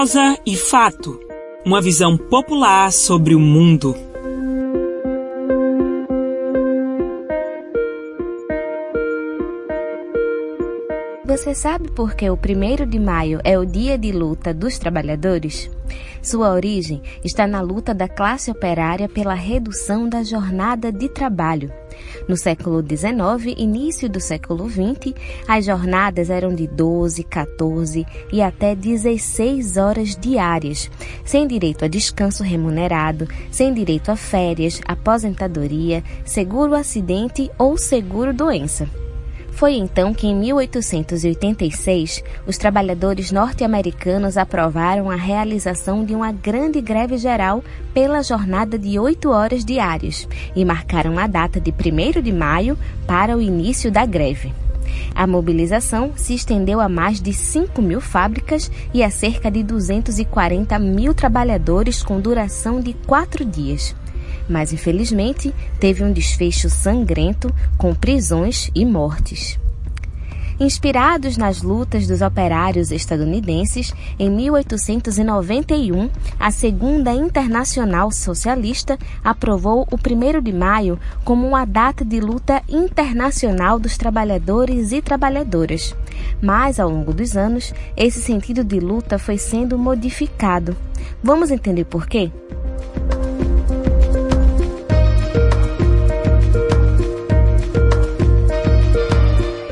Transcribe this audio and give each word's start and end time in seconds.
Prosa 0.00 0.38
e 0.46 0.56
fato. 0.56 1.20
Uma 1.62 1.78
visão 1.78 2.16
popular 2.16 2.90
sobre 2.90 3.34
o 3.34 3.38
mundo. 3.38 3.94
Você 11.22 11.54
sabe 11.54 11.90
por 11.90 12.14
que 12.14 12.30
o 12.30 12.32
1 12.32 12.88
de 12.88 12.98
maio 12.98 13.40
é 13.44 13.58
o 13.58 13.66
dia 13.66 13.98
de 13.98 14.10
luta 14.10 14.54
dos 14.54 14.78
trabalhadores? 14.78 15.70
Sua 16.22 16.50
origem 16.52 17.02
está 17.24 17.46
na 17.46 17.60
luta 17.60 17.94
da 17.94 18.08
classe 18.08 18.50
operária 18.50 19.08
pela 19.08 19.34
redução 19.34 20.08
da 20.08 20.22
jornada 20.22 20.92
de 20.92 21.08
trabalho. 21.08 21.72
No 22.28 22.36
século 22.36 22.82
XIX, 22.82 23.54
início 23.56 24.08
do 24.08 24.20
século 24.20 24.68
XX, 24.68 25.14
as 25.48 25.64
jornadas 25.64 26.30
eram 26.30 26.54
de 26.54 26.66
12, 26.66 27.24
14 27.24 28.06
e 28.32 28.42
até 28.42 28.74
16 28.74 29.76
horas 29.76 30.16
diárias, 30.16 30.90
sem 31.24 31.46
direito 31.46 31.84
a 31.84 31.88
descanso 31.88 32.42
remunerado, 32.42 33.28
sem 33.50 33.72
direito 33.72 34.10
a 34.10 34.16
férias, 34.16 34.80
aposentadoria, 34.86 36.02
seguro 36.24 36.74
acidente 36.74 37.50
ou 37.58 37.76
seguro 37.76 38.32
doença. 38.32 38.88
Foi 39.60 39.74
então 39.74 40.14
que, 40.14 40.26
em 40.26 40.34
1886, 40.34 42.24
os 42.46 42.56
trabalhadores 42.56 43.30
norte-americanos 43.30 44.38
aprovaram 44.38 45.10
a 45.10 45.16
realização 45.16 46.02
de 46.02 46.14
uma 46.14 46.32
grande 46.32 46.80
greve 46.80 47.18
geral 47.18 47.62
pela 47.92 48.22
jornada 48.22 48.78
de 48.78 48.98
oito 48.98 49.28
horas 49.28 49.62
diárias 49.62 50.26
e 50.56 50.64
marcaram 50.64 51.18
a 51.18 51.26
data 51.26 51.60
de 51.60 51.70
1 51.70 52.22
de 52.22 52.32
maio 52.32 52.78
para 53.06 53.36
o 53.36 53.42
início 53.42 53.92
da 53.92 54.06
greve. 54.06 54.50
A 55.14 55.26
mobilização 55.26 56.12
se 56.16 56.34
estendeu 56.34 56.80
a 56.80 56.88
mais 56.88 57.20
de 57.20 57.34
5 57.34 57.82
mil 57.82 58.00
fábricas 58.00 58.70
e 58.94 59.02
a 59.02 59.10
cerca 59.10 59.50
de 59.50 59.62
240 59.62 60.78
mil 60.78 61.12
trabalhadores 61.12 62.02
com 62.02 62.18
duração 62.18 62.80
de 62.80 62.94
quatro 62.94 63.44
dias 63.44 63.94
mas 64.48 64.72
infelizmente 64.72 65.54
teve 65.78 66.04
um 66.04 66.12
desfecho 66.12 66.68
sangrento 66.68 67.52
com 67.76 67.94
prisões 67.94 68.70
e 68.74 68.84
mortes. 68.84 69.58
Inspirados 70.60 71.38
nas 71.38 71.62
lutas 71.62 72.06
dos 72.06 72.20
operários 72.20 72.90
estadunidenses, 72.90 73.94
em 74.18 74.28
1891, 74.28 76.10
a 76.38 76.50
Segunda 76.50 77.14
Internacional 77.14 78.12
Socialista 78.12 78.98
aprovou 79.24 79.88
o 79.90 79.96
1 79.96 80.42
de 80.42 80.52
maio 80.52 81.00
como 81.24 81.48
uma 81.48 81.64
data 81.64 82.04
de 82.04 82.20
luta 82.20 82.62
internacional 82.68 83.78
dos 83.78 83.96
trabalhadores 83.96 84.92
e 84.92 85.00
trabalhadoras. 85.00 85.96
Mas, 86.42 86.78
ao 86.78 86.90
longo 86.90 87.14
dos 87.14 87.38
anos, 87.38 87.72
esse 87.96 88.20
sentido 88.20 88.62
de 88.62 88.80
luta 88.80 89.18
foi 89.18 89.38
sendo 89.38 89.78
modificado. 89.78 90.76
Vamos 91.24 91.50
entender 91.50 91.86
por 91.86 92.06
quê? 92.06 92.30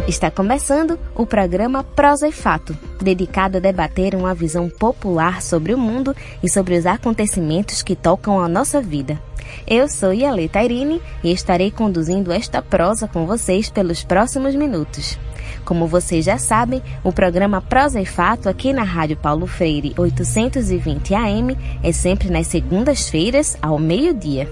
Está 0.08 0.30
começando 0.30 0.98
o 1.14 1.26
programa 1.26 1.84
Prosa 1.84 2.26
e 2.26 2.32
Fato, 2.32 2.74
dedicado 2.98 3.58
a 3.58 3.60
debater 3.60 4.14
uma 4.14 4.34
visão 4.34 4.70
popular 4.70 5.42
sobre 5.42 5.74
o 5.74 5.78
mundo 5.78 6.16
e 6.42 6.48
sobre 6.48 6.78
os 6.78 6.86
acontecimentos 6.86 7.82
que 7.82 7.94
tocam 7.94 8.40
a 8.40 8.48
nossa 8.48 8.80
vida. 8.80 9.20
Eu 9.66 9.86
sou 9.86 10.14
Yale 10.14 10.48
Tairine 10.48 11.02
e 11.22 11.30
estarei 11.30 11.70
conduzindo 11.70 12.32
esta 12.32 12.62
prosa 12.62 13.06
com 13.06 13.26
vocês 13.26 13.68
pelos 13.68 14.02
próximos 14.02 14.54
minutos. 14.54 15.18
Como 15.62 15.86
vocês 15.86 16.24
já 16.24 16.38
sabem, 16.38 16.82
o 17.04 17.12
programa 17.12 17.60
Prosa 17.60 18.00
e 18.00 18.06
Fato 18.06 18.48
aqui 18.48 18.72
na 18.72 18.84
Rádio 18.84 19.18
Paulo 19.18 19.46
Freire 19.46 19.92
820 19.94 21.14
AM 21.14 21.54
é 21.82 21.92
sempre 21.92 22.30
nas 22.30 22.46
segundas-feiras 22.46 23.58
ao 23.60 23.78
meio-dia 23.78 24.50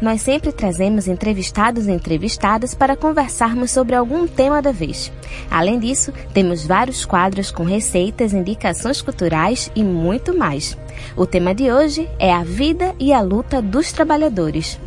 nós 0.00 0.20
sempre 0.22 0.52
trazemos 0.52 1.08
entrevistados 1.08 1.86
e 1.86 1.90
entrevistadas 1.90 2.74
para 2.74 2.96
conversarmos 2.96 3.70
sobre 3.70 3.94
algum 3.94 4.26
tema 4.26 4.62
da 4.62 4.72
vez. 4.72 5.12
Além 5.50 5.78
disso, 5.78 6.12
temos 6.32 6.64
vários 6.64 7.04
quadros 7.04 7.50
com 7.50 7.64
receitas, 7.64 8.32
indicações 8.32 9.02
culturais 9.02 9.70
e 9.74 9.82
muito 9.82 10.36
mais. 10.36 10.76
O 11.16 11.26
tema 11.26 11.54
de 11.54 11.70
hoje 11.70 12.08
é 12.18 12.32
a 12.32 12.44
vida 12.44 12.94
e 12.98 13.12
a 13.12 13.20
luta 13.20 13.60
dos 13.60 13.92
trabalhadores. 13.92 14.78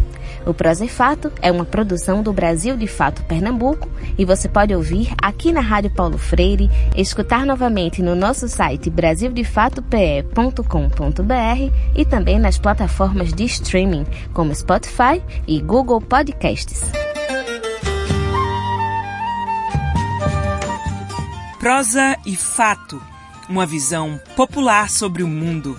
O 0.46 0.54
Prosa 0.54 0.86
e 0.86 0.90
Fato 0.90 1.32
é 1.42 1.52
uma 1.52 1.66
produção 1.66 2.24
do 2.24 2.32
Brasil 2.34 2.76
de 2.76 2.88
Fato 2.88 3.24
Pernambuco 3.24 3.88
e 4.18 4.26
você 4.26 4.50
pode 4.50 4.74
ouvir 4.74 5.14
aqui 5.22 5.52
na 5.52 5.62
Rádio 5.62 5.92
Paulo 5.92 6.18
Freire, 6.18 6.68
escutar 6.96 7.46
novamente 7.46 8.02
no 8.02 8.16
nosso 8.16 8.48
site 8.48 8.90
brasildefatope.com.br 8.90 11.76
e 11.96 12.06
também 12.06 12.40
nas 12.40 12.58
plataformas 12.58 13.32
de 13.34 13.44
streaming 13.46 14.08
como 14.34 14.56
Spotify 14.56 15.22
e 15.48 15.62
Google 15.62 16.02
Podcasts. 16.02 16.82
Prosa 21.60 22.18
e 22.26 22.36
Fato 22.36 23.00
uma 23.52 23.66
visão 23.66 24.20
popular 24.36 24.90
sobre 24.90 25.24
o 25.24 25.28
mundo. 25.28 25.78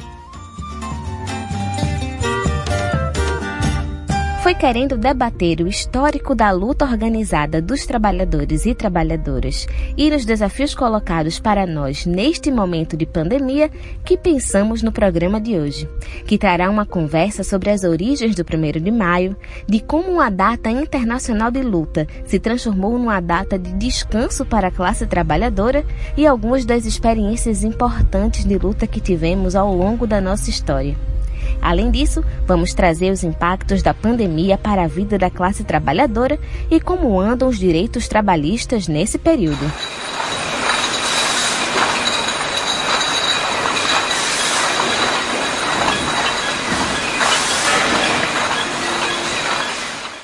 Foi 4.42 4.54
querendo 4.56 4.98
debater 4.98 5.60
o 5.60 5.68
histórico 5.68 6.34
da 6.34 6.50
luta 6.50 6.84
organizada 6.84 7.62
dos 7.62 7.86
trabalhadores 7.86 8.66
e 8.66 8.74
trabalhadoras 8.74 9.68
e 9.96 10.10
nos 10.10 10.24
desafios 10.24 10.74
colocados 10.74 11.38
para 11.38 11.64
nós 11.64 12.04
neste 12.06 12.50
momento 12.50 12.96
de 12.96 13.06
pandemia 13.06 13.70
que 14.04 14.16
pensamos 14.16 14.82
no 14.82 14.90
programa 14.90 15.40
de 15.40 15.56
hoje, 15.56 15.88
que 16.26 16.36
trará 16.36 16.68
uma 16.68 16.84
conversa 16.84 17.44
sobre 17.44 17.70
as 17.70 17.84
origens 17.84 18.34
do 18.34 18.42
1 18.42 18.82
de 18.82 18.90
maio, 18.90 19.36
de 19.68 19.78
como 19.78 20.10
uma 20.10 20.28
data 20.28 20.68
internacional 20.68 21.52
de 21.52 21.62
luta 21.62 22.08
se 22.24 22.40
transformou 22.40 22.98
numa 22.98 23.20
data 23.20 23.56
de 23.56 23.72
descanso 23.74 24.44
para 24.44 24.68
a 24.68 24.72
classe 24.72 25.06
trabalhadora 25.06 25.84
e 26.16 26.26
algumas 26.26 26.64
das 26.64 26.84
experiências 26.84 27.62
importantes 27.62 28.44
de 28.44 28.58
luta 28.58 28.88
que 28.88 29.00
tivemos 29.00 29.54
ao 29.54 29.72
longo 29.72 30.04
da 30.04 30.20
nossa 30.20 30.50
história. 30.50 31.11
Além 31.62 31.92
disso, 31.92 32.24
vamos 32.44 32.74
trazer 32.74 33.12
os 33.12 33.22
impactos 33.22 33.82
da 33.82 33.94
pandemia 33.94 34.58
para 34.58 34.82
a 34.82 34.88
vida 34.88 35.16
da 35.16 35.30
classe 35.30 35.62
trabalhadora 35.62 36.36
e 36.68 36.80
como 36.80 37.20
andam 37.20 37.48
os 37.48 37.56
direitos 37.56 38.08
trabalhistas 38.08 38.88
nesse 38.88 39.16
período. 39.16 39.70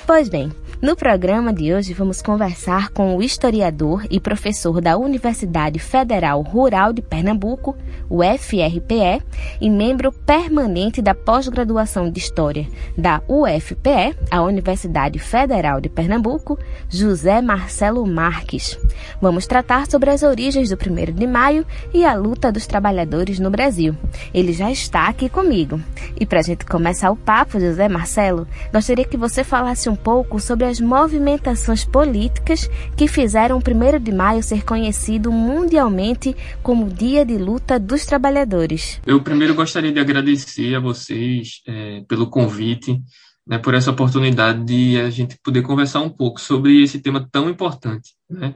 Pois 0.05 0.29
bem, 0.29 0.51
no 0.81 0.95
programa 0.95 1.53
de 1.53 1.75
hoje 1.75 1.93
vamos 1.93 2.23
conversar 2.23 2.91
com 2.91 3.17
o 3.17 3.23
historiador 3.23 4.07
e 4.09 4.21
professor 4.21 4.81
da 4.81 4.97
Universidade 4.97 5.81
Federal 5.81 6.41
Rural 6.41 6.93
de 6.93 7.03
Pernambuco, 7.03 7.77
o 8.09 8.21
FRPE, 8.23 9.21
e 9.61 9.69
membro 9.69 10.13
permanente 10.13 11.03
da 11.03 11.17
pós-graduação 11.17 12.09
de 12.09 12.21
História 12.21 12.69
da 12.97 13.21
UFPE, 13.29 14.17
a 14.31 14.41
Universidade 14.43 15.19
Federal 15.19 15.81
de 15.81 15.89
Pernambuco, 15.89 16.57
José 16.89 17.43
Marcelo 17.43 18.07
Marques. 18.07 18.79
Vamos 19.21 19.49
tratar 19.49 19.91
sobre 19.91 20.11
as 20.11 20.23
origens 20.23 20.71
do 20.71 20.77
1 20.77 21.13
de 21.13 21.27
maio 21.27 21.67
e 21.93 22.05
a 22.05 22.15
luta 22.15 22.53
dos 22.53 22.69
trabalhadores 22.69 23.41
no 23.41 23.51
Brasil. 23.51 23.97
Ele 24.33 24.53
já 24.53 24.71
está 24.71 25.09
aqui 25.09 25.29
comigo. 25.29 25.81
E 26.19 26.25
para 26.25 26.39
a 26.39 26.43
gente 26.43 26.65
começar 26.65 27.11
o 27.11 27.17
papo, 27.17 27.59
José 27.59 27.89
Marcelo, 27.89 28.47
gostaria 28.73 29.05
que 29.05 29.17
você 29.17 29.43
falasse 29.43 29.89
um 29.89 29.97
pouco 29.97 30.39
sobre 30.39 30.68
as 30.69 30.81
movimentações 30.81 31.85
políticas 31.85 32.69
que 32.97 33.09
fizeram 33.09 33.57
o 33.57 33.61
1 33.61 33.99
de 33.99 34.13
maio 34.13 34.43
ser 34.43 34.65
conhecido 34.65 35.33
mundialmente 35.33 36.37
como 36.63 36.91
Dia 36.91 37.25
de 37.25 37.39
Luta 37.39 37.79
dos 37.79 38.05
Trabalhadores. 38.05 39.01
Eu 39.07 39.23
primeiro 39.23 39.55
gostaria 39.55 39.91
de 39.91 39.99
agradecer 39.99 40.75
a 40.75 40.81
vocês 40.81 41.63
é, 41.67 42.05
pelo 42.07 42.29
convite, 42.29 43.01
né, 43.47 43.59
por 43.59 43.75
essa 43.75 43.91
oportunidade 43.91 44.63
de 44.65 45.01
a 45.01 45.09
gente 45.09 45.39
poder 45.43 45.63
conversar 45.63 46.01
um 46.01 46.11
pouco 46.11 46.41
sobre 46.41 46.83
esse 46.83 47.01
tema 47.01 47.27
tão 47.33 47.49
importante. 47.49 48.15
Né? 48.29 48.55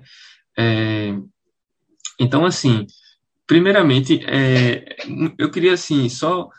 É, 0.57 1.15
então, 2.21 2.45
assim, 2.45 2.87
primeiramente, 3.47 4.21
é, 4.27 4.85
eu 5.39 5.51
queria 5.51 5.73
assim 5.73 6.09
só 6.09 6.51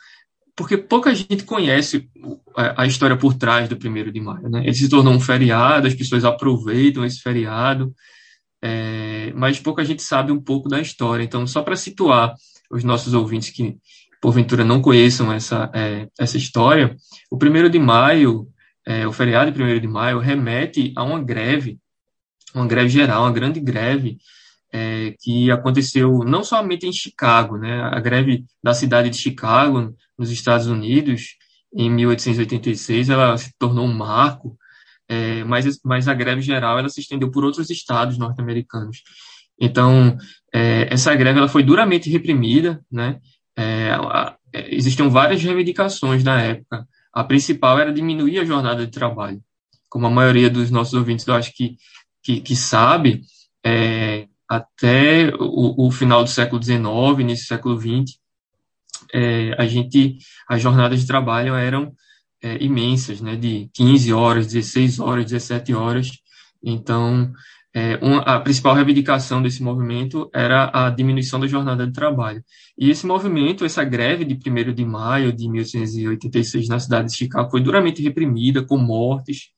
porque 0.55 0.77
pouca 0.77 1.13
gente 1.15 1.43
conhece 1.43 2.09
a 2.55 2.85
história 2.85 3.17
por 3.17 3.33
trás 3.33 3.67
do 3.67 3.77
primeiro 3.77 4.11
de 4.11 4.21
maio. 4.21 4.49
Né? 4.49 4.61
Ele 4.63 4.73
se 4.73 4.87
tornou 4.87 5.13
um 5.13 5.19
feriado, 5.19 5.87
as 5.87 5.95
pessoas 5.95 6.23
aproveitam 6.23 7.03
esse 7.03 7.19
feriado, 7.19 7.93
é, 8.61 9.33
mas 9.35 9.59
pouca 9.59 9.83
gente 9.83 10.03
sabe 10.03 10.31
um 10.31 10.39
pouco 10.39 10.69
da 10.69 10.79
história. 10.79 11.23
Então, 11.23 11.45
só 11.47 11.63
para 11.63 11.75
situar 11.75 12.35
os 12.69 12.83
nossos 12.83 13.13
ouvintes 13.13 13.49
que 13.49 13.77
porventura 14.21 14.63
não 14.63 14.81
conheçam 14.81 15.33
essa, 15.33 15.69
é, 15.73 16.07
essa 16.17 16.37
história, 16.37 16.95
o 17.29 17.37
primeiro 17.37 17.69
de 17.69 17.79
maio, 17.79 18.47
é, 18.85 19.07
o 19.07 19.11
feriado 19.11 19.47
de 19.47 19.55
primeiro 19.55 19.81
de 19.81 19.87
maio, 19.87 20.19
remete 20.19 20.93
a 20.95 21.03
uma 21.03 21.21
greve, 21.21 21.79
uma 22.53 22.67
greve 22.67 22.89
geral, 22.89 23.23
uma 23.23 23.33
grande 23.33 23.59
greve 23.59 24.17
é, 24.73 25.13
que 25.21 25.51
aconteceu 25.51 26.23
não 26.25 26.43
somente 26.43 26.87
em 26.87 26.91
Chicago, 26.91 27.57
né? 27.57 27.83
A 27.83 27.99
greve 27.99 28.43
da 28.61 28.73
cidade 28.73 29.11
de 29.11 29.17
Chicago, 29.17 29.95
nos 30.17 30.31
Estados 30.31 30.65
Unidos, 30.65 31.37
em 31.71 31.91
1886, 31.91 33.09
ela 33.09 33.37
se 33.37 33.53
tornou 33.59 33.85
um 33.85 33.93
marco, 33.93 34.57
é, 35.07 35.43
mas, 35.43 35.79
mas 35.83 36.07
a 36.07 36.13
greve 36.13 36.41
geral 36.41 36.79
ela 36.79 36.89
se 36.89 36.99
estendeu 36.99 37.29
por 37.29 37.43
outros 37.43 37.69
estados 37.69 38.17
norte-americanos. 38.17 39.03
Então, 39.59 40.17
é, 40.51 40.91
essa 40.91 41.13
greve 41.13 41.37
ela 41.37 41.47
foi 41.47 41.61
duramente 41.61 42.09
reprimida, 42.09 42.83
né? 42.91 43.19
É, 43.55 43.91
é, 44.51 44.75
existiam 44.75 45.09
várias 45.09 45.43
reivindicações 45.43 46.23
na 46.23 46.41
época. 46.41 46.87
A 47.13 47.23
principal 47.23 47.77
era 47.77 47.93
diminuir 47.93 48.39
a 48.39 48.45
jornada 48.45 48.85
de 48.85 48.91
trabalho. 48.91 49.39
Como 49.87 50.07
a 50.07 50.09
maioria 50.09 50.49
dos 50.49 50.71
nossos 50.71 50.95
ouvintes, 50.95 51.27
eu 51.27 51.35
acho 51.35 51.53
que, 51.53 51.77
que, 52.23 52.41
que 52.41 52.55
sabe, 52.55 53.21
é, 53.63 54.27
até 54.49 55.33
o, 55.39 55.87
o, 55.87 55.91
final 55.91 56.23
do 56.23 56.29
século 56.29 56.61
XIX, 56.61 56.81
início 57.19 57.45
do 57.45 57.47
século 57.47 57.79
XX, 57.79 58.19
é, 59.13 59.55
a 59.57 59.65
gente, 59.65 60.17
as 60.47 60.61
jornadas 60.61 61.01
de 61.01 61.07
trabalho 61.07 61.55
eram 61.55 61.93
é, 62.41 62.61
imensas, 62.63 63.21
né, 63.21 63.35
de 63.35 63.69
15 63.73 64.13
horas, 64.13 64.47
16 64.47 64.99
horas, 64.99 65.25
17 65.25 65.73
horas. 65.73 66.11
Então, 66.63 67.31
é, 67.73 67.97
uma, 68.01 68.19
a 68.19 68.39
principal 68.39 68.75
reivindicação 68.75 69.41
desse 69.41 69.63
movimento 69.63 70.29
era 70.33 70.69
a 70.73 70.89
diminuição 70.91 71.39
da 71.39 71.47
jornada 71.47 71.87
de 71.87 71.93
trabalho. 71.93 72.43
E 72.77 72.89
esse 72.89 73.05
movimento, 73.05 73.65
essa 73.65 73.83
greve 73.83 74.23
de 74.25 74.35
1 74.35 74.73
de 74.73 74.85
maio 74.85 75.33
de 75.33 75.49
1886 75.49 76.67
na 76.67 76.79
cidade 76.79 77.09
de 77.09 77.17
Chicago 77.17 77.49
foi 77.49 77.61
duramente 77.61 78.03
reprimida, 78.03 78.63
com 78.63 78.77
mortes, 78.77 79.49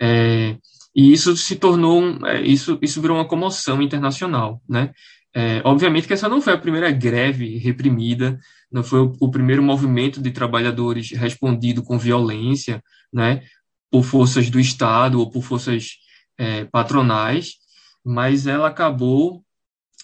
é, 0.00 0.56
e 0.98 1.12
isso 1.12 1.36
se 1.36 1.54
tornou, 1.54 2.02
um, 2.02 2.26
é, 2.26 2.42
isso, 2.42 2.76
isso 2.82 3.00
virou 3.00 3.16
uma 3.18 3.28
comoção 3.28 3.80
internacional, 3.80 4.60
né? 4.68 4.92
É, 5.32 5.62
obviamente 5.64 6.08
que 6.08 6.12
essa 6.12 6.28
não 6.28 6.42
foi 6.42 6.54
a 6.54 6.58
primeira 6.58 6.90
greve 6.90 7.56
reprimida, 7.56 8.36
não 8.68 8.82
foi 8.82 9.02
o, 9.02 9.12
o, 9.20 9.30
primeiro 9.30 9.62
movimento 9.62 10.20
de 10.20 10.32
trabalhadores 10.32 11.12
respondido 11.12 11.84
com 11.84 11.96
violência, 11.96 12.82
né, 13.12 13.44
por 13.88 14.02
forças 14.02 14.50
do 14.50 14.58
Estado 14.58 15.20
ou 15.20 15.30
por 15.30 15.44
forças 15.44 15.98
é, 16.36 16.64
patronais, 16.64 17.52
mas 18.04 18.48
ela 18.48 18.66
acabou 18.66 19.44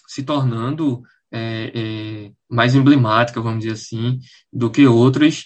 se 0.07 0.23
tornando 0.23 1.03
é, 1.29 1.71
é 1.75 2.31
mais 2.49 2.73
emblemática, 2.73 3.41
vamos 3.41 3.65
dizer 3.65 3.73
assim, 3.73 4.17
do 4.53 4.71
que 4.71 4.87
outras, 4.87 5.43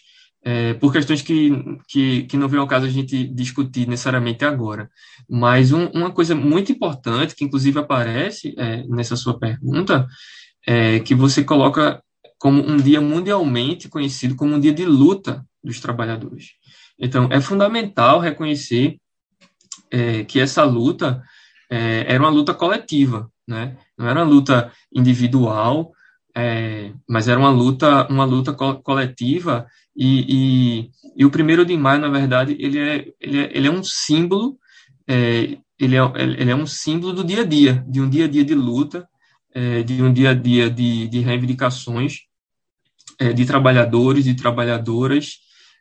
é, 0.50 0.74
por 0.74 0.92
questões 0.92 1.22
que, 1.22 1.52
que, 1.88 2.24
que 2.24 2.36
não 2.36 2.48
vem 2.48 2.60
ao 2.60 2.66
caso 2.66 2.88
a 2.88 2.90
gente 2.90 3.28
discutir 3.28 3.88
necessariamente 3.88 4.44
agora. 4.44 4.90
Mas 5.30 5.72
um, 5.72 5.86
uma 5.94 6.12
coisa 6.12 6.34
muito 6.34 6.72
importante, 6.72 7.36
que 7.36 7.44
inclusive 7.46 7.78
aparece 7.78 8.56
é, 8.58 8.84
nessa 8.88 9.16
sua 9.16 9.38
pergunta, 9.38 10.08
é 10.66 11.00
que 11.02 11.14
você 11.14 11.44
coloca 11.44 12.02
como 12.40 12.68
um 12.68 12.78
dia 12.78 13.00
mundialmente 13.00 13.88
conhecido 13.88 14.36
como 14.36 14.56
um 14.56 14.60
dia 14.60 14.74
de 14.74 14.86
luta 14.86 15.46
dos 15.64 15.80
trabalhadores. 15.80 16.54
Então, 16.98 17.30
é 17.32 17.40
fundamental 17.40 18.20
reconhecer 18.20 18.98
é, 19.92 20.24
que 20.24 20.40
essa 20.40 20.64
luta 20.64 21.22
é, 21.70 22.06
era 22.12 22.24
uma 22.24 22.32
luta 22.32 22.56
coletiva, 22.56 23.30
né? 23.48 23.78
não 23.96 24.08
era 24.08 24.24
uma 24.24 24.32
luta 24.32 24.72
individual, 24.92 25.92
é, 26.36 26.92
mas 27.08 27.28
era 27.28 27.40
uma 27.40 27.50
luta, 27.50 28.08
uma 28.08 28.26
luta 28.26 28.54
co 28.54 28.76
coletiva 28.76 29.68
e, 29.96 30.26
e, 30.30 30.92
e, 31.18 31.26
o 31.26 31.32
primeiro 31.32 31.66
de 31.66 31.76
maio, 31.76 32.00
na 32.00 32.10
verdade, 32.10 32.56
ele 32.60 32.80
é, 32.80 33.06
ele 33.20 33.40
é, 33.40 33.52
ele 33.54 33.68
é 33.68 33.72
um 33.72 33.84
símbolo, 33.84 34.58
é, 35.08 35.58
ele, 35.80 35.98
é, 35.98 36.02
ele 36.16 36.52
é 36.52 36.56
um 36.56 36.66
símbolo 36.66 37.14
do 37.14 37.24
dia 37.24 37.42
a 37.42 37.46
dia, 37.46 37.84
de 37.88 38.00
um 38.00 38.10
dia 38.10 38.26
a 38.26 38.28
dia 38.28 38.46
de 38.46 38.56
luta, 38.56 39.08
é, 39.54 39.84
de 39.84 40.02
um 40.02 40.14
dia 40.14 40.30
a 40.30 40.34
dia 40.34 40.70
de, 40.70 41.08
de 41.08 41.20
reivindicações 41.20 42.20
é, 43.20 43.34
de 43.34 43.46
trabalhadores 43.46 44.28
e 44.28 44.36
trabalhadoras, 44.36 45.40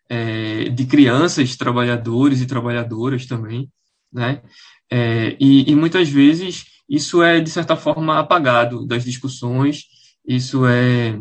é, 0.09 0.71
de 0.71 0.87
crianças, 0.87 1.57
trabalhadores 1.57 2.41
e 2.41 2.47
trabalhadoras 2.47 3.27
também, 3.27 3.71
né? 4.13 4.41
e, 5.39 5.71
e 5.71 5.75
muitas 5.77 6.09
vezes 6.09 6.65
isso 6.89 7.23
é, 7.23 7.41
de 7.41 7.51
certa 7.51 7.77
forma, 7.77 8.19
apagado 8.19 8.87
das 8.87 9.05
discussões, 9.05 9.85
isso 10.29 10.67
é, 10.67 11.19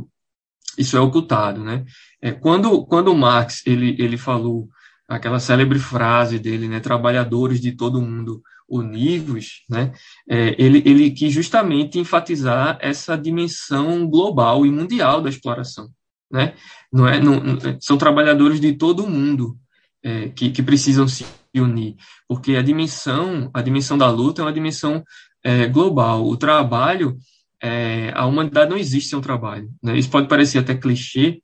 isso 0.77 0.97
é 0.97 0.99
ocultado, 0.99 1.63
né? 1.63 1.85
É, 2.21 2.31
quando, 2.31 2.85
quando 2.85 3.15
Marx 3.15 3.65
ele, 3.65 3.95
ele 3.97 4.17
falou 4.17 4.67
aquela 5.07 5.39
célebre 5.39 5.79
frase 5.79 6.37
dele, 6.37 6.67
né, 6.67 6.81
trabalhadores 6.81 7.61
de 7.61 7.71
todo 7.71 8.01
mundo 8.01 8.41
univos, 8.67 9.63
né, 9.69 9.93
é, 10.29 10.53
ele, 10.61 10.83
ele 10.85 11.11
quis 11.11 11.31
justamente 11.31 11.97
enfatizar 11.97 12.77
essa 12.81 13.17
dimensão 13.17 14.05
global 14.05 14.65
e 14.65 14.71
mundial 14.71 15.21
da 15.21 15.29
exploração, 15.29 15.89
né, 16.29 16.53
não 16.91 17.07
é, 17.07 17.21
não, 17.21 17.39
são 17.79 17.97
trabalhadores 17.97 18.59
de 18.59 18.73
todo 18.73 19.07
mundo 19.07 19.57
é, 20.03 20.27
que, 20.29 20.49
que 20.49 20.61
precisam 20.61 21.07
se 21.07 21.25
unir, 21.55 21.95
porque 22.27 22.57
a 22.57 22.61
dimensão, 22.61 23.49
a 23.53 23.61
dimensão 23.61 23.97
da 23.97 24.09
luta 24.09 24.41
é 24.41 24.45
uma 24.45 24.53
dimensão 24.53 25.01
é, 25.41 25.65
global, 25.67 26.27
o 26.27 26.35
trabalho, 26.35 27.17
é, 27.61 28.11
a 28.15 28.25
humanidade 28.25 28.69
não 28.69 28.77
existe 28.77 29.09
sem 29.09 29.19
um 29.19 29.21
trabalho, 29.21 29.69
né, 29.83 29.97
isso 29.97 30.09
pode 30.09 30.27
parecer 30.27 30.59
até 30.59 30.75
clichê, 30.75 31.41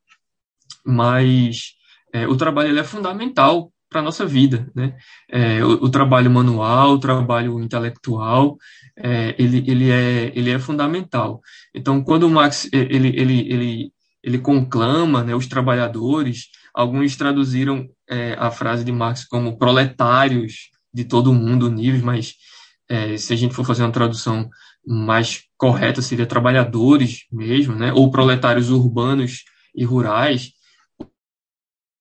mas 0.86 1.74
é, 2.14 2.28
o 2.28 2.36
trabalho 2.36 2.70
ele 2.70 2.80
é 2.80 2.84
fundamental 2.84 3.72
para 3.94 4.02
a 4.02 4.04
nossa 4.04 4.26
vida, 4.26 4.70
né? 4.76 4.96
É, 5.30 5.64
o, 5.64 5.86
o, 5.86 5.90
trabalho 5.90 6.30
manual, 6.30 6.94
o 6.94 7.00
trabalho 7.00 7.62
intelectual, 7.62 8.58
é, 8.98 9.36
ele, 9.38 9.64
ele, 9.68 9.92
é, 9.92 10.32
ele 10.36 10.50
é 10.50 10.58
fundamental. 10.58 11.40
Então, 11.74 12.04
quando 12.04 12.24
o 12.24 12.30
Marx 12.30 12.68
ele, 12.74 13.10
ele, 13.10 13.40
ele, 13.48 13.94
ele 14.24 14.40
conclama 14.40 15.24
né, 15.24 15.36
os 15.36 15.46
trabalhadores, 15.46 16.48
alguns 16.74 17.16
traduziram 17.16 17.88
é, 18.10 18.36
a 18.38 18.50
frase 18.50 18.84
de 18.84 18.92
Marx 18.92 19.26
como 19.26 19.58
proletários 19.58 20.72
de 20.92 21.06
todo 21.06 21.34
mundo 21.34 21.70
níveis, 21.70 22.04
mas 22.04 22.34
é, 22.90 23.16
se 23.16 23.32
a 23.32 23.36
gente 23.36 23.54
for 23.54 23.66
fazer 23.66 23.84
uma 23.84 23.92
tradução 23.92 24.50
mais 24.86 25.44
correta, 25.58 26.02
seria 26.02 26.26
trabalhadores 26.26 27.26
mesmo, 27.32 27.76
né? 27.76 27.94
ou 27.94 28.12
proletários 28.12 28.70
urbanos 28.70 29.46
e 29.74 29.84
rurais, 29.84 30.52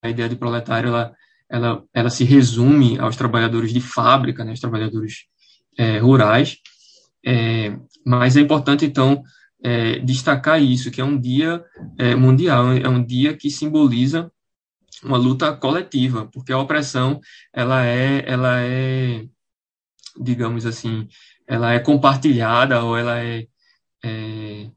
a 0.02 0.10
ideia 0.10 0.28
de 0.28 0.36
proletário 0.36 0.88
ela, 0.88 1.14
ela, 1.48 1.84
ela 1.94 2.10
se 2.10 2.24
resume 2.24 2.98
aos 2.98 3.14
trabalhadores 3.14 3.72
de 3.72 3.80
fábrica, 3.80 4.44
né, 4.44 4.50
aos 4.50 4.60
trabalhadores 4.60 5.26
é, 5.78 5.98
rurais, 5.98 6.58
é, 7.24 7.76
mas 8.04 8.36
é 8.36 8.40
importante, 8.40 8.84
então, 8.84 9.22
é, 9.62 10.00
destacar 10.00 10.60
isso, 10.60 10.90
que 10.90 11.00
é 11.00 11.04
um 11.04 11.18
dia 11.18 11.64
é, 11.96 12.16
mundial, 12.16 12.72
é 12.72 12.88
um 12.88 13.02
dia 13.02 13.36
que 13.36 13.48
simboliza 13.48 14.30
uma 15.04 15.16
luta 15.16 15.54
coletiva, 15.54 16.28
porque 16.32 16.52
a 16.52 16.58
opressão, 16.58 17.20
ela 17.52 17.84
é, 17.84 18.24
ela 18.26 18.60
é 18.60 19.24
digamos 20.18 20.66
assim, 20.66 21.08
ela 21.52 21.74
é 21.74 21.78
compartilhada 21.78 22.82
ou 22.82 22.96
ela 22.96 23.22
é, 23.22 23.46
é 24.02 24.70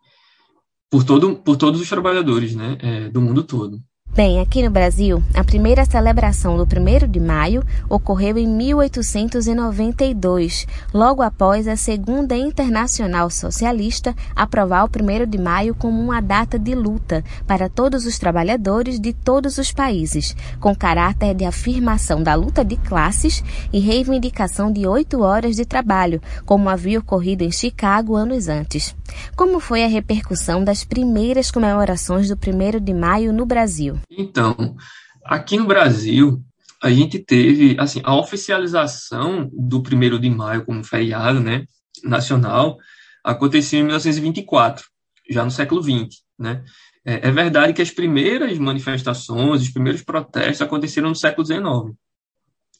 por, 0.90 1.06
todo, 1.06 1.38
por 1.38 1.56
todos 1.56 1.80
os 1.80 1.88
trabalhadores 1.88 2.54
né, 2.54 2.78
é, 2.82 3.10
do 3.10 3.22
mundo 3.22 3.44
todo. 3.44 3.82
Bem, 4.16 4.40
aqui 4.40 4.64
no 4.64 4.70
Brasil, 4.70 5.22
a 5.34 5.44
primeira 5.44 5.84
celebração 5.84 6.56
do 6.56 6.64
1 6.64 6.68
de 7.12 7.20
maio 7.20 7.62
ocorreu 7.90 8.38
em 8.38 8.48
1892, 8.48 10.66
logo 10.94 11.22
após 11.22 11.68
a 11.68 11.76
Segunda 11.76 12.34
Internacional 12.34 13.30
Socialista 13.30 14.16
aprovar 14.34 14.86
o 14.86 14.90
1 14.90 15.30
de 15.30 15.38
maio 15.38 15.76
como 15.76 16.02
uma 16.02 16.22
data 16.22 16.58
de 16.58 16.74
luta 16.74 17.26
para 17.46 17.68
todos 17.68 18.06
os 18.06 18.18
trabalhadores 18.18 19.02
de 19.02 19.12
todos 19.12 19.58
os 19.58 19.74
países, 19.74 20.34
com 20.62 20.74
caráter 20.74 21.36
de 21.36 21.44
afirmação 21.44 22.24
da 22.24 22.36
luta 22.36 22.64
de 22.64 22.78
classes 22.78 23.44
e 23.74 23.82
reivindicação 23.82 24.72
de 24.72 24.88
oito 24.88 25.24
horas 25.24 25.58
de 25.58 25.66
trabalho, 25.66 26.22
como 26.46 26.70
havia 26.70 27.00
ocorrido 27.00 27.44
em 27.44 27.52
Chicago 27.52 28.16
anos 28.16 28.48
antes. 28.48 28.96
Como 29.36 29.60
foi 29.60 29.84
a 29.84 29.88
repercussão 29.88 30.64
das 30.64 30.86
primeiras 30.86 31.52
comemorações 31.52 32.30
do 32.30 32.36
1 32.36 32.80
de 32.82 32.94
maio 32.94 33.34
no 33.34 33.46
Brasil? 33.46 34.00
Então, 34.10 34.76
aqui 35.24 35.58
no 35.58 35.66
Brasil, 35.66 36.44
a 36.82 36.90
gente 36.90 37.20
teve 37.20 37.76
assim 37.80 38.02
a 38.04 38.16
oficialização 38.16 39.50
do 39.52 39.80
1 39.80 40.20
de 40.20 40.30
maio 40.30 40.66
como 40.66 40.84
feriado 40.84 41.40
né, 41.40 41.66
nacional 42.04 42.78
aconteceu 43.24 43.80
em 43.80 43.84
1924, 43.84 44.86
já 45.30 45.44
no 45.44 45.52
século 45.52 45.82
XX. 45.82 46.22
Né? 46.38 46.64
É, 47.04 47.28
é 47.28 47.32
verdade 47.32 47.74
que 47.74 47.82
as 47.82 47.92
primeiras 47.92 48.58
manifestações, 48.58 49.62
os 49.62 49.70
primeiros 49.70 50.04
protestos 50.04 50.62
aconteceram 50.62 51.10
no 51.10 51.16
século 51.16 51.46
XIX, 51.46 51.98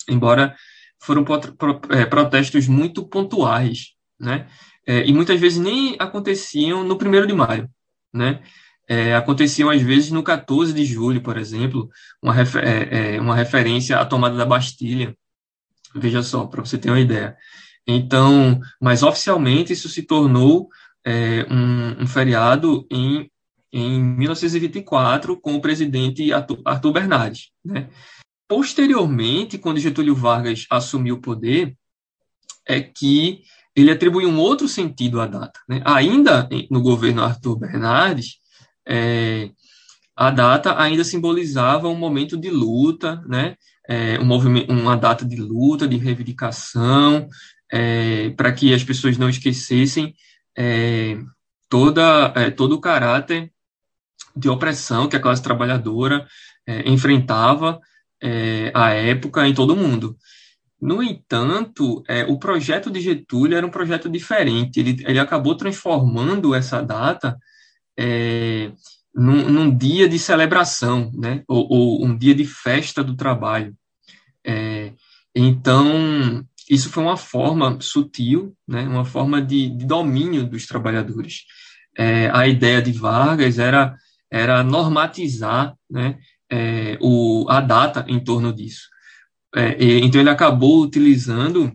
embora 0.10 0.56
foram 1.00 1.26
é, 1.92 2.06
protestos 2.06 2.68
muito 2.68 3.08
pontuais, 3.08 3.94
né? 4.20 4.48
É, 4.88 5.06
e 5.06 5.14
muitas 5.14 5.40
vezes 5.40 5.58
nem 5.58 5.96
aconteciam 6.00 6.84
no 6.84 6.96
1 6.96 7.28
de 7.28 7.34
maio, 7.34 7.70
né? 8.14 8.42
É, 8.88 9.16
aconteciam 9.16 9.70
às 9.70 9.82
vezes 9.82 10.12
no 10.12 10.24
14 10.24 10.74
de 10.74 10.86
julho, 10.86 11.22
por 11.22 11.38
exemplo, 11.38 11.90
uma, 12.22 12.34
refer 12.34 12.64
é, 12.64 13.16
é, 13.16 13.22
uma 13.22 13.36
referência 13.36 13.98
à 14.00 14.06
tomada 14.06 14.36
da 14.36 14.46
Bastilha. 14.46 15.16
Veja 15.94 16.22
só, 16.22 16.46
para 16.46 16.64
você 16.64 16.78
ter 16.78 16.90
uma 16.90 17.00
ideia. 17.00 17.36
Então, 17.88 18.60
mas 18.82 19.04
oficialmente 19.04 19.74
isso 19.74 19.90
se 19.90 20.04
tornou 20.04 20.70
é, 21.06 21.46
um, 21.50 22.04
um, 22.04 22.08
feriado 22.08 22.86
em, 22.92 23.30
em 23.72 24.02
1924 24.02 25.40
com 25.40 25.56
o 25.56 25.62
presidente 25.62 26.32
Arthur, 26.34 26.92
Bernardes. 26.92 27.52
Né? 27.64 27.90
Posteriormente, 28.48 29.58
quando 29.58 29.80
Getúlio 29.80 30.16
Vargas 30.16 30.66
assumiu 30.70 31.16
o 31.16 31.22
poder, 31.22 31.76
é 32.68 32.82
que 32.82 33.42
ele 33.76 33.92
atribui 33.92 34.26
um 34.26 34.40
outro 34.40 34.68
sentido 34.68 35.22
à 35.22 35.28
data. 35.28 35.60
Né? 35.68 35.82
Ainda 35.86 36.48
no 36.70 36.82
governo 36.82 37.24
Arthur 37.24 37.58
Bernardes, 37.58 38.40
é, 38.88 39.50
a 40.16 40.32
data 40.32 40.80
ainda 40.80 41.04
simbolizava 41.04 41.90
um 41.90 41.96
momento 41.96 42.38
de 42.38 42.50
luta, 42.50 43.22
né? 43.28 43.56
É, 43.88 44.20
um 44.20 44.26
movimento, 44.26 44.72
uma 44.72 44.96
data 44.96 45.26
de 45.26 45.36
luta, 45.36 45.88
de 45.88 45.98
reivindicação, 45.98 47.28
é, 47.72 48.30
para 48.32 48.52
que 48.52 48.74
as 48.74 48.84
pessoas 48.84 49.18
não 49.18 49.30
esquecessem 49.30 50.16
é, 50.58 51.18
toda, 51.70 52.32
é, 52.36 52.50
todo 52.50 52.74
o 52.74 52.82
caráter 52.82 53.52
de 54.36 54.50
opressão 54.50 55.08
que 55.08 55.16
a 55.16 55.20
classe 55.20 55.44
trabalhadora 55.44 56.26
é, 56.66 56.90
enfrentava 56.90 57.80
é, 58.22 58.72
à 58.74 58.92
época 58.92 59.48
em 59.48 59.54
todo 59.54 59.74
o 59.74 59.78
mundo. 59.78 60.16
No 60.82 61.02
entanto, 61.02 62.04
o 62.28 62.38
projeto 62.38 62.92
de 62.92 63.00
Getúlio 63.00 63.58
era 63.58 63.66
um 63.66 63.72
projeto 63.72 64.10
diferente. 64.10 64.80
Ele, 64.80 65.04
ele 65.08 65.20
acabou 65.20 65.56
transformando 65.56 66.54
essa 66.54 66.82
data 66.82 67.38
num, 69.14 69.50
num, 69.50 69.76
dia 69.76 70.10
de 70.10 70.20
celebração, 70.20 71.12
né? 71.14 71.44
ou, 71.48 71.68
ou, 71.70 72.06
um 72.06 72.18
dia 72.18 72.36
de 72.36 72.46
festa 72.46 73.04
do 73.04 73.16
trabalho. 73.16 73.76
É, 74.46 74.92
então, 75.34 76.46
isso 76.70 76.90
foi 76.90 77.04
uma 77.04 77.18
forma 77.18 77.78
sutil, 77.82 78.56
né? 78.68 78.84
uma 78.84 79.06
forma 79.06 79.42
de, 79.42 79.70
de 79.70 79.86
domínio 79.86 80.46
dos 80.46 80.66
trabalhadores. 80.66 81.46
É, 81.98 82.30
a 82.34 82.48
ideia 82.48 82.82
de 82.82 82.92
Vargas 82.92 83.58
era, 83.58 83.96
era 84.30 84.64
normatizar 84.64 85.76
né? 85.90 86.18
É, 86.52 86.98
o, 87.02 87.46
a 87.50 87.60
data 87.62 88.06
em 88.08 88.20
torno 88.20 88.54
disso. 88.54 88.90
É, 89.56 89.78
então, 89.80 90.20
ele 90.20 90.30
acabou 90.30 90.82
utilizando 90.82 91.72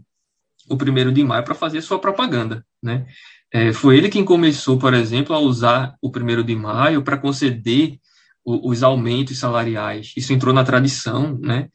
o 0.68 0.76
primeiro 0.76 1.10
de 1.10 1.24
maio 1.24 1.42
para 1.42 1.54
fazer 1.54 1.80
sua 1.80 1.98
propaganda. 1.98 2.64
Né? 2.82 3.06
É, 3.52 3.72
foi 3.72 3.98
ele 3.98 4.08
quem 4.08 4.24
começou, 4.24 4.78
por 4.78 4.94
exemplo, 4.94 5.34
a 5.34 5.38
usar 5.40 5.96
o 6.00 6.10
primeiro 6.10 6.44
de 6.44 6.54
maio 6.54 7.02
para 7.02 7.18
conceder 7.18 7.98
o, 8.44 8.70
os 8.70 8.82
aumentos 8.82 9.38
salariais. 9.38 10.12
Isso 10.16 10.32
entrou 10.32 10.54
na 10.54 10.64
tradição, 10.64 11.36
né? 11.38 11.68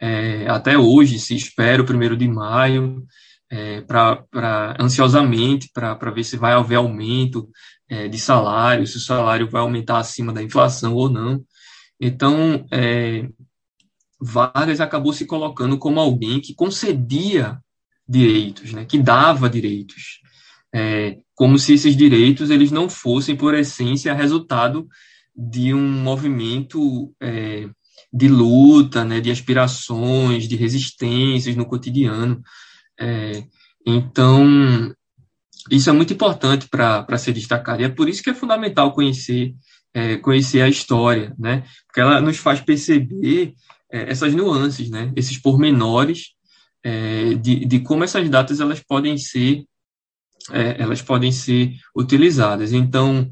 É, 0.00 0.48
até 0.48 0.76
hoje 0.76 1.18
se 1.20 1.34
espera 1.36 1.80
o 1.80 1.86
primeiro 1.86 2.16
de 2.16 2.26
maio 2.26 3.04
é, 3.48 3.82
para 3.82 4.76
ansiosamente 4.80 5.70
para 5.72 6.10
ver 6.10 6.24
se 6.24 6.36
vai 6.36 6.52
haver 6.52 6.76
aumento 6.76 7.48
é, 7.88 8.08
de 8.08 8.18
salário, 8.18 8.86
se 8.86 8.96
o 8.96 9.00
salário 9.00 9.48
vai 9.48 9.60
aumentar 9.60 9.98
acima 9.98 10.32
da 10.32 10.42
inflação 10.42 10.94
ou 10.94 11.08
não. 11.08 11.44
Então, 12.00 12.66
é, 12.72 13.28
Vargas 14.20 14.80
acabou 14.80 15.12
se 15.12 15.26
colocando 15.26 15.78
como 15.78 16.00
alguém 16.00 16.40
que 16.40 16.54
concedia 16.54 17.60
direitos, 18.08 18.72
né, 18.72 18.84
que 18.84 18.98
dava 18.98 19.48
direitos 19.48 20.21
é, 20.74 21.18
como 21.34 21.58
se 21.58 21.74
esses 21.74 21.96
direitos 21.96 22.50
eles 22.50 22.70
não 22.70 22.88
fossem, 22.88 23.36
por 23.36 23.54
essência, 23.54 24.14
resultado 24.14 24.88
de 25.34 25.74
um 25.74 25.88
movimento 25.88 27.12
é, 27.20 27.68
de 28.12 28.28
luta, 28.28 29.04
né, 29.04 29.20
de 29.20 29.30
aspirações, 29.30 30.46
de 30.46 30.56
resistências 30.56 31.56
no 31.56 31.66
cotidiano. 31.66 32.42
É, 33.00 33.44
então, 33.86 34.94
isso 35.70 35.88
é 35.88 35.92
muito 35.92 36.12
importante 36.12 36.68
para 36.68 37.18
ser 37.18 37.32
destacado, 37.32 37.82
e 37.82 37.84
é 37.84 37.88
por 37.88 38.08
isso 38.08 38.22
que 38.22 38.30
é 38.30 38.34
fundamental 38.34 38.92
conhecer, 38.92 39.54
é, 39.94 40.16
conhecer 40.16 40.60
a 40.60 40.68
história, 40.68 41.34
né, 41.38 41.64
porque 41.86 42.00
ela 42.00 42.20
nos 42.20 42.36
faz 42.36 42.60
perceber 42.60 43.54
é, 43.90 44.10
essas 44.10 44.34
nuances, 44.34 44.90
né, 44.90 45.12
esses 45.16 45.38
pormenores 45.38 46.32
é, 46.84 47.34
de, 47.34 47.64
de 47.64 47.80
como 47.80 48.04
essas 48.04 48.28
datas 48.28 48.60
elas 48.60 48.80
podem 48.80 49.16
ser 49.16 49.64
é, 50.50 50.80
elas 50.82 51.02
podem 51.02 51.30
ser 51.30 51.72
utilizadas. 51.94 52.72
Então, 52.72 53.28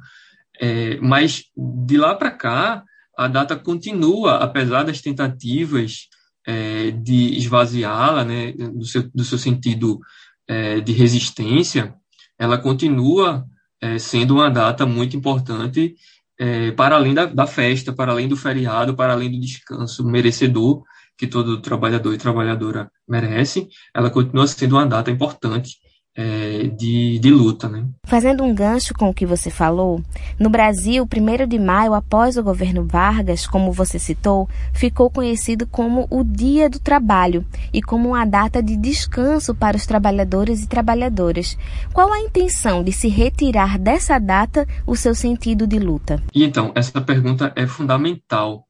é, 0.60 0.98
mas 1.00 1.44
de 1.56 1.96
lá 1.96 2.14
para 2.14 2.30
cá, 2.30 2.84
a 3.16 3.26
data 3.26 3.56
continua, 3.56 4.36
apesar 4.36 4.82
das 4.84 5.00
tentativas 5.00 6.08
é, 6.46 6.90
de 6.90 7.36
esvaziá-la, 7.38 8.24
né, 8.24 8.52
do, 8.52 8.84
seu, 8.84 9.10
do 9.14 9.24
seu 9.24 9.38
sentido 9.38 10.00
é, 10.46 10.80
de 10.80 10.92
resistência, 10.92 11.94
ela 12.38 12.58
continua 12.58 13.46
é, 13.80 13.98
sendo 13.98 14.34
uma 14.34 14.50
data 14.50 14.86
muito 14.86 15.16
importante 15.16 15.94
é, 16.38 16.70
para 16.72 16.96
além 16.96 17.12
da, 17.12 17.26
da 17.26 17.46
festa, 17.46 17.92
para 17.92 18.12
além 18.12 18.26
do 18.26 18.36
feriado, 18.36 18.94
para 18.94 19.12
além 19.12 19.30
do 19.30 19.38
descanso 19.38 20.04
merecedor 20.04 20.82
que 21.16 21.26
todo 21.26 21.60
trabalhador 21.60 22.14
e 22.14 22.18
trabalhadora 22.18 22.90
merece, 23.06 23.68
ela 23.94 24.08
continua 24.08 24.46
sendo 24.46 24.76
uma 24.76 24.86
data 24.86 25.10
importante 25.10 25.76
é, 26.16 26.64
de, 26.76 27.18
de 27.18 27.30
luta. 27.30 27.68
Né? 27.68 27.86
Fazendo 28.04 28.42
um 28.44 28.54
gancho 28.54 28.94
com 28.94 29.08
o 29.08 29.14
que 29.14 29.26
você 29.26 29.50
falou, 29.50 30.02
no 30.38 30.50
Brasil, 30.50 31.04
1 31.04 31.46
de 31.46 31.58
maio, 31.58 31.94
após 31.94 32.36
o 32.36 32.42
governo 32.42 32.84
Vargas, 32.84 33.46
como 33.46 33.72
você 33.72 33.98
citou, 33.98 34.48
ficou 34.72 35.10
conhecido 35.10 35.66
como 35.66 36.06
o 36.10 36.24
Dia 36.24 36.68
do 36.68 36.78
Trabalho 36.78 37.44
e 37.72 37.80
como 37.80 38.10
uma 38.10 38.24
data 38.24 38.62
de 38.62 38.76
descanso 38.76 39.54
para 39.54 39.76
os 39.76 39.86
trabalhadores 39.86 40.62
e 40.62 40.68
trabalhadoras. 40.68 41.56
Qual 41.92 42.12
a 42.12 42.20
intenção 42.20 42.82
de 42.82 42.92
se 42.92 43.08
retirar 43.08 43.78
dessa 43.78 44.18
data 44.18 44.66
o 44.86 44.96
seu 44.96 45.14
sentido 45.14 45.66
de 45.66 45.78
luta? 45.78 46.22
E 46.34 46.44
então, 46.44 46.72
essa 46.74 47.00
pergunta 47.00 47.52
é 47.56 47.66
fundamental. 47.66 48.64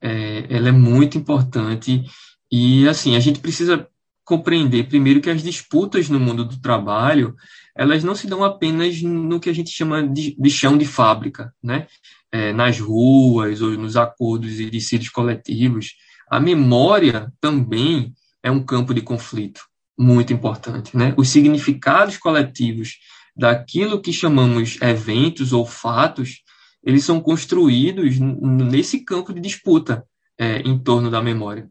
É, 0.00 0.46
ela 0.50 0.68
é 0.68 0.72
muito 0.72 1.16
importante 1.16 2.04
e 2.50 2.88
assim 2.88 3.14
a 3.14 3.20
gente 3.20 3.38
precisa 3.38 3.86
compreender 4.24 4.88
primeiro 4.88 5.20
que 5.20 5.30
as 5.30 5.42
disputas 5.42 6.08
no 6.08 6.20
mundo 6.20 6.44
do 6.44 6.60
trabalho 6.60 7.34
elas 7.74 8.04
não 8.04 8.14
se 8.14 8.26
dão 8.26 8.44
apenas 8.44 9.00
no 9.02 9.40
que 9.40 9.48
a 9.48 9.52
gente 9.52 9.70
chama 9.70 10.06
de, 10.06 10.36
de 10.38 10.50
chão 10.50 10.76
de 10.76 10.84
fábrica, 10.84 11.52
né? 11.62 11.86
É, 12.30 12.52
nas 12.52 12.78
ruas 12.80 13.60
ou 13.60 13.70
nos 13.72 13.96
acordos 13.96 14.58
e 14.58 14.70
decídios 14.70 15.10
coletivos. 15.10 15.94
A 16.30 16.40
memória 16.40 17.32
também 17.40 18.14
é 18.42 18.50
um 18.50 18.64
campo 18.64 18.94
de 18.94 19.02
conflito 19.02 19.62
muito 19.98 20.32
importante, 20.32 20.96
né? 20.96 21.14
Os 21.16 21.28
significados 21.28 22.16
coletivos 22.16 22.98
daquilo 23.36 24.00
que 24.00 24.12
chamamos 24.12 24.78
eventos 24.80 25.52
ou 25.52 25.64
fatos, 25.66 26.42
eles 26.84 27.04
são 27.04 27.20
construídos 27.20 28.18
nesse 28.18 29.00
campo 29.04 29.32
de 29.32 29.40
disputa 29.40 30.04
é, 30.38 30.60
em 30.60 30.78
torno 30.78 31.10
da 31.10 31.22
memória. 31.22 31.68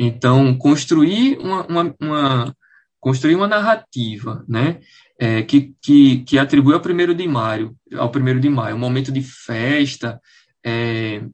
Então, 0.00 0.56
construir 0.56 1.38
uma, 1.38 1.66
uma, 1.66 1.94
uma 2.00 2.56
construir 3.00 3.34
uma 3.34 3.48
narrativa, 3.48 4.44
né, 4.48 4.78
é, 5.18 5.42
que, 5.42 5.74
que, 5.82 6.20
que 6.20 6.38
atribui 6.38 6.74
ao 6.74 6.80
primeiro 6.80 7.14
de 7.14 7.26
maio, 7.26 7.76
ao 7.96 8.10
primeiro 8.10 8.38
de 8.38 8.48
maio, 8.48 8.76
um 8.76 8.78
momento 8.78 9.10
de 9.10 9.22
festa, 9.22 10.20
é, 10.64 11.24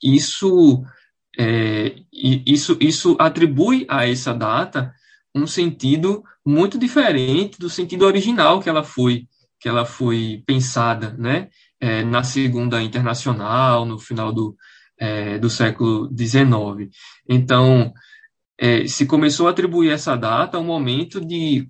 isso, 0.00 0.84
é, 1.36 1.96
isso, 2.12 2.76
isso 2.80 3.16
atribui 3.18 3.84
a 3.88 4.08
essa 4.08 4.32
data 4.32 4.92
um 5.34 5.46
sentido 5.46 6.22
muito 6.44 6.78
diferente 6.78 7.58
do 7.58 7.70
sentido 7.70 8.04
original 8.04 8.60
que 8.60 8.68
ela 8.68 8.84
foi 8.84 9.26
que 9.58 9.68
ela 9.68 9.84
foi 9.84 10.42
pensada, 10.44 11.14
né, 11.16 11.48
é, 11.80 12.02
na 12.02 12.24
segunda 12.24 12.82
internacional, 12.82 13.84
no 13.84 13.96
final 13.96 14.32
do, 14.32 14.56
é, 15.02 15.36
do 15.36 15.50
século 15.50 16.08
XIX. 16.16 16.88
Então, 17.28 17.92
é, 18.56 18.86
se 18.86 19.04
começou 19.04 19.48
a 19.48 19.50
atribuir 19.50 19.90
essa 19.90 20.14
data 20.14 20.56
ao 20.56 20.62
momento 20.62 21.20
de. 21.20 21.66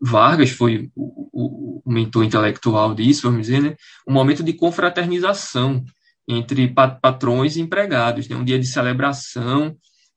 Vargas 0.00 0.48
foi 0.48 0.90
o, 0.96 1.82
o 1.84 1.92
mentor 1.92 2.24
intelectual 2.24 2.94
disso, 2.94 3.28
vamos 3.28 3.46
dizer, 3.46 3.60
né? 3.60 3.76
um 4.08 4.14
momento 4.14 4.42
de 4.42 4.54
confraternização 4.54 5.84
entre 6.26 6.72
patrões 7.02 7.56
e 7.56 7.60
empregados, 7.60 8.26
né? 8.28 8.36
um 8.36 8.44
dia 8.44 8.58
de 8.58 8.66
celebração, 8.66 9.76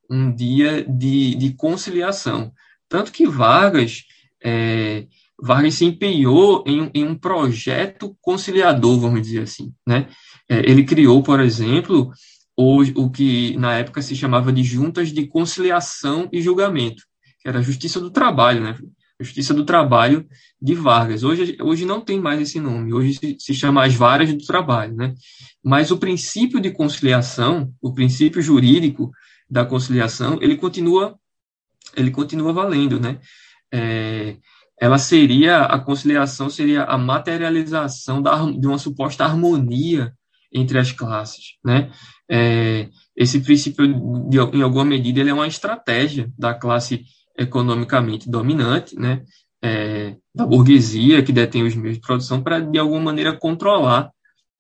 um 0.10 0.34
dia 0.34 0.86
de, 0.86 1.36
de 1.36 1.54
conciliação. 1.56 2.54
Tanto 2.88 3.12
que 3.12 3.28
Vargas. 3.28 4.04
É, 4.42 5.06
Vargas 5.42 5.74
se 5.74 5.84
empenhou 5.84 6.64
em, 6.66 6.90
em, 6.94 7.04
um 7.04 7.16
projeto 7.16 8.16
conciliador, 8.22 8.98
vamos 9.00 9.22
dizer 9.24 9.42
assim. 9.42 9.74
Né? 9.86 10.08
É, 10.48 10.60
ele 10.60 10.86
criou, 10.86 11.22
por 11.22 11.42
exemplo, 11.42 12.14
hoje 12.56 12.94
o 12.96 13.10
que 13.10 13.58
na 13.58 13.74
época 13.74 14.02
se 14.02 14.16
chamava 14.16 14.52
de 14.52 14.64
juntas 14.64 15.12
de 15.12 15.28
conciliação 15.28 16.30
e 16.32 16.42
julgamento, 16.42 17.04
que 17.40 17.48
era 17.48 17.60
a 17.60 17.62
Justiça 17.62 18.00
do 18.00 18.12
Trabalho, 18.12 18.62
né? 18.62 18.78
Justiça 19.20 19.54
do 19.54 19.64
Trabalho 19.64 20.28
de 20.62 20.76
Vargas. 20.76 21.24
Hoje, 21.24 21.58
hoje 21.62 21.86
não 21.86 22.02
tem 22.02 22.20
mais 22.20 22.42
esse 22.42 22.60
nome, 22.60 22.94
hoje 22.94 23.14
se, 23.14 23.38
se 23.40 23.54
chama 23.54 23.86
as 23.86 23.94
varas 23.96 24.34
do 24.34 24.46
trabalho, 24.46 24.96
né? 24.96 25.14
Mas 25.64 25.92
o 25.92 25.98
princípio 25.98 26.60
de 26.60 26.72
conciliação, 26.72 27.74
o 27.82 27.94
princípio 27.94 28.42
jurídico 28.42 29.12
da 29.50 29.66
conciliação, 29.66 30.40
ele 30.42 30.58
continua, 30.58 31.18
ele 31.96 32.12
continua 32.12 32.52
valendo, 32.52 33.00
né? 33.00 33.20
É, 33.72 34.38
ela 34.80 34.98
seria, 34.98 35.62
a 35.62 35.80
conciliação 35.80 36.50
seria 36.50 36.84
a 36.84 36.98
materialização 36.98 38.22
da, 38.22 38.36
de 38.52 38.68
uma 38.68 38.78
suposta 38.78 39.24
harmonia 39.24 40.14
entre 40.52 40.78
as 40.78 40.92
classes, 40.92 41.58
né? 41.64 41.92
É, 42.36 42.90
esse 43.16 43.40
princípio, 43.42 43.86
de, 44.28 44.40
em 44.40 44.64
alguma 44.64 44.84
medida, 44.84 45.20
ele 45.20 45.30
é 45.30 45.34
uma 45.34 45.46
estratégia 45.46 46.34
da 46.36 46.52
classe 46.52 47.06
economicamente 47.38 48.28
dominante, 48.28 48.96
né? 48.96 49.24
É, 49.62 50.18
da 50.34 50.46
burguesia 50.46 51.22
que 51.22 51.32
detém 51.32 51.64
os 51.64 51.76
meios 51.76 51.96
de 51.96 52.02
produção 52.02 52.42
para, 52.42 52.60
de 52.60 52.80
alguma 52.80 53.00
maneira, 53.00 53.38
controlar 53.38 54.12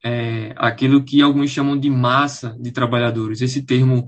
é, 0.05 0.53
aquilo 0.55 1.03
que 1.03 1.21
alguns 1.21 1.49
chamam 1.49 1.77
de 1.77 1.89
massa 1.89 2.55
de 2.59 2.71
trabalhadores. 2.71 3.41
Esse 3.41 3.63
termo, 3.63 4.07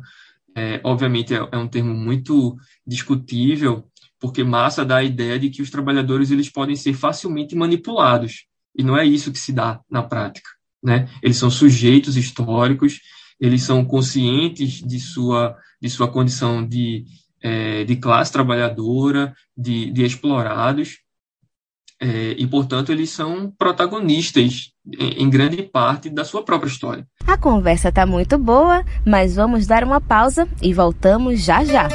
é, 0.56 0.80
obviamente, 0.84 1.34
é, 1.34 1.38
é 1.52 1.58
um 1.58 1.68
termo 1.68 1.94
muito 1.94 2.56
discutível, 2.86 3.90
porque 4.20 4.44
massa 4.44 4.86
dá 4.86 4.98
a 4.98 5.04
ideia 5.04 5.40
de 5.40 5.50
que 5.50 5.64
os 5.64 5.72
trabalhadores 5.72 6.30
eles 6.30 6.50
podem 6.50 6.76
ser 6.76 6.94
facilmente 6.94 7.56
manipulados, 7.56 8.46
e 8.78 8.84
não 8.84 8.96
é 8.96 9.06
isso 9.06 9.32
que 9.32 9.40
se 9.40 9.52
dá 9.52 9.82
na 9.90 10.04
prática. 10.04 10.50
Né? 10.84 11.10
Eles 11.24 11.38
são 11.38 11.50
sujeitos 11.50 12.16
históricos, 12.16 13.02
eles 13.40 13.64
são 13.64 13.84
conscientes 13.84 14.82
de 14.82 15.00
sua, 15.00 15.56
de 15.82 15.90
sua 15.90 16.08
condição 16.08 16.66
de, 16.66 17.06
é, 17.42 17.84
de 17.84 17.96
classe 17.96 18.32
trabalhadora, 18.32 19.34
de, 19.58 19.92
de 19.92 20.04
explorados, 20.04 21.00
é, 22.00 22.36
e, 22.38 22.46
portanto, 22.46 22.92
eles 22.92 23.10
são 23.10 23.52
protagonistas 23.58 24.72
em, 25.00 25.24
em 25.24 25.30
grande 25.30 25.64
parte 25.64 26.10
da 26.10 26.26
sua 26.26 26.44
própria 26.44 26.70
história. 26.70 27.08
A 27.26 27.38
conversa 27.38 27.90
está 27.90 28.06
muito 28.06 28.38
boa, 28.38 28.84
mas 29.06 29.36
vamos 29.36 29.66
dar 29.66 29.84
uma 29.84 30.02
pausa 30.02 30.48
e 30.62 30.74
voltamos 30.74 31.44
já 31.44 31.64
já. 31.64 31.88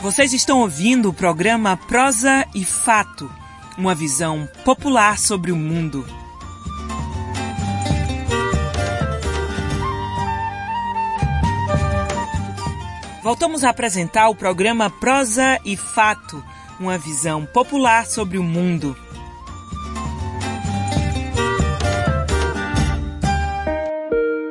Vocês 0.00 0.32
estão 0.32 0.60
ouvindo 0.62 1.10
o 1.10 1.14
programa 1.14 1.76
Prosa 1.76 2.44
e 2.56 2.64
Fato, 2.64 3.30
uma 3.78 3.94
visão 3.94 4.48
popular 4.64 5.16
sobre 5.16 5.52
o 5.52 5.56
mundo. 5.56 6.04
Voltamos 13.22 13.62
a 13.62 13.70
apresentar 13.70 14.28
o 14.30 14.34
programa 14.34 14.90
Prosa 14.90 15.60
e 15.64 15.76
Fato, 15.76 16.42
uma 16.80 16.98
visão 16.98 17.46
popular 17.46 18.04
sobre 18.04 18.36
o 18.36 18.42
mundo. 18.42 18.96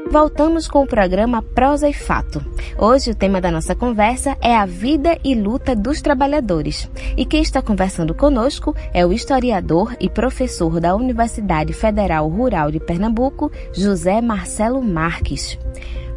Voltamos 0.10 0.70
com 0.70 0.84
o 0.84 0.88
programa 0.88 1.42
Prosa 1.42 1.90
e 1.90 1.94
Fato. 1.94 2.42
Hoje 2.78 3.12
o 3.12 3.16
tema 3.16 3.42
da 3.42 3.52
nossa 3.52 3.76
conversa 3.76 4.38
é 4.42 4.56
a 4.56 4.66
vida 4.66 5.18
e 5.22 5.36
luta 5.36 5.76
dos 5.76 6.02
trabalhadores. 6.02 6.90
E 7.18 7.26
quem 7.26 7.42
está 7.42 7.62
conversando 7.62 8.14
conosco 8.16 8.74
é 8.94 9.06
o 9.06 9.12
historiador 9.12 9.96
e 10.00 10.10
professor 10.10 10.80
da 10.80 10.96
Universidade 10.96 11.74
Federal 11.74 12.30
Rural 12.30 12.72
de 12.72 12.80
Pernambuco, 12.80 13.52
José 13.74 14.22
Marcelo 14.22 14.82
Marques. 14.82 15.60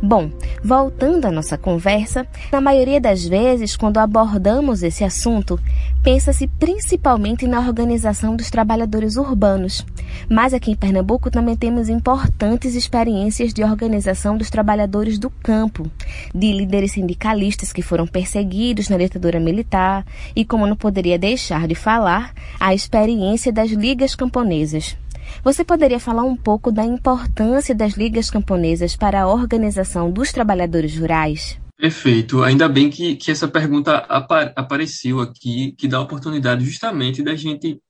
Bom, 0.06 0.30
voltando 0.62 1.24
à 1.24 1.30
nossa 1.30 1.56
conversa, 1.56 2.26
na 2.52 2.60
maioria 2.60 3.00
das 3.00 3.26
vezes, 3.26 3.74
quando 3.74 3.96
abordamos 3.96 4.82
esse 4.82 5.02
assunto, 5.02 5.58
pensa-se 6.02 6.46
principalmente 6.46 7.46
na 7.46 7.58
organização 7.58 8.36
dos 8.36 8.50
trabalhadores 8.50 9.16
urbanos. 9.16 9.82
Mas 10.28 10.52
aqui 10.52 10.72
em 10.72 10.76
Pernambuco 10.76 11.30
também 11.30 11.56
temos 11.56 11.88
importantes 11.88 12.74
experiências 12.74 13.54
de 13.54 13.64
organização 13.64 14.36
dos 14.36 14.50
trabalhadores 14.50 15.18
do 15.18 15.30
campo, 15.30 15.90
de 16.34 16.52
líderes 16.52 16.92
sindicalistas 16.92 17.72
que 17.72 17.80
foram 17.80 18.06
perseguidos 18.06 18.90
na 18.90 18.98
ditadura 18.98 19.40
militar 19.40 20.04
e, 20.36 20.44
como 20.44 20.66
não 20.66 20.76
poderia 20.76 21.18
deixar 21.18 21.66
de 21.66 21.74
falar, 21.74 22.34
a 22.60 22.74
experiência 22.74 23.50
das 23.50 23.70
ligas 23.70 24.14
camponesas. 24.14 24.98
Você 25.42 25.64
poderia 25.64 26.00
falar 26.00 26.22
um 26.22 26.36
pouco 26.36 26.72
da 26.72 26.84
importância 26.84 27.74
das 27.74 27.94
ligas 27.94 28.30
camponesas 28.30 28.96
para 28.96 29.22
a 29.22 29.28
organização 29.28 30.10
dos 30.10 30.32
trabalhadores 30.32 30.96
rurais? 30.96 31.58
Perfeito. 31.76 32.42
Ainda 32.42 32.68
bem 32.68 32.88
que, 32.88 33.16
que 33.16 33.30
essa 33.30 33.48
pergunta 33.48 33.96
apa 34.08 34.52
apareceu 34.56 35.20
aqui, 35.20 35.72
que 35.72 35.88
dá 35.88 35.98
a 35.98 36.02
oportunidade 36.02 36.64
justamente 36.64 37.22
da 37.22 37.34
gente 37.34 37.80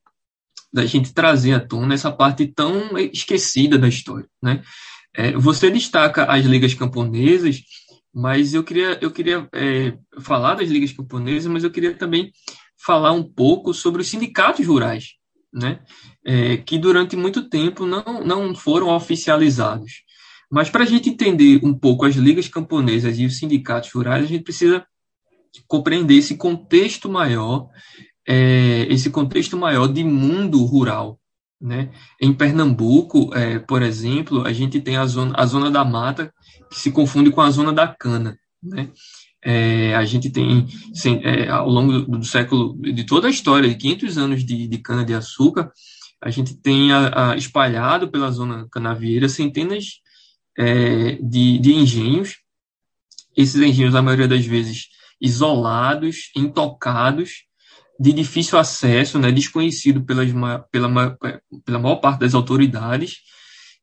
da 0.72 0.84
gente 0.84 1.14
trazer 1.14 1.52
à 1.52 1.60
tona 1.60 1.94
essa 1.94 2.10
parte 2.10 2.48
tão 2.48 2.98
esquecida 2.98 3.78
da 3.78 3.86
história, 3.86 4.26
né? 4.42 4.60
É, 5.14 5.30
você 5.32 5.70
destaca 5.70 6.24
as 6.24 6.44
ligas 6.44 6.74
camponesas, 6.74 7.62
mas 8.12 8.54
eu 8.54 8.64
queria 8.64 8.98
eu 9.00 9.12
queria 9.12 9.48
é, 9.52 9.96
falar 10.20 10.56
das 10.56 10.68
ligas 10.68 10.90
camponesas, 10.92 11.46
mas 11.46 11.62
eu 11.62 11.70
queria 11.70 11.94
também 11.94 12.32
falar 12.76 13.12
um 13.12 13.22
pouco 13.22 13.72
sobre 13.72 14.02
os 14.02 14.08
sindicatos 14.08 14.66
rurais, 14.66 15.14
né? 15.54 15.78
É, 16.26 16.56
que 16.56 16.76
durante 16.76 17.16
muito 17.16 17.48
tempo 17.48 17.86
não, 17.86 18.24
não 18.24 18.54
foram 18.54 18.88
oficializados. 18.88 20.02
Mas 20.50 20.68
para 20.68 20.82
a 20.82 20.86
gente 20.86 21.08
entender 21.08 21.60
um 21.62 21.72
pouco 21.72 22.04
as 22.04 22.16
ligas 22.16 22.48
camponesas 22.48 23.18
e 23.18 23.24
os 23.24 23.38
sindicatos 23.38 23.90
rurais, 23.92 24.24
a 24.24 24.28
gente 24.28 24.42
precisa 24.42 24.84
compreender 25.68 26.14
esse 26.14 26.36
contexto 26.36 27.08
maior, 27.08 27.68
é, 28.26 28.86
esse 28.90 29.10
contexto 29.10 29.56
maior 29.56 29.86
de 29.86 30.02
mundo 30.02 30.64
rural. 30.64 31.20
Né? 31.60 31.90
Em 32.20 32.32
Pernambuco, 32.32 33.34
é, 33.34 33.58
por 33.58 33.80
exemplo, 33.80 34.44
a 34.46 34.52
gente 34.52 34.80
tem 34.80 34.96
a 34.96 35.06
zona, 35.06 35.34
a 35.36 35.46
zona 35.46 35.70
da 35.70 35.84
mata 35.84 36.32
que 36.70 36.78
se 36.78 36.90
confunde 36.90 37.30
com 37.30 37.40
a 37.40 37.50
zona 37.50 37.72
da 37.72 37.86
cana. 37.86 38.36
Né? 38.62 38.90
É, 39.44 39.94
a 39.94 40.04
gente 40.06 40.30
tem, 40.30 40.66
é, 41.22 41.48
ao 41.48 41.68
longo 41.68 41.92
do, 41.92 42.18
do, 42.18 42.24
século, 42.24 42.80
de 42.80 43.04
toda 43.04 43.28
a 43.28 43.30
história, 43.30 43.68
de 43.68 43.74
500 43.74 44.16
anos 44.16 44.44
de, 44.44 44.66
de 44.66 44.78
cana-de-açúcar, 44.78 45.70
a 46.22 46.30
gente 46.30 46.56
tem 46.56 46.90
a, 46.90 47.32
a, 47.32 47.36
espalhado 47.36 48.08
pela 48.08 48.30
zona 48.30 48.66
canavieira 48.72 49.28
centenas 49.28 50.00
é, 50.56 51.18
de, 51.20 51.58
de 51.58 51.74
engenhos, 51.74 52.38
esses 53.36 53.60
engenhos, 53.60 53.92
na 53.92 54.00
maioria 54.00 54.28
das 54.28 54.46
vezes, 54.46 54.88
isolados, 55.20 56.30
intocados, 56.34 57.44
de 58.00 58.12
difícil 58.14 58.58
acesso, 58.58 59.18
né, 59.18 59.30
desconhecido 59.30 60.02
pelas, 60.04 60.30
pela, 60.70 61.16
pela 61.64 61.78
maior 61.78 61.96
parte 61.96 62.20
das 62.20 62.34
autoridades, 62.34 63.18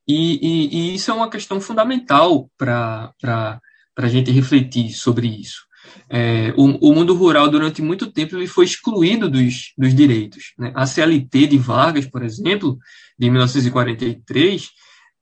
e, 0.08 0.40
e, 0.42 0.76
e 0.76 0.96
isso 0.96 1.12
é 1.12 1.14
uma 1.14 1.30
questão 1.30 1.62
fundamental 1.62 2.50
para 2.58 3.62
para 4.02 4.08
a 4.08 4.12
gente 4.12 4.32
refletir 4.32 4.90
sobre 4.94 5.28
isso. 5.28 5.68
É, 6.10 6.52
o, 6.58 6.90
o, 6.90 6.96
mundo 6.96 7.14
rural, 7.14 7.48
durante 7.48 7.84
muito 7.84 8.12
tempo, 8.12 8.36
ele 8.36 8.48
foi 8.48 8.66
excluído 8.66 9.30
dos, 9.30 9.74
dos 9.78 9.94
direitos. 9.94 10.54
Né? 10.58 10.72
A 10.76 10.88
CLT 10.88 11.46
de 11.46 11.58
Vargas, 11.60 12.08
por 12.08 12.24
exemplo, 12.24 12.80
de 13.18 13.30
1943, 13.30 14.72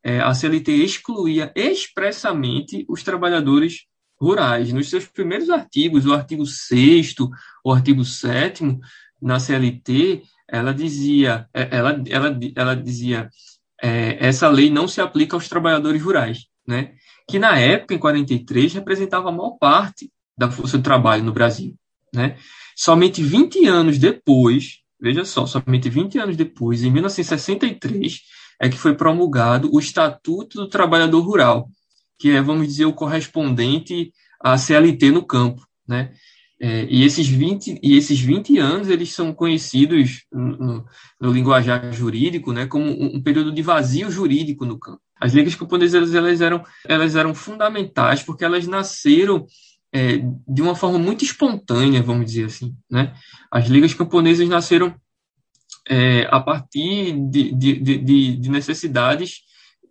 é, 0.01 0.21
a 0.21 0.33
CLT 0.33 0.71
excluía 0.71 1.51
expressamente 1.53 2.85
os 2.87 3.03
trabalhadores 3.03 3.81
rurais. 4.17 4.71
Nos 4.71 4.89
seus 4.89 5.05
primeiros 5.05 5.49
artigos, 5.49 6.05
o 6.05 6.13
artigo 6.13 6.45
6 6.45 7.15
o 7.65 7.73
artigo 7.73 8.05
7 8.05 8.79
na 9.21 9.41
CLT, 9.41 10.23
ela 10.47 10.73
dizia, 10.73 11.49
é, 11.53 11.67
ela, 11.69 12.01
ela, 12.07 12.39
ela 12.55 12.75
dizia 12.75 13.29
é, 13.83 14.25
essa 14.25 14.47
lei 14.47 14.69
não 14.69 14.87
se 14.87 15.01
aplica 15.01 15.35
aos 15.35 15.49
trabalhadores 15.49 16.01
rurais, 16.01 16.45
né? 16.65 16.93
Que 17.29 17.37
na 17.37 17.59
época, 17.59 17.93
em 17.93 17.99
43, 17.99 18.73
representava 18.73 19.29
a 19.29 19.31
maior 19.31 19.51
parte 19.51 20.11
da 20.35 20.49
força 20.49 20.77
de 20.77 20.83
trabalho 20.83 21.23
no 21.23 21.31
Brasil. 21.31 21.75
Né? 22.13 22.37
Somente 22.75 23.21
20 23.21 23.67
anos 23.67 23.99
depois, 23.99 24.79
veja 24.99 25.23
só, 25.23 25.45
somente 25.45 25.89
20 25.89 26.17
anos 26.17 26.35
depois, 26.35 26.83
em 26.83 26.89
1963, 26.89 28.21
é 28.59 28.67
que 28.67 28.79
foi 28.79 28.95
promulgado 28.95 29.69
o 29.71 29.79
Estatuto 29.79 30.57
do 30.57 30.67
Trabalhador 30.67 31.21
Rural, 31.21 31.69
que 32.17 32.31
é, 32.31 32.41
vamos 32.41 32.67
dizer, 32.67 32.85
o 32.85 32.93
correspondente 32.93 34.11
à 34.41 34.57
CLT 34.57 35.11
no 35.11 35.23
campo. 35.23 35.67
Né? 35.87 36.11
É, 36.59 36.87
e, 36.89 37.03
esses 37.03 37.27
20, 37.27 37.79
e 37.83 37.95
esses 37.95 38.19
20 38.19 38.57
anos 38.57 38.89
eles 38.89 39.13
são 39.13 39.31
conhecidos 39.33 40.25
no, 40.31 40.83
no 41.21 41.31
linguajar 41.31 41.93
jurídico 41.93 42.51
né, 42.51 42.65
como 42.65 42.85
um, 42.85 43.17
um 43.17 43.21
período 43.21 43.51
de 43.51 43.61
vazio 43.61 44.09
jurídico 44.09 44.65
no 44.65 44.79
campo. 44.79 45.01
As 45.19 45.33
ligas 45.33 45.55
camponesas 45.55 46.13
elas 46.13 46.41
eram, 46.41 46.63
elas 46.85 47.15
eram 47.15 47.35
fundamentais 47.35 48.23
porque 48.23 48.45
elas 48.45 48.65
nasceram 48.65 49.45
é, 49.91 50.17
de 50.47 50.61
uma 50.61 50.75
forma 50.75 50.99
muito 50.99 51.23
espontânea, 51.23 52.01
vamos 52.01 52.27
dizer 52.27 52.45
assim. 52.45 52.75
Né? 52.89 53.13
As 53.51 53.67
ligas 53.67 53.93
camponesas 53.93 54.47
nasceram 54.47 54.95
é, 55.87 56.27
a 56.31 56.39
partir 56.39 57.13
de, 57.29 57.53
de, 57.53 57.79
de, 57.79 58.37
de 58.37 58.49
necessidades 58.49 59.41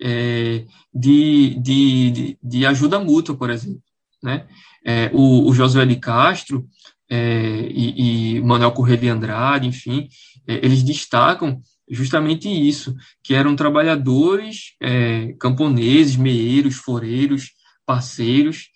é, 0.00 0.64
de, 0.94 2.36
de, 2.42 2.66
ajuda 2.66 3.00
mútua, 3.00 3.36
por 3.36 3.50
exemplo. 3.50 3.82
Né? 4.22 4.46
É, 4.84 5.10
o, 5.12 5.48
o 5.48 5.54
Josué 5.54 5.84
de 5.84 5.96
Castro 5.96 6.66
é, 7.10 7.68
e, 7.70 8.36
e 8.36 8.40
Manuel 8.40 8.72
Corrêa 8.72 8.96
de 8.96 9.08
Andrade, 9.08 9.66
enfim, 9.66 10.08
é, 10.46 10.54
eles 10.64 10.82
destacam 10.82 11.60
justamente 11.90 12.48
isso, 12.48 12.94
que 13.22 13.34
eram 13.34 13.56
trabalhadores 13.56 14.74
é, 14.80 15.32
camponeses, 15.40 16.16
meeiros, 16.16 16.76
foreiros, 16.76 17.52
parceiros, 17.86 18.68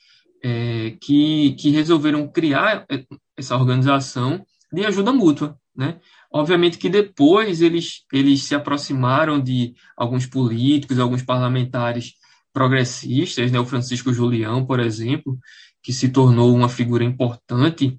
é, 0.42 0.96
que, 1.00 1.52
que 1.52 1.70
resolveram 1.70 2.26
criar, 2.28 2.84
é, 2.90 3.04
essa 3.36 3.56
organização 3.56 4.44
de 4.72 4.84
ajuda 4.84 5.12
mútua, 5.12 5.56
né? 5.76 6.00
Obviamente 6.30 6.78
que 6.78 6.88
depois 6.88 7.60
eles, 7.60 8.04
eles 8.12 8.42
se 8.42 8.54
aproximaram 8.54 9.38
de 9.38 9.74
alguns 9.96 10.26
políticos, 10.26 10.98
alguns 10.98 11.22
parlamentares 11.22 12.14
progressistas, 12.52 13.52
né? 13.52 13.60
O 13.60 13.66
Francisco 13.66 14.12
Julião, 14.12 14.64
por 14.64 14.80
exemplo, 14.80 15.38
que 15.82 15.92
se 15.92 16.08
tornou 16.08 16.54
uma 16.54 16.68
figura 16.68 17.04
importante 17.04 17.98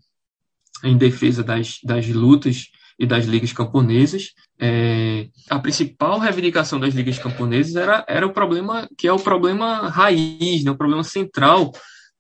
em 0.84 0.98
defesa 0.98 1.44
das, 1.44 1.80
das 1.84 2.08
lutas 2.08 2.68
e 3.00 3.06
das 3.06 3.26
ligas 3.26 3.52
camponesas. 3.52 4.34
É, 4.60 5.28
a 5.50 5.60
principal 5.60 6.20
reivindicação 6.20 6.80
das 6.80 6.94
ligas 6.94 7.20
camponesas 7.20 7.76
era, 7.76 8.06
era 8.08 8.26
o 8.26 8.34
problema 8.34 8.88
que 8.98 9.08
é 9.08 9.14
o 9.14 9.20
problema 9.20 9.90
raiz, 9.90 10.64
né, 10.64 10.72
o 10.72 10.78
problema 10.78 11.04
central 11.04 11.72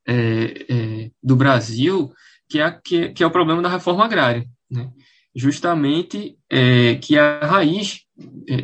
é, 0.08 0.66
é, 0.70 1.12
do 1.22 1.36
Brasil, 1.36 2.12
que 2.50 2.60
é, 2.60 2.72
que, 2.84 3.10
que, 3.10 3.24
é 3.24 3.28
o 3.28 3.32
problema 3.32 3.62
da 3.62 3.70
reforma 3.70 4.06
agrária. 4.06 4.46
Né? 4.70 4.90
Justamente 5.36 6.38
é, 6.50 6.96
que 6.96 7.18
a 7.18 7.40
raiz 7.40 8.03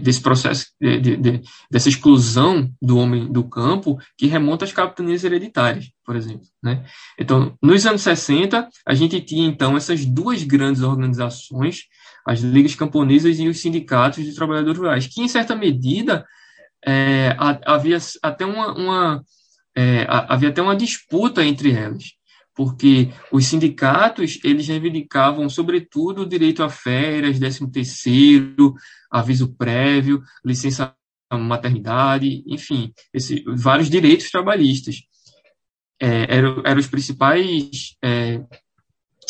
desse 0.01 0.21
processo, 0.21 0.67
de, 0.79 0.99
de, 0.99 1.17
de, 1.17 1.41
dessa 1.71 1.89
exclusão 1.89 2.69
do 2.81 2.97
homem 2.97 3.31
do 3.31 3.43
campo, 3.43 3.97
que 4.17 4.27
remonta 4.27 4.63
às 4.65 4.71
capitanias 4.71 5.23
hereditárias, 5.23 5.89
por 6.05 6.15
exemplo. 6.15 6.45
Né? 6.61 6.85
Então, 7.19 7.57
nos 7.61 7.85
anos 7.85 8.01
60, 8.01 8.69
a 8.85 8.93
gente 8.93 9.19
tinha, 9.21 9.47
então, 9.47 9.75
essas 9.75 10.05
duas 10.05 10.43
grandes 10.43 10.83
organizações, 10.83 11.85
as 12.25 12.41
ligas 12.41 12.75
camponesas 12.75 13.39
e 13.39 13.47
os 13.47 13.59
sindicatos 13.59 14.23
de 14.23 14.35
trabalhadores 14.35 14.77
rurais, 14.77 15.07
que, 15.07 15.21
em 15.21 15.27
certa 15.27 15.55
medida, 15.55 16.25
é, 16.85 17.35
havia 17.65 17.97
até 18.21 18.45
uma, 18.45 18.73
uma 18.73 19.23
é, 19.75 20.05
havia 20.09 20.49
até 20.49 20.61
uma 20.61 20.75
disputa 20.75 21.43
entre 21.43 21.71
elas, 21.71 22.13
porque 22.59 23.09
os 23.31 23.45
sindicatos 23.45 24.37
eles 24.43 24.67
reivindicavam, 24.67 25.47
sobretudo, 25.47 26.23
o 26.23 26.25
direito 26.27 26.61
a 26.61 26.67
férias, 26.67 27.39
13 27.39 27.71
terceiro, 27.71 28.75
aviso 29.09 29.55
prévio, 29.55 30.21
licença 30.43 30.93
maternidade, 31.31 32.43
enfim, 32.45 32.91
esse, 33.13 33.45
vários 33.47 33.89
direitos 33.89 34.29
trabalhistas. 34.29 34.97
É, 36.01 36.35
eram, 36.35 36.61
eram 36.65 36.81
os 36.81 36.87
principais 36.87 37.95
é, 38.03 38.43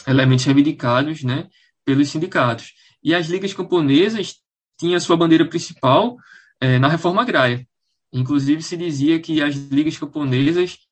elementos 0.07 0.45
reivindicados 0.45 1.23
né, 1.23 1.47
pelos 1.85 2.09
sindicatos. 2.09 2.73
E 3.03 3.13
as 3.13 3.27
ligas 3.27 3.53
camponesas 3.53 4.37
tinham 4.79 4.99
sua 4.99 5.15
bandeira 5.15 5.45
principal 5.47 6.17
é, 6.59 6.79
na 6.79 6.87
reforma 6.87 7.21
agrária. 7.21 7.63
Inclusive, 8.11 8.63
se 8.63 8.75
dizia 8.75 9.19
que 9.19 9.39
as 9.39 9.55
ligas 9.55 9.99
camponesas 9.99 10.88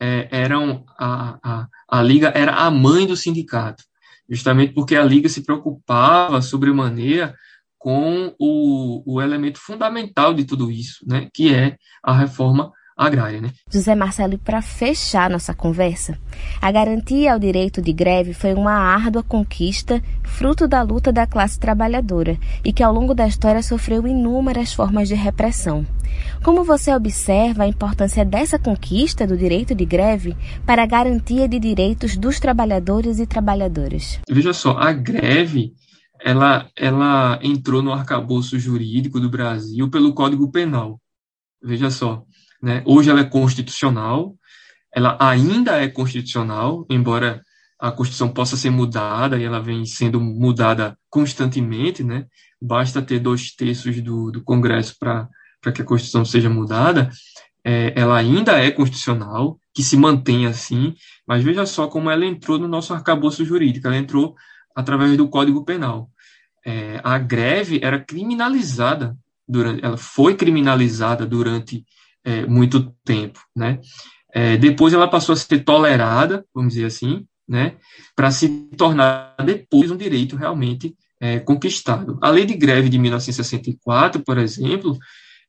é, 0.00 0.28
eram 0.30 0.84
a, 0.98 1.38
a, 1.42 1.66
a 1.88 2.02
liga 2.02 2.32
era 2.34 2.52
a 2.54 2.70
mãe 2.70 3.06
do 3.06 3.16
sindicato, 3.16 3.84
justamente 4.28 4.72
porque 4.72 4.96
a 4.96 5.04
liga 5.04 5.28
se 5.28 5.44
preocupava 5.44 6.42
sobremaneira 6.42 7.34
com 7.78 8.34
o, 8.38 9.02
o 9.06 9.22
elemento 9.22 9.60
fundamental 9.60 10.34
de 10.34 10.44
tudo 10.44 10.70
isso, 10.70 11.04
né, 11.06 11.28
que 11.32 11.54
é 11.54 11.76
a 12.02 12.12
reforma 12.12 12.72
agrária. 12.96 13.40
Né? 13.40 13.50
José 13.70 13.94
Marcelo, 13.94 14.38
para 14.38 14.62
fechar 14.62 15.28
nossa 15.28 15.52
conversa, 15.52 16.18
a 16.60 16.72
garantia 16.72 17.32
ao 17.32 17.38
direito 17.38 17.82
de 17.82 17.92
greve 17.92 18.32
foi 18.32 18.54
uma 18.54 18.72
árdua 18.72 19.22
conquista, 19.22 20.02
fruto 20.24 20.66
da 20.66 20.82
luta 20.82 21.12
da 21.12 21.26
classe 21.26 21.60
trabalhadora 21.60 22.38
e 22.64 22.72
que 22.72 22.82
ao 22.82 22.92
longo 22.92 23.14
da 23.14 23.26
história 23.26 23.62
sofreu 23.62 24.06
inúmeras 24.06 24.72
formas 24.72 25.08
de 25.08 25.14
repressão. 25.14 25.86
Como 26.42 26.64
você 26.64 26.94
observa 26.94 27.64
a 27.64 27.68
importância 27.68 28.24
dessa 28.24 28.58
conquista 28.58 29.26
do 29.26 29.36
direito 29.36 29.74
de 29.74 29.84
greve 29.84 30.34
para 30.64 30.82
a 30.82 30.86
garantia 30.86 31.46
de 31.46 31.58
direitos 31.58 32.16
dos 32.16 32.40
trabalhadores 32.40 33.18
e 33.18 33.26
trabalhadoras? 33.26 34.18
Veja 34.28 34.54
só, 34.54 34.78
a 34.78 34.92
greve 34.92 35.74
ela, 36.20 36.68
ela 36.76 37.38
entrou 37.42 37.82
no 37.82 37.92
arcabouço 37.92 38.58
jurídico 38.58 39.20
do 39.20 39.28
Brasil 39.28 39.90
pelo 39.90 40.14
Código 40.14 40.50
Penal. 40.50 40.98
Veja 41.62 41.90
só, 41.90 42.24
né? 42.62 42.82
Hoje 42.84 43.10
ela 43.10 43.20
é 43.20 43.24
constitucional, 43.24 44.34
ela 44.94 45.16
ainda 45.20 45.76
é 45.82 45.88
constitucional, 45.88 46.86
embora 46.88 47.42
a 47.78 47.90
Constituição 47.90 48.28
possa 48.28 48.56
ser 48.56 48.70
mudada 48.70 49.38
e 49.38 49.44
ela 49.44 49.60
vem 49.60 49.84
sendo 49.84 50.20
mudada 50.20 50.96
constantemente, 51.10 52.02
né? 52.02 52.26
Basta 52.60 53.02
ter 53.02 53.18
dois 53.18 53.54
terços 53.54 54.00
do, 54.00 54.30
do 54.30 54.42
Congresso 54.42 54.96
para 54.98 55.28
que 55.74 55.82
a 55.82 55.84
Constituição 55.84 56.24
seja 56.24 56.48
mudada. 56.48 57.10
É, 57.62 57.92
ela 57.94 58.16
ainda 58.16 58.58
é 58.58 58.70
constitucional, 58.70 59.58
que 59.74 59.82
se 59.82 59.96
mantém 59.96 60.46
assim, 60.46 60.94
mas 61.26 61.44
veja 61.44 61.66
só 61.66 61.88
como 61.88 62.08
ela 62.08 62.24
entrou 62.24 62.58
no 62.58 62.68
nosso 62.68 62.94
arcabouço 62.94 63.44
jurídico, 63.44 63.86
ela 63.86 63.96
entrou 63.96 64.34
através 64.74 65.16
do 65.16 65.28
Código 65.28 65.64
Penal. 65.64 66.08
É, 66.64 67.00
a 67.04 67.18
greve 67.18 67.80
era 67.82 67.98
criminalizada 67.98 69.16
durante, 69.46 69.84
ela 69.84 69.96
foi 69.96 70.34
criminalizada 70.34 71.26
durante 71.26 71.84
é, 72.26 72.44
muito 72.44 72.92
tempo, 73.04 73.38
né? 73.54 73.78
É, 74.34 74.56
depois 74.56 74.92
ela 74.92 75.08
passou 75.08 75.32
a 75.32 75.36
ser 75.36 75.64
tolerada, 75.64 76.44
vamos 76.52 76.74
dizer 76.74 76.86
assim, 76.86 77.24
né? 77.48 77.76
Para 78.16 78.32
se 78.32 78.48
tornar 78.76 79.36
depois 79.44 79.90
um 79.92 79.96
direito 79.96 80.34
realmente 80.34 80.94
é, 81.20 81.38
conquistado. 81.38 82.18
A 82.20 82.28
lei 82.28 82.44
de 82.44 82.54
greve 82.54 82.88
de 82.88 82.98
1964, 82.98 84.22
por 84.24 84.38
exemplo, 84.38 84.98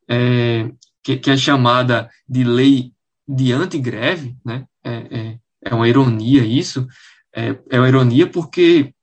é, 0.08 0.70
que, 1.04 1.18
que, 1.18 1.32
é 1.32 1.36
chamada 1.36 2.10
de 2.30 2.44
lei 2.44 2.94
de 3.28 3.52
antigreve, 3.52 4.38
né? 4.46 4.66
É, 4.84 4.92
é, 4.94 5.38
é 5.66 5.76
uma 5.76 5.90
ironia 5.90 6.46
isso, 6.46 6.88
é, 7.36 7.58
é 7.72 7.80
uma 7.80 7.90
ironia 7.90 8.28
porque 8.28 8.94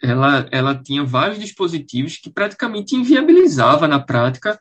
ela, 0.00 0.46
ela 0.52 0.74
tinha 0.74 1.04
vários 1.04 1.38
dispositivos 1.40 2.16
que 2.16 2.30
praticamente 2.30 2.94
inviabilizava 2.94 3.88
na 3.88 3.98
prática 3.98 4.58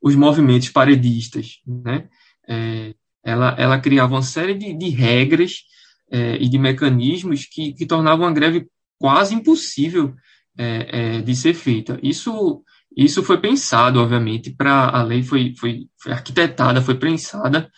os 0.00 0.14
movimentos 0.14 0.68
paredistas. 0.68 1.60
Né? 1.66 2.08
É, 2.48 2.94
ela, 3.24 3.54
ela 3.58 3.80
criava 3.80 4.14
uma 4.14 4.22
série 4.22 4.54
de, 4.54 4.72
de 4.72 4.88
regras 4.88 5.62
é, 6.10 6.36
e 6.36 6.48
de 6.48 6.58
mecanismos 6.58 7.44
que, 7.44 7.72
que 7.72 7.86
tornavam 7.86 8.26
a 8.26 8.32
greve 8.32 8.66
quase 8.98 9.34
impossível 9.34 10.14
é, 10.56 11.18
é 11.18 11.20
de 11.20 11.36
ser 11.36 11.54
feita. 11.54 11.98
Isso, 12.02 12.62
isso 12.96 13.22
foi 13.22 13.38
pensado, 13.38 14.00
obviamente, 14.00 14.50
para 14.50 14.88
a 14.88 15.02
lei 15.02 15.22
foi, 15.22 15.54
foi, 15.56 15.86
foi 16.00 16.12
arquitetada, 16.12 16.82
foi 16.82 16.94
pensada 16.96 17.70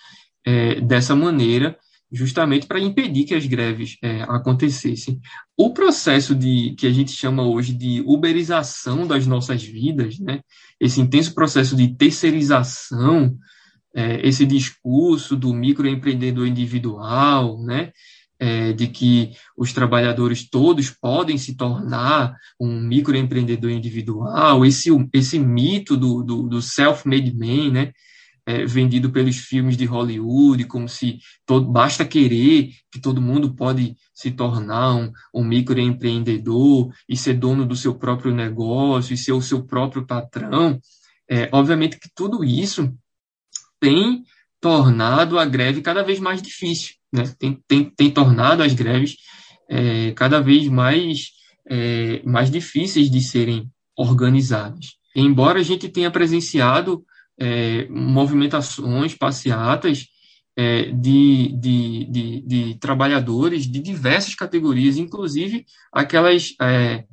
é, 0.45 0.81
dessa 0.81 1.15
maneira, 1.15 1.77
justamente 2.13 2.67
para 2.67 2.81
impedir 2.81 3.25
que 3.25 3.35
as 3.35 3.47
greves 3.47 3.97
é, 4.03 4.23
acontecessem. 4.23 5.21
O 5.57 5.71
processo 5.71 6.35
de 6.35 6.75
que 6.77 6.87
a 6.87 6.93
gente 6.93 7.13
chama 7.13 7.47
hoje 7.47 7.73
de 7.73 8.03
uberização 8.05 9.07
das 9.07 9.27
nossas 9.27 9.63
vidas, 9.63 10.19
né, 10.19 10.41
esse 10.81 11.01
intenso 11.01 11.35
processo 11.35 11.77
de 11.77 11.95
terceirização, 11.95 13.37
é, 13.95 14.27
esse 14.27 14.45
discurso 14.45 15.37
do 15.37 15.53
microempreendedor 15.55 16.47
individual, 16.47 17.63
né, 17.63 17.93
é, 18.41 18.73
de 18.73 18.89
que 18.89 19.33
os 19.57 19.73
trabalhadores 19.73 20.49
todos 20.49 20.91
podem 20.91 21.37
se 21.37 21.55
tornar 21.57 22.35
um 22.59 22.81
microempreendedor 22.81 23.71
individual, 23.71 24.65
esse, 24.65 24.89
esse 25.13 25.39
mito 25.39 25.97
do, 25.97 26.23
do, 26.23 26.49
do 26.49 26.63
self-made 26.63 27.35
man, 27.37 27.71
né, 27.71 27.93
é, 28.51 28.67
vendido 28.67 29.11
pelos 29.11 29.37
filmes 29.37 29.77
de 29.77 29.85
Hollywood, 29.85 30.65
como 30.65 30.89
se 30.89 31.21
todo, 31.47 31.71
basta 31.71 32.05
querer 32.05 32.73
que 32.91 32.99
todo 32.99 33.21
mundo 33.21 33.55
pode 33.55 33.97
se 34.13 34.33
tornar 34.33 34.95
um, 34.97 35.13
um 35.33 35.45
microempreendedor 35.45 36.93
e 37.09 37.17
ser 37.17 37.35
dono 37.35 37.65
do 37.65 37.77
seu 37.77 37.95
próprio 37.95 38.35
negócio 38.35 39.15
e 39.15 39.17
ser 39.17 39.33
o 39.33 39.43
seu 39.43 39.65
próprio 39.65 40.05
patrão. 40.05 40.81
É, 41.29 41.49
obviamente 41.53 41.99
que 41.99 42.11
tudo 42.13 42.43
isso 42.45 42.93
tem 43.79 44.25
tornado 44.61 45.39
a 45.39 45.45
greve 45.45 45.81
cada 45.81 46.03
vez 46.03 46.19
mais 46.19 46.43
difícil, 46.43 46.97
né? 47.13 47.33
tem, 47.39 47.63
tem, 47.69 47.85
tem 47.85 48.11
tornado 48.11 48.63
as 48.63 48.75
greves 48.75 49.17
é, 49.69 50.11
cada 50.13 50.41
vez 50.41 50.67
mais, 50.67 51.31
é, 51.69 52.21
mais 52.25 52.51
difíceis 52.51 53.09
de 53.09 53.21
serem 53.21 53.71
organizadas. 53.97 54.97
Embora 55.15 55.61
a 55.61 55.63
gente 55.63 55.89
tenha 55.89 56.11
presenciado 56.11 57.05
é, 57.41 57.89
movimentações, 57.89 59.15
passeatas 59.15 60.07
é, 60.57 60.91
de, 60.93 61.57
de, 61.59 62.05
de, 62.05 62.41
de, 62.43 62.79
trabalhadores 62.79 63.67
de 63.67 63.81
diversas 63.81 64.35
categorias, 64.35 64.99
inclusive 64.99 65.65
aquelas, 65.93 66.55
é, 66.61 67.05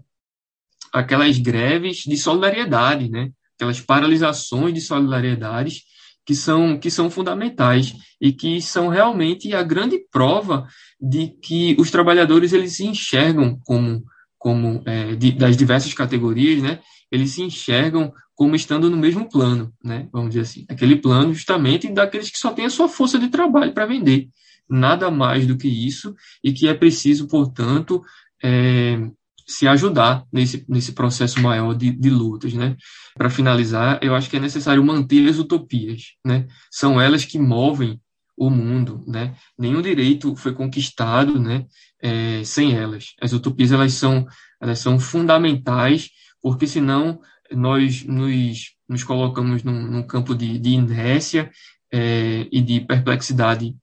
aquelas 0.92 1.38
greves 1.38 2.00
de 2.00 2.18
solidariedade, 2.18 3.10
né? 3.10 3.32
aquelas 3.56 3.80
paralisações 3.80 4.74
de 4.74 4.82
solidariedade 4.82 5.84
que 6.26 6.36
são, 6.36 6.78
que 6.78 6.92
são 6.92 7.10
fundamentais 7.10 7.96
e 8.20 8.34
que 8.34 8.62
são 8.62 8.90
realmente 8.90 9.56
a 9.56 9.64
grande 9.64 9.98
prova 10.12 10.68
de 11.00 11.28
que 11.42 11.76
os 11.80 11.90
trabalhadores 11.90 12.52
eles 12.52 12.76
se 12.76 12.86
enxergam 12.86 13.58
como, 13.64 14.04
como 14.38 14.84
é, 14.86 15.16
de, 15.16 15.32
das 15.32 15.56
diversas 15.56 15.94
categorias, 15.94 16.62
né? 16.62 16.80
Eles 17.12 17.32
se 17.32 17.42
enxergam 17.42 18.14
como 18.36 18.56
estando 18.56 18.90
no 18.90 18.98
mesmo 18.98 19.28
plano, 19.30 19.74
né? 19.84 20.08
Vamos 20.12 20.30
dizer 20.30 20.42
assim, 20.42 20.66
aquele 20.70 20.96
plano 20.96 21.34
justamente 21.34 21.92
daqueles 21.92 22.30
que 22.30 22.38
só 22.38 22.52
têm 22.52 22.66
a 22.66 22.70
sua 22.70 22.88
força 22.88 23.18
de 23.18 23.30
trabalho 23.30 23.74
para 23.74 23.86
vender, 23.86 24.30
nada 24.70 25.10
mais 25.10 25.48
do 25.48 25.58
que 25.58 25.68
isso, 25.68 26.14
e 26.44 26.54
que 26.54 26.68
é 26.68 26.74
preciso, 26.74 27.28
portanto, 27.28 28.04
é, 28.44 29.10
se 29.48 29.68
ajudar 29.68 30.26
nesse, 30.32 30.66
nesse 30.68 30.92
processo 30.92 31.42
maior 31.42 31.74
de, 31.74 31.92
de 31.92 32.10
lutas, 32.10 32.54
né? 32.54 32.76
Para 33.16 33.30
finalizar, 33.30 33.98
eu 34.04 34.14
acho 34.14 34.30
que 34.30 34.38
é 34.38 34.40
necessário 34.40 34.84
manter 34.84 35.28
as 35.28 35.40
utopias, 35.40 36.14
né? 36.24 36.46
São 36.70 37.00
elas 37.00 37.26
que 37.26 37.40
movem 37.40 38.00
o 38.38 38.50
mundo, 38.50 39.04
né? 39.08 39.36
Nenhum 39.58 39.82
direito 39.82 40.36
foi 40.36 40.54
conquistado, 40.54 41.40
né? 41.40 41.66
É, 42.00 42.44
sem 42.44 42.76
elas. 42.76 43.16
As 43.20 43.34
utopias 43.34 43.72
elas 43.72 43.94
são 43.94 44.28
elas 44.62 44.80
são 44.80 45.00
fundamentais 45.00 46.10
porque 46.52 46.68
senão 46.68 47.20
nós 47.52 48.04
nos, 48.04 48.76
nos 48.88 49.04
colocamos 49.04 49.64
num, 49.64 49.88
num 49.88 50.04
campo 50.04 50.36
de, 50.36 50.58
de 50.58 50.72
inércia 50.72 51.52
é, 51.92 52.48
e 52.52 52.62
de 52.62 52.82
perplexidade 52.82 53.76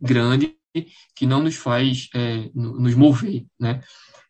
grande 0.00 0.54
que 1.14 1.26
não 1.26 1.42
nos 1.42 1.56
faz 1.56 2.08
é, 2.14 2.50
nos 2.54 2.94
mover, 2.94 3.46
né? 3.58 3.80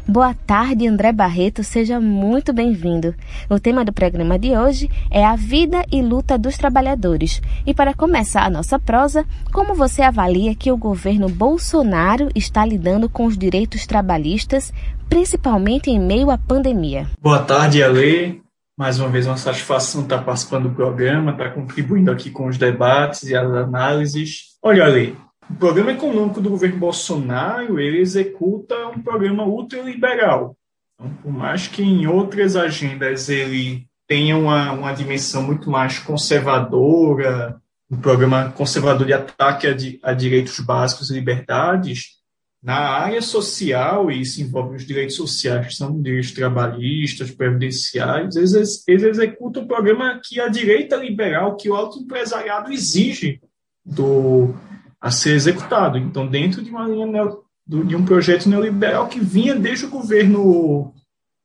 Boa 0.07 0.33
tarde, 0.33 0.85
André 0.85 1.13
Barreto, 1.13 1.63
seja 1.63 1.99
muito 1.99 2.51
bem-vindo. 2.51 3.15
O 3.49 3.57
tema 3.57 3.85
do 3.85 3.93
programa 3.93 4.37
de 4.37 4.55
hoje 4.57 4.89
é 5.09 5.23
a 5.23 5.35
vida 5.35 5.83
e 5.89 6.01
luta 6.01 6.37
dos 6.37 6.57
trabalhadores. 6.57 7.41
E 7.65 7.73
para 7.73 7.93
começar 7.93 8.45
a 8.45 8.49
nossa 8.49 8.77
prosa, 8.77 9.25
como 9.53 9.73
você 9.73 10.01
avalia 10.01 10.55
que 10.55 10.71
o 10.71 10.77
governo 10.77 11.29
Bolsonaro 11.29 12.29
está 12.35 12.65
lidando 12.65 13.09
com 13.09 13.25
os 13.25 13.37
direitos 13.37 13.87
trabalhistas, 13.87 14.73
principalmente 15.07 15.89
em 15.89 15.99
meio 15.99 16.29
à 16.29 16.37
pandemia? 16.37 17.07
Boa 17.21 17.39
tarde, 17.39 17.81
Ale. 17.81 18.42
Mais 18.83 18.99
uma 18.99 19.07
vez, 19.07 19.25
uma 19.25 19.37
satisfação 19.37 20.01
estar 20.01 20.25
participando 20.25 20.63
do 20.63 20.75
programa, 20.75 21.31
estar 21.31 21.51
contribuindo 21.53 22.11
aqui 22.11 22.29
com 22.29 22.47
os 22.47 22.57
debates 22.57 23.23
e 23.23 23.33
as 23.33 23.49
análises. 23.49 24.57
Olha, 24.61 24.83
Ale, 24.83 25.15
o 25.49 25.53
programa 25.53 25.93
econômico 25.93 26.41
do 26.41 26.49
governo 26.49 26.79
Bolsonaro 26.79 27.79
ele 27.79 27.99
executa 27.99 28.75
um 28.89 29.01
programa 29.01 29.45
ultraliberal. 29.45 30.57
Então, 30.95 31.13
por 31.23 31.31
mais 31.31 31.65
que 31.65 31.81
em 31.81 32.07
outras 32.07 32.57
agendas 32.57 33.29
ele 33.29 33.87
tenha 34.05 34.35
uma, 34.35 34.73
uma 34.73 34.91
dimensão 34.91 35.43
muito 35.43 35.71
mais 35.71 35.97
conservadora, 35.99 37.55
um 37.89 37.95
programa 37.95 38.51
conservador 38.51 39.07
de 39.07 39.13
ataque 39.13 39.65
a, 39.65 40.09
a 40.09 40.13
direitos 40.13 40.59
básicos 40.59 41.09
e 41.09 41.13
liberdades, 41.13 42.17
na 42.63 42.77
área 42.77 43.21
social, 43.21 44.09
e 44.09 44.21
isso 44.21 44.41
envolve 44.41 44.77
os 44.77 44.85
direitos 44.85 45.17
sociais, 45.17 45.67
que 45.67 45.75
são 45.75 46.01
direitos 46.01 46.31
trabalhistas, 46.31 47.29
previdenciais, 47.29 48.37
eles, 48.37 48.87
eles 48.87 49.03
executam 49.03 49.63
o 49.63 49.67
programa 49.67 50.21
que 50.23 50.39
a 50.39 50.47
direita 50.47 50.95
liberal, 50.95 51.57
que 51.57 51.69
o 51.69 51.75
alto 51.75 51.99
empresariado 51.99 52.71
exige 52.71 53.41
do, 53.85 54.55
a 55.01 55.11
ser 55.11 55.33
executado. 55.35 55.97
Então, 55.97 56.25
dentro 56.25 56.63
de 56.63 56.69
uma 56.69 56.87
linha 56.87 57.05
neo, 57.05 57.43
de 57.67 57.95
um 57.97 58.05
projeto 58.05 58.47
neoliberal 58.47 59.09
que 59.09 59.19
vinha 59.19 59.55
desde 59.55 59.85
o 59.85 59.89
governo 59.89 60.93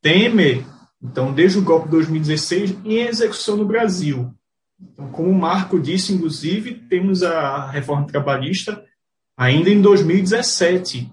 Temer, 0.00 0.64
então 1.02 1.32
desde 1.32 1.58
o 1.58 1.62
golpe 1.62 1.86
de 1.86 1.92
2016, 1.92 2.76
em 2.84 2.98
execução 2.98 3.56
no 3.56 3.64
Brasil. 3.64 4.32
Então, 4.80 5.08
como 5.08 5.30
o 5.30 5.34
Marco 5.34 5.80
disse, 5.80 6.12
inclusive, 6.12 6.74
temos 6.88 7.24
a 7.24 7.68
reforma 7.68 8.06
trabalhista 8.06 8.84
ainda 9.38 9.70
em 9.70 9.80
2017. 9.80 11.10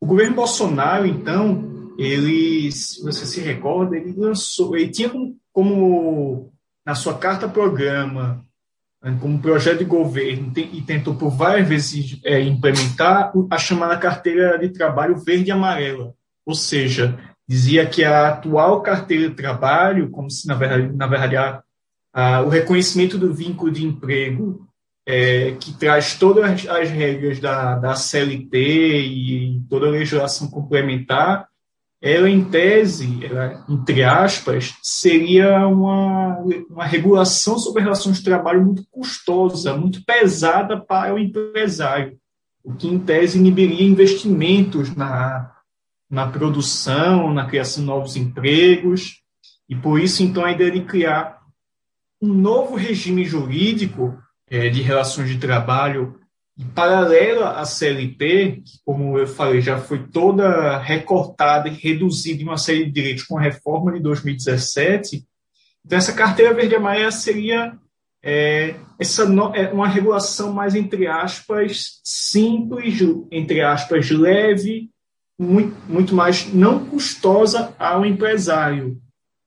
O 0.00 0.06
governo 0.06 0.36
Bolsonaro, 0.36 1.06
então, 1.06 1.94
ele, 1.98 2.72
se 2.72 3.02
você 3.02 3.26
se 3.26 3.40
recorda, 3.40 3.96
ele 3.96 4.14
lançou, 4.16 4.76
ele 4.76 4.90
tinha 4.90 5.10
como, 5.10 5.36
como 5.52 6.52
na 6.86 6.94
sua 6.94 7.18
carta 7.18 7.48
programa 7.48 8.42
como 9.18 9.40
projeto 9.40 9.78
de 9.78 9.84
governo 9.84 10.52
e 10.56 10.82
tentou 10.82 11.14
por 11.14 11.30
várias 11.30 11.66
vezes 11.66 12.20
é, 12.22 12.40
implementar 12.42 13.32
a 13.50 13.58
chamada 13.58 13.96
carteira 13.96 14.58
de 14.58 14.68
trabalho 14.68 15.16
verde 15.16 15.48
e 15.48 15.52
amarela, 15.52 16.12
ou 16.44 16.54
seja, 16.54 17.18
dizia 17.48 17.86
que 17.86 18.04
a 18.04 18.28
atual 18.28 18.82
carteira 18.82 19.28
de 19.28 19.34
trabalho, 19.34 20.10
como 20.10 20.30
se 20.30 20.46
na 20.46 20.54
verdade, 20.54 20.94
na 20.94 21.06
verdade 21.06 21.36
a, 21.36 21.62
a, 22.12 22.42
o 22.42 22.50
reconhecimento 22.50 23.16
do 23.16 23.32
vínculo 23.32 23.72
de 23.72 23.86
emprego 23.86 24.68
é, 25.10 25.56
que 25.58 25.72
traz 25.72 26.14
todas 26.14 26.68
as 26.68 26.88
regras 26.88 27.40
da, 27.40 27.74
da 27.74 27.96
CLT 27.96 28.56
e 28.56 29.60
toda 29.68 29.88
a 29.88 29.90
legislação 29.90 30.48
complementar, 30.48 31.48
ela, 32.00 32.30
em 32.30 32.44
tese, 32.44 33.18
ela, 33.26 33.64
entre 33.68 34.04
aspas, 34.04 34.76
seria 34.80 35.66
uma, 35.66 36.38
uma 36.70 36.84
regulação 36.84 37.58
sobre 37.58 37.82
relações 37.82 38.18
de 38.18 38.24
trabalho 38.24 38.64
muito 38.64 38.84
custosa, 38.88 39.76
muito 39.76 40.04
pesada 40.04 40.80
para 40.80 41.12
o 41.12 41.18
empresário, 41.18 42.16
o 42.62 42.72
que, 42.72 42.86
em 42.86 42.98
tese, 42.98 43.36
inibiria 43.36 43.84
investimentos 43.84 44.94
na, 44.94 45.50
na 46.08 46.28
produção, 46.28 47.34
na 47.34 47.46
criação 47.46 47.82
de 47.82 47.88
novos 47.88 48.14
empregos, 48.14 49.20
e 49.68 49.74
por 49.74 50.00
isso, 50.00 50.22
então, 50.22 50.44
a 50.44 50.52
ideia 50.52 50.70
de 50.70 50.82
criar 50.82 51.40
um 52.22 52.32
novo 52.32 52.76
regime 52.76 53.24
jurídico 53.24 54.16
é, 54.50 54.68
de 54.68 54.82
relações 54.82 55.28
de 55.28 55.38
trabalho 55.38 56.18
e 56.58 56.64
paralela 56.64 57.52
à 57.52 57.64
CLT, 57.64 58.62
que, 58.64 58.78
como 58.84 59.16
eu 59.16 59.26
falei, 59.26 59.60
já 59.60 59.78
foi 59.78 60.06
toda 60.08 60.78
recortada 60.78 61.68
e 61.68 61.72
reduzida 61.72 62.42
em 62.42 62.44
uma 62.44 62.58
série 62.58 62.84
de 62.84 62.90
direitos 62.90 63.22
com 63.22 63.38
a 63.38 63.42
reforma 63.42 63.92
de 63.92 64.00
2017, 64.00 65.24
então 65.84 65.96
essa 65.96 66.12
carteira 66.12 66.52
verde 66.52 66.74
amarela 66.74 67.10
seria 67.10 67.78
é, 68.22 68.74
essa 68.98 69.24
no, 69.24 69.54
é 69.54 69.72
uma 69.72 69.88
regulação 69.88 70.52
mais, 70.52 70.74
entre 70.74 71.06
aspas, 71.06 72.00
simples, 72.04 73.00
entre 73.30 73.62
aspas, 73.62 74.10
leve, 74.10 74.90
muito, 75.38 75.74
muito 75.90 76.14
mais 76.14 76.52
não 76.52 76.84
custosa 76.84 77.74
ao 77.78 78.04
empresário. 78.04 79.00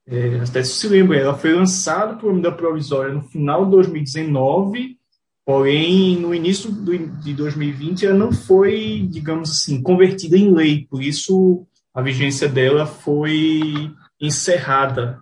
É, 0.06 0.40
até 0.40 0.64
se 0.64 0.88
lembra, 0.88 1.18
ela 1.18 1.38
foi 1.38 1.54
lançada 1.54 2.16
por 2.16 2.32
medida 2.32 2.52
provisória 2.52 3.14
no 3.14 3.22
final 3.22 3.66
de 3.66 3.72
2019 3.72 4.98
Porém, 5.46 6.18
no 6.18 6.34
início 6.34 6.72
do, 6.72 6.98
de 6.98 7.34
2020, 7.34 8.06
ela 8.06 8.18
não 8.18 8.32
foi, 8.32 9.06
digamos 9.10 9.52
assim, 9.52 9.82
convertida 9.82 10.38
em 10.38 10.54
lei, 10.54 10.88
por 10.90 11.02
isso 11.02 11.68
a 11.94 12.02
vigência 12.02 12.48
dela 12.48 12.86
foi 12.86 13.92
encerrada. 14.22 15.20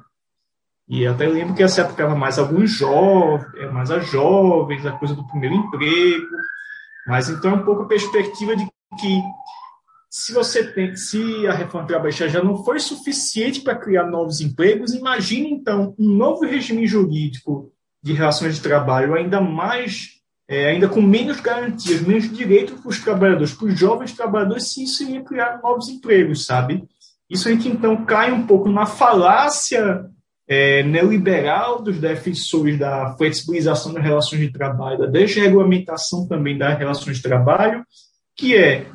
E 0.87 1.07
até 1.07 1.27
lembro 1.27 1.55
que 1.55 1.63
ela 1.63 1.71
se 1.71 1.81
aplicava 1.81 2.13
mais 2.13 2.37
a 2.37 2.43
alguns 2.43 2.69
jovens, 2.69 3.47
é, 3.55 3.67
mais 3.71 3.89
a 3.89 3.99
jovens, 3.99 4.85
a 4.85 4.91
coisa 4.91 5.15
do 5.15 5.25
primeiro 5.27 5.55
emprego. 5.55 6.27
Mas 7.07 7.27
então 7.27 7.51
é 7.51 7.55
um 7.55 7.63
pouco 7.63 7.83
a 7.83 7.87
perspectiva 7.87 8.55
de 8.55 8.65
que 8.99 9.21
se 10.13 10.33
você 10.33 10.73
tem, 10.73 10.93
se 10.93 11.47
a 11.47 11.53
reforma 11.53 11.87
trabalhista 11.87 12.27
já 12.27 12.43
não 12.43 12.65
foi 12.65 12.81
suficiente 12.81 13.61
para 13.61 13.77
criar 13.77 14.07
novos 14.07 14.41
empregos, 14.41 14.93
imagine 14.93 15.49
então 15.49 15.95
um 15.97 16.09
novo 16.09 16.45
regime 16.45 16.85
jurídico 16.85 17.71
de 18.03 18.11
relações 18.11 18.55
de 18.55 18.61
trabalho 18.61 19.15
ainda 19.15 19.39
mais 19.39 20.19
é, 20.49 20.71
ainda 20.71 20.89
com 20.89 21.01
menos 21.01 21.39
garantias, 21.39 22.01
menos 22.01 22.29
direitos 22.29 22.77
para 22.77 22.89
os 22.89 22.99
trabalhadores, 22.99 23.53
para 23.53 23.67
os 23.67 23.79
jovens 23.79 24.11
trabalhadores, 24.11 24.73
se 24.73 24.83
isso 24.83 25.01
iria 25.03 25.23
criar 25.23 25.61
novos 25.63 25.87
empregos, 25.87 26.45
sabe? 26.45 26.83
Isso 27.29 27.47
a 27.47 27.51
gente 27.51 27.69
então 27.69 28.03
cai 28.03 28.33
um 28.33 28.45
pouco 28.45 28.67
na 28.67 28.85
falácia 28.85 30.09
é, 30.45 30.83
neoliberal 30.83 31.81
dos 31.81 31.97
defensores 31.99 32.77
da 32.77 33.15
flexibilização 33.15 33.93
das 33.93 34.03
relações 34.03 34.41
de 34.41 34.51
trabalho, 34.51 34.99
da 34.99 35.05
desregulamentação 35.05 36.27
também 36.27 36.57
das 36.57 36.77
relações 36.77 37.15
de 37.15 37.23
trabalho, 37.23 37.85
que 38.35 38.53
é 38.53 38.91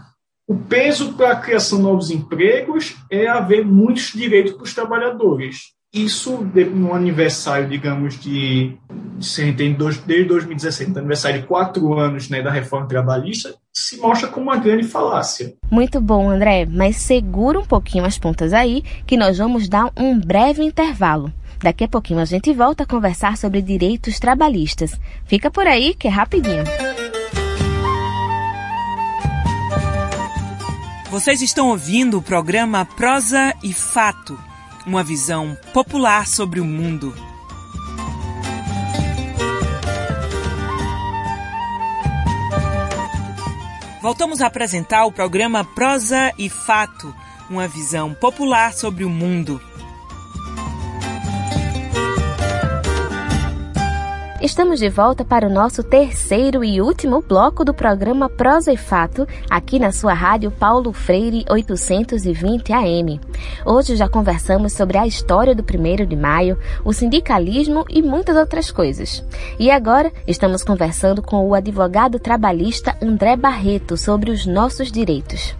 o 0.49 0.55
peso 0.55 1.15
para 1.15 1.33
a 1.33 1.37
criação 1.37 1.79
de 1.79 1.85
novos 1.85 2.11
empregos 2.11 2.97
é 3.11 3.27
haver 3.27 3.65
muitos 3.65 4.13
direitos 4.13 4.53
para 4.53 4.63
os 4.63 4.75
trabalhadores. 4.75 5.75
Isso, 5.93 6.47
no 6.75 6.95
aniversário, 6.95 7.69
digamos, 7.69 8.21
de. 8.21 8.77
Dois, 9.79 9.97
desde 9.99 10.29
2017, 10.29 10.91
no 10.91 10.99
aniversário 10.99 11.41
de 11.41 11.47
quatro 11.47 11.99
anos 11.99 12.29
né, 12.29 12.43
da 12.43 12.51
reforma 12.51 12.87
trabalhista, 12.87 13.55
se 13.73 13.97
mostra 13.97 14.29
como 14.29 14.51
uma 14.51 14.59
grande 14.59 14.85
falácia. 14.85 15.55
Muito 15.71 16.01
bom, 16.01 16.29
André, 16.29 16.67
mas 16.67 16.97
segura 16.97 17.59
um 17.59 17.65
pouquinho 17.65 18.05
as 18.05 18.19
pontas 18.19 18.53
aí, 18.53 18.83
que 19.07 19.17
nós 19.17 19.39
vamos 19.39 19.69
dar 19.69 19.91
um 19.97 20.19
breve 20.19 20.63
intervalo. 20.63 21.33
Daqui 21.63 21.85
a 21.85 21.89
pouquinho 21.89 22.21
a 22.21 22.27
gente 22.27 22.53
volta 22.53 22.83
a 22.83 22.87
conversar 22.87 23.39
sobre 23.39 23.63
direitos 23.63 24.19
trabalhistas. 24.19 24.93
Fica 25.25 25.51
por 25.51 25.67
aí 25.67 25.95
que 25.95 26.09
é 26.09 26.11
rapidinho. 26.11 26.65
Vocês 31.17 31.41
estão 31.41 31.71
ouvindo 31.71 32.19
o 32.19 32.23
programa 32.23 32.85
Prosa 32.85 33.55
e 33.63 33.73
Fato, 33.73 34.39
uma 34.87 35.03
visão 35.03 35.57
popular 35.73 36.27
sobre 36.27 36.61
o 36.61 36.65
mundo. 36.67 37.15
Voltamos 44.03 44.43
a 44.43 44.47
apresentar 44.47 45.07
o 45.07 45.11
programa 45.11 45.65
Prosa 45.65 46.35
e 46.37 46.51
Fato, 46.51 47.15
uma 47.49 47.67
visão 47.67 48.13
popular 48.13 48.75
sobre 48.75 49.03
o 49.03 49.09
mundo. 49.09 49.59
Estamos 54.47 54.79
de 54.79 54.89
volta 54.89 55.25
para 55.25 55.49
o 55.49 55.51
nosso 55.51 55.83
terceiro 55.83 56.63
e 56.63 56.81
último 56.81 57.21
bloco 57.21 57.65
do 57.65 57.75
programa 57.75 58.29
Prosa 58.29 58.73
e 58.73 58.77
Fato, 58.77 59.27
aqui 59.51 59.77
na 59.77 59.91
sua 59.91 60.15
rádio 60.15 60.53
Paulo 60.53 60.93
Freire 60.93 61.45
820 61.51 62.73
AM. 62.73 63.21
Hoje 63.65 63.97
já 63.97 64.09
conversamos 64.09 64.73
sobre 64.73 64.99
a 64.99 65.05
história 65.05 65.53
do 65.53 65.65
1 65.65 66.07
de 66.07 66.15
maio, 66.15 66.57
o 66.85 66.93
sindicalismo 66.93 67.85
e 67.91 68.01
muitas 68.01 68.37
outras 68.37 68.71
coisas. 68.71 69.25
E 69.59 69.69
agora 69.69 70.13
estamos 70.29 70.63
conversando 70.63 71.21
com 71.21 71.45
o 71.45 71.53
advogado 71.53 72.21
trabalhista 72.21 72.97
André 73.03 73.35
Barreto 73.35 73.97
sobre 73.97 74.31
os 74.31 74.47
nossos 74.47 74.93
direitos. 74.93 75.57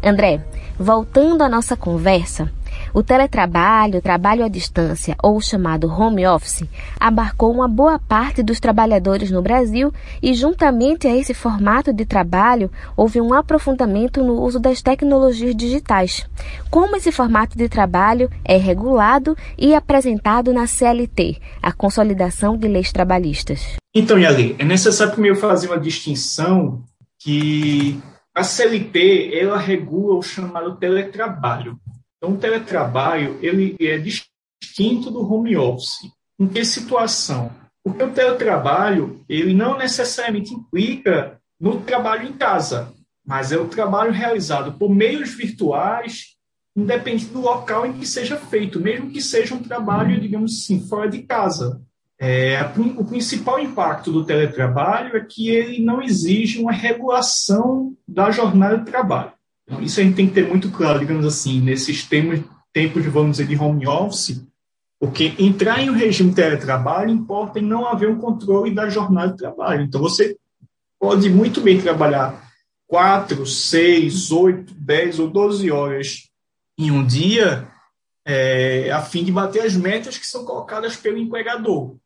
André, 0.00 0.40
voltando 0.78 1.42
à 1.42 1.48
nossa 1.48 1.76
conversa, 1.76 2.48
o 2.92 3.02
teletrabalho, 3.02 4.02
trabalho 4.02 4.44
à 4.44 4.48
distância, 4.48 5.16
ou 5.22 5.40
chamado 5.40 5.88
home 5.88 6.26
office, 6.26 6.64
abarcou 6.98 7.52
uma 7.52 7.68
boa 7.68 7.98
parte 7.98 8.42
dos 8.42 8.60
trabalhadores 8.60 9.30
no 9.30 9.42
Brasil 9.42 9.92
e, 10.22 10.34
juntamente 10.34 11.06
a 11.06 11.16
esse 11.16 11.34
formato 11.34 11.92
de 11.92 12.04
trabalho, 12.04 12.70
houve 12.96 13.20
um 13.20 13.32
aprofundamento 13.32 14.22
no 14.22 14.40
uso 14.40 14.58
das 14.58 14.82
tecnologias 14.82 15.54
digitais. 15.54 16.26
Como 16.70 16.96
esse 16.96 17.12
formato 17.12 17.56
de 17.56 17.68
trabalho 17.68 18.30
é 18.44 18.56
regulado 18.56 19.36
e 19.56 19.74
apresentado 19.74 20.52
na 20.52 20.66
CLT, 20.66 21.38
a 21.62 21.72
Consolidação 21.72 22.56
de 22.56 22.68
Leis 22.68 22.92
Trabalhistas? 22.92 23.76
Então, 23.94 24.18
Yali, 24.18 24.54
é 24.58 24.64
necessário 24.64 25.12
primeiro 25.12 25.36
fazer 25.36 25.66
uma 25.66 25.78
distinção 25.78 26.82
que 27.18 28.00
a 28.34 28.44
CLT 28.44 29.32
ela 29.34 29.58
regula 29.58 30.16
o 30.16 30.22
chamado 30.22 30.76
teletrabalho. 30.76 31.76
Então, 32.18 32.34
o 32.34 32.38
teletrabalho 32.38 33.38
ele 33.40 33.76
é 33.80 33.96
distinto 33.96 35.10
do 35.10 35.20
home 35.32 35.56
office. 35.56 36.10
Em 36.38 36.46
que 36.46 36.64
situação? 36.64 37.50
Porque 37.82 38.02
o 38.02 38.12
teletrabalho 38.12 39.24
ele 39.28 39.54
não 39.54 39.78
necessariamente 39.78 40.52
implica 40.52 41.40
no 41.60 41.80
trabalho 41.80 42.28
em 42.28 42.32
casa, 42.32 42.92
mas 43.24 43.52
é 43.52 43.56
o 43.56 43.68
trabalho 43.68 44.12
realizado 44.12 44.72
por 44.78 44.88
meios 44.88 45.34
virtuais, 45.34 46.36
independente 46.76 47.26
do 47.26 47.40
local 47.40 47.86
em 47.86 47.92
que 47.92 48.06
seja 48.06 48.36
feito, 48.36 48.80
mesmo 48.80 49.10
que 49.10 49.20
seja 49.20 49.54
um 49.54 49.62
trabalho, 49.62 50.20
digamos 50.20 50.60
assim, 50.60 50.86
fora 50.86 51.08
de 51.08 51.22
casa. 51.22 51.82
É, 52.20 52.60
o 52.96 53.04
principal 53.04 53.60
impacto 53.60 54.10
do 54.10 54.24
teletrabalho 54.24 55.16
é 55.16 55.24
que 55.24 55.50
ele 55.50 55.84
não 55.84 56.02
exige 56.02 56.60
uma 56.60 56.72
regulação 56.72 57.96
da 58.06 58.30
jornada 58.32 58.78
de 58.78 58.86
trabalho. 58.86 59.32
Isso 59.80 60.00
a 60.00 60.02
gente 60.02 60.16
tem 60.16 60.28
que 60.28 60.34
ter 60.34 60.48
muito 60.48 60.70
claro, 60.70 60.98
digamos 60.98 61.26
assim, 61.26 61.60
nesses 61.60 62.04
tempos, 62.04 62.40
tempos 62.72 63.04
vamos 63.06 63.32
dizer, 63.32 63.46
de 63.46 63.56
home 63.56 63.86
office, 63.86 64.42
porque 64.98 65.34
entrar 65.38 65.80
em 65.80 65.90
um 65.90 65.94
regime 65.94 66.30
de 66.30 66.36
teletrabalho 66.36 67.10
importa 67.10 67.58
em 67.58 67.62
não 67.62 67.86
haver 67.86 68.08
um 68.08 68.18
controle 68.18 68.74
da 68.74 68.88
jornada 68.88 69.32
de 69.32 69.38
trabalho. 69.38 69.82
Então, 69.82 70.00
você 70.00 70.36
pode 70.98 71.28
muito 71.30 71.60
bem 71.60 71.80
trabalhar 71.80 72.48
4, 72.88 73.46
6, 73.46 74.32
8, 74.32 74.74
10 74.74 75.18
ou 75.20 75.28
12 75.28 75.70
horas 75.70 76.28
em 76.76 76.90
um 76.90 77.04
dia, 77.04 77.68
é, 78.24 78.90
a 78.90 79.02
fim 79.02 79.24
de 79.24 79.30
bater 79.30 79.62
as 79.62 79.76
metas 79.76 80.16
que 80.16 80.26
são 80.26 80.44
colocadas 80.44 80.96
pelo 80.96 81.18
empregador. 81.18 81.96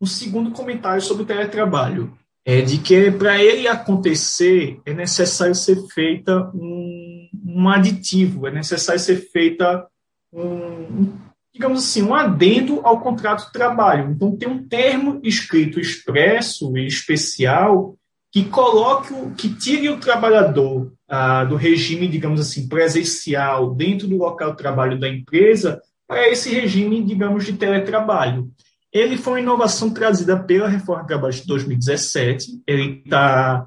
Um 0.00 0.06
segundo 0.06 0.50
comentário 0.50 1.00
sobre 1.00 1.22
o 1.22 1.26
teletrabalho 1.26 2.16
é 2.44 2.60
de 2.60 2.78
que 2.78 3.10
para 3.10 3.42
ele 3.42 3.66
acontecer 3.66 4.80
é 4.84 4.92
necessário 4.94 5.54
ser 5.54 5.76
feita 5.88 6.50
um, 6.54 7.05
um 7.44 7.68
aditivo, 7.68 8.46
é 8.46 8.50
necessário 8.50 9.00
ser 9.00 9.16
feita 9.30 9.86
um, 10.32 11.12
digamos 11.54 11.80
assim, 11.80 12.02
um 12.02 12.14
adendo 12.14 12.80
ao 12.84 13.00
contrato 13.00 13.46
de 13.46 13.52
trabalho. 13.52 14.10
Então 14.10 14.36
tem 14.36 14.48
um 14.48 14.66
termo 14.66 15.20
escrito 15.22 15.80
expresso 15.80 16.76
e 16.76 16.86
especial 16.86 17.96
que 18.30 18.44
coloque, 18.44 19.14
que 19.36 19.48
tire 19.54 19.88
o 19.88 19.98
trabalhador 19.98 20.92
ah, 21.08 21.44
do 21.44 21.56
regime, 21.56 22.06
digamos 22.06 22.40
assim, 22.40 22.68
presencial 22.68 23.74
dentro 23.74 24.06
do 24.06 24.18
local 24.18 24.50
de 24.50 24.58
trabalho 24.58 25.00
da 25.00 25.08
empresa 25.08 25.80
para 26.06 26.28
esse 26.28 26.50
regime, 26.50 27.02
digamos, 27.02 27.46
de 27.46 27.54
teletrabalho. 27.54 28.50
Ele 28.92 29.16
foi 29.16 29.34
uma 29.34 29.40
inovação 29.40 29.90
trazida 29.90 30.38
pela 30.38 30.68
Reforma 30.68 31.06
Trabalhista 31.06 31.42
de 31.42 31.48
2017. 31.48 32.62
Ele 32.66 33.02
está 33.04 33.66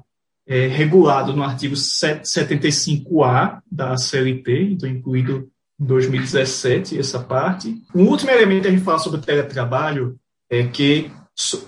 é, 0.50 0.66
regulado 0.66 1.32
no 1.32 1.44
artigo 1.44 1.76
75A 1.76 3.60
da 3.70 3.96
CLT, 3.96 4.72
então 4.72 4.88
incluído 4.88 5.48
em 5.80 5.84
2017 5.84 6.98
essa 6.98 7.20
parte. 7.20 7.80
Um 7.94 8.08
último 8.08 8.32
elemento 8.32 8.66
a 8.66 8.70
gente 8.72 8.82
fala 8.82 8.98
sobre 8.98 9.20
teletrabalho 9.20 10.18
é 10.50 10.66
que 10.66 11.12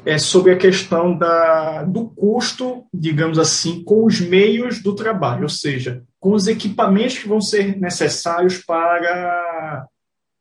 é 0.05 0.19
sobre 0.19 0.51
a 0.53 0.59
questão 0.59 1.17
da, 1.17 1.85
do 1.85 2.09
custo, 2.11 2.85
digamos 2.93 3.39
assim, 3.39 3.85
com 3.85 4.05
os 4.05 4.21
meios 4.21 4.83
do 4.83 4.97
trabalho, 4.97 5.45
ou 5.45 5.49
seja, 5.49 6.03
com 6.19 6.33
os 6.33 6.49
equipamentos 6.49 7.19
que 7.19 7.29
vão 7.29 7.41
ser 7.41 7.79
necessários 7.79 8.59
para, 8.59 9.87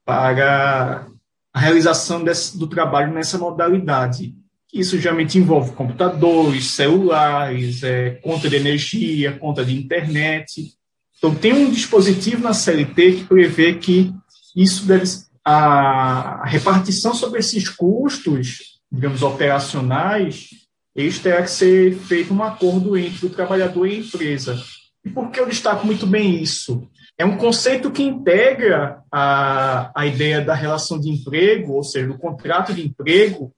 para 0.04 1.06
a 1.54 1.60
realização 1.60 2.24
desse, 2.24 2.58
do 2.58 2.66
trabalho 2.66 3.14
nessa 3.14 3.38
modalidade. 3.38 4.34
Isso 4.74 5.00
geralmente 5.00 5.38
envolve 5.38 5.72
computadores, 5.74 6.72
celulares, 6.72 7.84
é, 7.84 8.12
conta 8.24 8.50
de 8.50 8.56
energia, 8.56 9.38
conta 9.38 9.66
de 9.66 9.76
internet. 9.76 10.74
Então, 11.18 11.36
tem 11.36 11.54
um 11.54 11.70
dispositivo 11.70 12.42
na 12.42 12.54
CLT 12.54 13.12
que 13.14 13.24
prevê 13.26 13.76
que 13.76 14.14
isso 14.56 14.86
deve, 14.86 15.04
a, 15.44 16.44
a 16.44 16.46
repartição 16.46 17.14
sobre 17.14 17.40
esses 17.40 17.68
custos, 17.70 18.80
digamos, 18.92 19.22
operacionais, 19.22 20.50
eles 20.96 21.20
terá 21.20 21.42
que 21.42 21.52
ser 21.52 21.96
feito 21.96 22.34
um 22.34 22.44
acordo 22.44 22.98
entre 22.98 23.26
o 23.26 23.30
trabalhador 23.30 23.86
e 23.88 23.96
a 23.96 24.00
empresa. 24.00 24.62
E 25.04 25.10
por 25.10 25.32
que 25.32 25.40
eu 25.40 25.48
destaco 25.48 25.86
muito 25.86 26.06
bem 26.08 26.42
isso? 26.42 26.88
é 27.22 27.26
um 27.26 27.38
conceito 27.38 27.92
que 27.92 28.02
integra 28.02 29.04
a, 29.12 29.92
a 29.96 30.08
ideia 30.08 30.42
da 30.42 30.56
relação 30.56 31.00
de 31.00 31.08
emprego, 31.08 31.74
ou 31.74 31.84
seja, 31.84 32.08
do 32.08 32.18
contrato 32.18 32.74
de 32.74 32.84
emprego, 32.84 33.54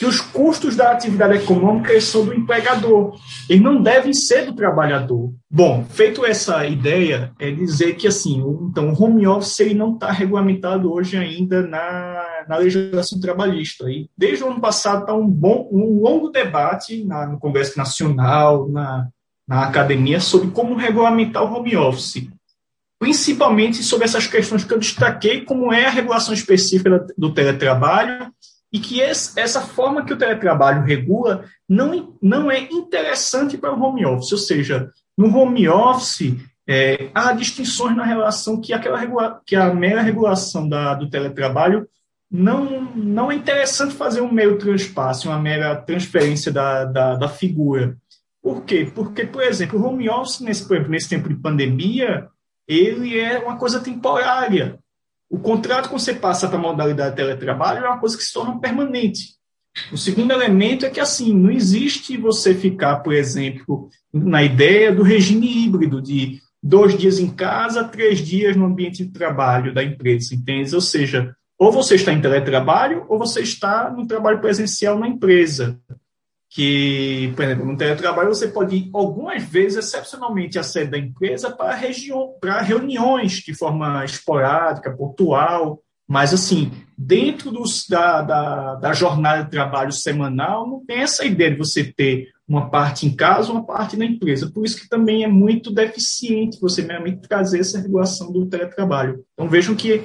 que 0.00 0.06
os 0.06 0.18
custos 0.18 0.76
da 0.76 0.92
atividade 0.92 1.36
econômica 1.36 2.00
são 2.00 2.24
do 2.24 2.32
empregador, 2.32 3.20
eles 3.46 3.62
não 3.62 3.82
devem 3.82 4.14
ser 4.14 4.46
do 4.46 4.54
trabalhador. 4.54 5.30
Bom, 5.50 5.84
feito 5.90 6.24
essa 6.24 6.64
ideia, 6.64 7.34
é 7.38 7.50
dizer 7.50 7.96
que 7.96 8.08
assim, 8.08 8.42
então 8.62 8.88
o 8.88 8.98
home 8.98 9.26
office 9.26 9.60
ele 9.60 9.74
não 9.74 9.92
está 9.92 10.10
regulamentado 10.10 10.90
hoje 10.90 11.18
ainda 11.18 11.60
na, 11.66 12.46
na 12.48 12.56
legislação 12.56 13.20
trabalhista. 13.20 13.90
E 13.90 14.08
desde 14.16 14.42
o 14.42 14.50
ano 14.50 14.58
passado 14.58 15.00
está 15.02 15.12
um 15.12 15.28
bom, 15.28 15.68
um 15.70 16.00
longo 16.00 16.30
debate 16.30 17.04
na, 17.04 17.26
no 17.26 17.38
Congresso 17.38 17.76
Nacional, 17.76 18.70
na, 18.70 19.06
na 19.46 19.64
academia 19.64 20.18
sobre 20.18 20.48
como 20.48 20.76
regulamentar 20.76 21.44
o 21.44 21.54
home 21.54 21.76
office 21.76 22.26
principalmente 22.98 23.82
sobre 23.82 24.04
essas 24.04 24.26
questões 24.26 24.62
que 24.62 24.74
eu 24.74 24.78
destaquei, 24.78 25.40
como 25.40 25.72
é 25.72 25.86
a 25.86 25.90
regulação 25.90 26.34
específica 26.34 27.06
do 27.16 27.32
teletrabalho 27.32 28.30
e 28.72 28.78
que 28.78 29.00
esse, 29.00 29.38
essa 29.38 29.60
forma 29.60 30.04
que 30.04 30.12
o 30.12 30.18
teletrabalho 30.18 30.84
regula 30.84 31.44
não, 31.68 32.16
não 32.22 32.50
é 32.50 32.60
interessante 32.60 33.58
para 33.58 33.74
o 33.74 33.82
home 33.82 34.06
office, 34.06 34.32
ou 34.32 34.38
seja, 34.38 34.90
no 35.16 35.36
home 35.36 35.68
office 35.68 36.36
é, 36.68 37.10
há 37.14 37.32
distinções 37.32 37.96
na 37.96 38.04
relação 38.04 38.60
que, 38.60 38.72
aquela 38.72 38.98
regula, 38.98 39.40
que 39.44 39.56
a 39.56 39.74
mera 39.74 40.02
regulação 40.02 40.68
da, 40.68 40.94
do 40.94 41.10
teletrabalho 41.10 41.88
não, 42.30 42.92
não 42.94 43.30
é 43.30 43.34
interessante 43.34 43.92
fazer 43.94 44.20
um 44.20 44.30
mero 44.30 44.56
transpasse, 44.56 45.26
uma 45.26 45.38
mera 45.38 45.74
transferência 45.74 46.52
da, 46.52 46.84
da, 46.84 47.16
da 47.16 47.28
figura. 47.28 47.96
Por 48.40 48.64
quê? 48.64 48.90
Porque, 48.94 49.26
por 49.26 49.42
exemplo, 49.42 49.80
o 49.80 49.84
home 49.84 50.08
office, 50.08 50.40
nesse, 50.40 50.88
nesse 50.88 51.08
tempo 51.08 51.28
de 51.28 51.34
pandemia, 51.34 52.28
ele 52.68 53.18
é 53.18 53.38
uma 53.38 53.56
coisa 53.56 53.80
temporária. 53.80 54.78
O 55.30 55.38
contrato, 55.38 55.88
quando 55.88 56.00
você 56.00 56.12
passa 56.12 56.48
para 56.48 56.58
a 56.58 56.60
modalidade 56.60 57.10
de 57.10 57.16
teletrabalho, 57.16 57.84
é 57.84 57.88
uma 57.88 58.00
coisa 58.00 58.16
que 58.16 58.24
se 58.24 58.32
torna 58.32 58.58
permanente. 58.58 59.36
O 59.92 59.96
segundo 59.96 60.32
elemento 60.32 60.84
é 60.84 60.90
que, 60.90 60.98
assim, 60.98 61.32
não 61.32 61.52
existe 61.52 62.16
você 62.16 62.52
ficar, 62.52 62.96
por 62.96 63.14
exemplo, 63.14 63.88
na 64.12 64.42
ideia 64.42 64.92
do 64.92 65.04
regime 65.04 65.46
híbrido, 65.64 66.02
de 66.02 66.40
dois 66.60 66.98
dias 66.98 67.20
em 67.20 67.30
casa, 67.30 67.84
três 67.84 68.18
dias 68.18 68.56
no 68.56 68.66
ambiente 68.66 69.04
de 69.04 69.12
trabalho 69.12 69.72
da 69.72 69.84
empresa, 69.84 70.34
entende? 70.34 70.74
Ou 70.74 70.80
seja, 70.80 71.32
ou 71.56 71.70
você 71.70 71.94
está 71.94 72.12
em 72.12 72.20
teletrabalho, 72.20 73.04
ou 73.08 73.16
você 73.16 73.40
está 73.40 73.88
no 73.88 74.06
trabalho 74.06 74.40
presencial 74.40 74.98
na 74.98 75.06
empresa 75.06 75.78
que, 76.50 77.32
por 77.36 77.44
exemplo, 77.44 77.64
no 77.64 77.76
teletrabalho 77.76 78.28
você 78.28 78.48
pode 78.48 78.74
ir 78.74 78.90
algumas 78.92 79.42
vezes, 79.44 79.78
excepcionalmente, 79.78 80.58
à 80.58 80.64
sede 80.64 80.90
da 80.90 80.98
empresa 80.98 81.50
para, 81.50 81.74
região, 81.74 82.34
para 82.40 82.60
reuniões 82.60 83.34
de 83.34 83.54
forma 83.54 84.04
esporádica, 84.04 84.90
pontual, 84.90 85.80
mas, 86.10 86.34
assim, 86.34 86.72
dentro 86.98 87.52
dos, 87.52 87.86
da, 87.88 88.20
da, 88.20 88.74
da, 88.74 88.92
jornada 88.92 89.44
de 89.44 89.50
trabalho 89.50 89.92
semanal, 89.92 90.68
não 90.68 90.84
tem 90.84 91.02
essa 91.02 91.24
ideia 91.24 91.52
de 91.52 91.56
você 91.56 91.84
ter 91.84 92.30
uma 92.48 92.68
parte 92.68 93.06
em 93.06 93.14
casa, 93.14 93.52
uma 93.52 93.64
parte 93.64 93.96
na 93.96 94.04
empresa. 94.04 94.50
Por 94.52 94.66
isso 94.66 94.80
que 94.80 94.88
também 94.88 95.22
é 95.22 95.28
muito 95.28 95.72
deficiente 95.72 96.60
você 96.60 96.82
meramente 96.82 97.28
trazer 97.28 97.60
essa 97.60 97.78
regulação 97.78 98.32
do 98.32 98.44
teletrabalho. 98.46 99.24
Então, 99.34 99.48
vejam 99.48 99.76
que 99.76 100.02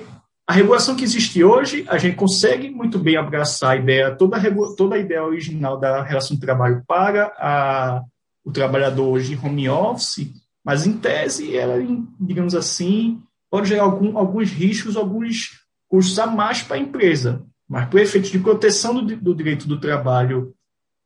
a 0.48 0.54
regulação 0.54 0.96
que 0.96 1.04
existe 1.04 1.44
hoje, 1.44 1.86
a 1.88 1.98
gente 1.98 2.16
consegue 2.16 2.70
muito 2.70 3.00
bem 3.00 3.18
abraçar 3.18 3.72
a 3.72 3.76
ideia, 3.78 4.16
toda 4.16 4.38
a, 4.38 4.76
toda 4.76 4.96
a 4.96 5.00
ideia 5.00 5.24
original 5.24 5.80
da 5.80 6.04
relação 6.04 6.36
de 6.36 6.42
trabalho 6.42 6.84
para 6.88 7.34
a, 7.38 8.04
o 8.44 8.52
trabalhador 8.52 9.08
hoje 9.08 9.34
em 9.34 9.40
home 9.44 9.68
office, 9.68 10.32
mas 10.64 10.86
em 10.86 10.94
tese 10.94 11.58
ela, 11.58 11.76
digamos 12.20 12.54
assim, 12.54 13.22
pode 13.50 13.70
gerar 13.70 13.84
algum, 13.84 14.18
alguns 14.18 14.52
riscos, 14.52 14.96
alguns 14.96 15.66
custos 15.90 16.20
a 16.20 16.28
mais 16.28 16.62
para 16.62 16.76
a 16.76 16.80
empresa. 16.80 17.44
Mas 17.68 17.90
por 17.90 18.00
efeito 18.00 18.30
de 18.30 18.38
proteção 18.38 19.04
do, 19.04 19.16
do 19.16 19.34
direito 19.34 19.68
do 19.68 19.80
trabalho 19.80 20.55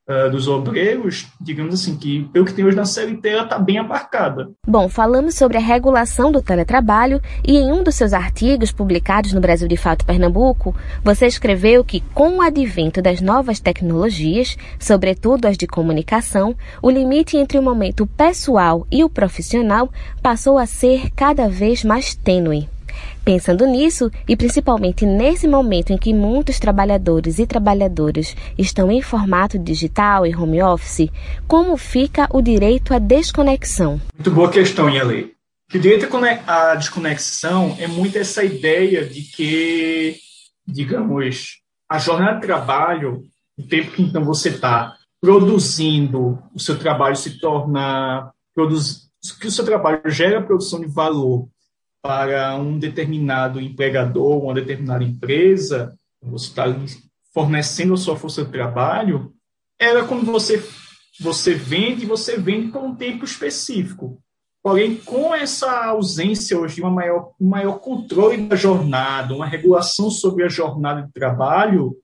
uh, 0.10 0.30
dos 0.30 0.48
obreiros, 0.48 1.28
digamos 1.40 1.74
assim, 1.74 1.96
que 1.96 2.28
pelo 2.34 2.46
que 2.46 2.54
tem 2.54 2.66
hoje 2.66 2.76
na 2.76 2.86
CLT, 2.86 3.30
ela 3.30 3.44
está 3.44 3.60
bem 3.60 3.78
abarcada. 3.78 4.50
Bom, 4.68 4.90
falamos 4.90 5.36
sobre 5.36 5.58
a 5.58 5.62
regulação 5.62 6.32
do 6.32 6.42
teletrabalho 6.42 7.22
e 7.48 7.58
em 7.58 7.72
um 7.72 7.84
dos 7.84 7.96
seus 7.96 8.12
artigos 8.12 8.72
publicados 8.72 9.32
no 9.32 9.40
Brasil 9.40 9.68
de 9.68 9.78
Fato 9.78 10.06
Pernambuco, 10.06 10.76
você 11.04 11.28
escreveu 11.28 11.84
que 11.84 12.02
com 12.14 12.38
o 12.38 12.42
advento 12.42 13.02
das 13.02 13.22
novas 13.22 13.60
tecnologias, 13.60 14.58
sobretudo 14.80 15.46
as 15.46 15.58
de 15.58 15.68
comunicação, 15.68 16.56
o 16.82 16.90
limite 16.90 17.38
entre 17.38 17.60
o 17.60 17.64
momento 17.64 18.08
pessoal 18.08 18.88
e 18.92 19.04
o 19.04 19.10
profissional 19.10 19.90
passou 20.22 20.58
a 20.58 20.66
ser 20.66 21.12
cada 21.12 21.48
vez 21.48 21.84
mais 21.84 22.16
tênue. 22.16 22.68
Pensando 23.24 23.66
nisso, 23.66 24.12
e 24.28 24.36
principalmente 24.36 25.06
nesse 25.06 25.48
momento 25.48 25.92
em 25.92 25.98
que 25.98 26.14
muitos 26.14 26.60
trabalhadores 26.60 27.38
e 27.40 27.46
trabalhadoras 27.46 28.36
estão 28.58 28.92
em 28.92 29.02
formato 29.02 29.60
digital 29.60 30.26
e 30.26 30.36
home 30.36 30.62
office, 30.62 31.10
como 31.48 31.78
fica 31.78 32.28
o 32.32 32.42
direito 32.42 32.94
à 32.94 33.00
desconexão? 33.00 34.02
Muito 34.16 34.32
boa 34.32 34.50
questão, 34.50 34.90
Yale. 34.90 35.34
O 35.74 35.78
direito 35.78 36.08
à 36.48 36.74
desconexão 36.74 37.78
é 37.80 37.88
muito 37.88 38.18
essa 38.18 38.44
ideia 38.44 39.06
de 39.06 39.22
que, 39.22 40.16
digamos, 40.68 41.60
a 41.88 42.00
jornada 42.00 42.40
de 42.40 42.42
trabalho, 42.42 43.24
o 43.58 43.64
tempo 43.64 43.92
que 43.92 44.02
então 44.02 44.24
você 44.24 44.50
está 44.50 44.96
produzindo, 45.22 46.40
o 46.56 46.60
seu 46.60 46.78
trabalho 46.80 47.16
se 47.16 47.40
torna. 47.40 48.32
Produz, 48.56 49.10
que 49.40 49.48
o 49.48 49.52
seu 49.52 49.64
trabalho 49.64 50.02
gera 50.08 50.42
produção 50.42 50.80
de 50.80 50.88
valor 50.88 51.48
para 52.02 52.56
um 52.56 52.80
determinado 52.80 53.60
empregador, 53.60 54.44
uma 54.44 54.54
determinada 54.54 55.04
empresa, 55.04 55.98
você 56.22 56.48
está 56.48 56.66
fornecendo 57.34 57.94
a 57.94 57.98
sua 57.98 58.16
força 58.16 58.44
de 58.44 58.52
trabalho, 58.52 59.34
era 59.80 60.04
quando 60.06 60.26
você, 60.26 60.64
você 61.20 61.54
vende, 61.54 62.06
você 62.06 62.38
vende 62.38 62.72
por 62.72 62.84
um 62.84 62.96
tempo 62.96 63.24
específico. 63.24 64.22
Porém, 64.62 64.98
com 64.98 65.34
essa 65.34 65.86
ausência 65.86 66.60
hoje 66.60 66.76
de 66.76 66.82
uma 66.82 66.92
maior, 66.92 67.32
um 67.40 67.48
maior 67.48 67.80
controle 67.80 68.38
da 68.38 68.56
jornada, 68.56 69.34
uma 69.34 69.46
regulação 69.46 70.12
sobre 70.12 70.44
a 70.44 70.50
jornada 70.50 71.04
de 71.04 71.14
trabalho, 71.14 71.96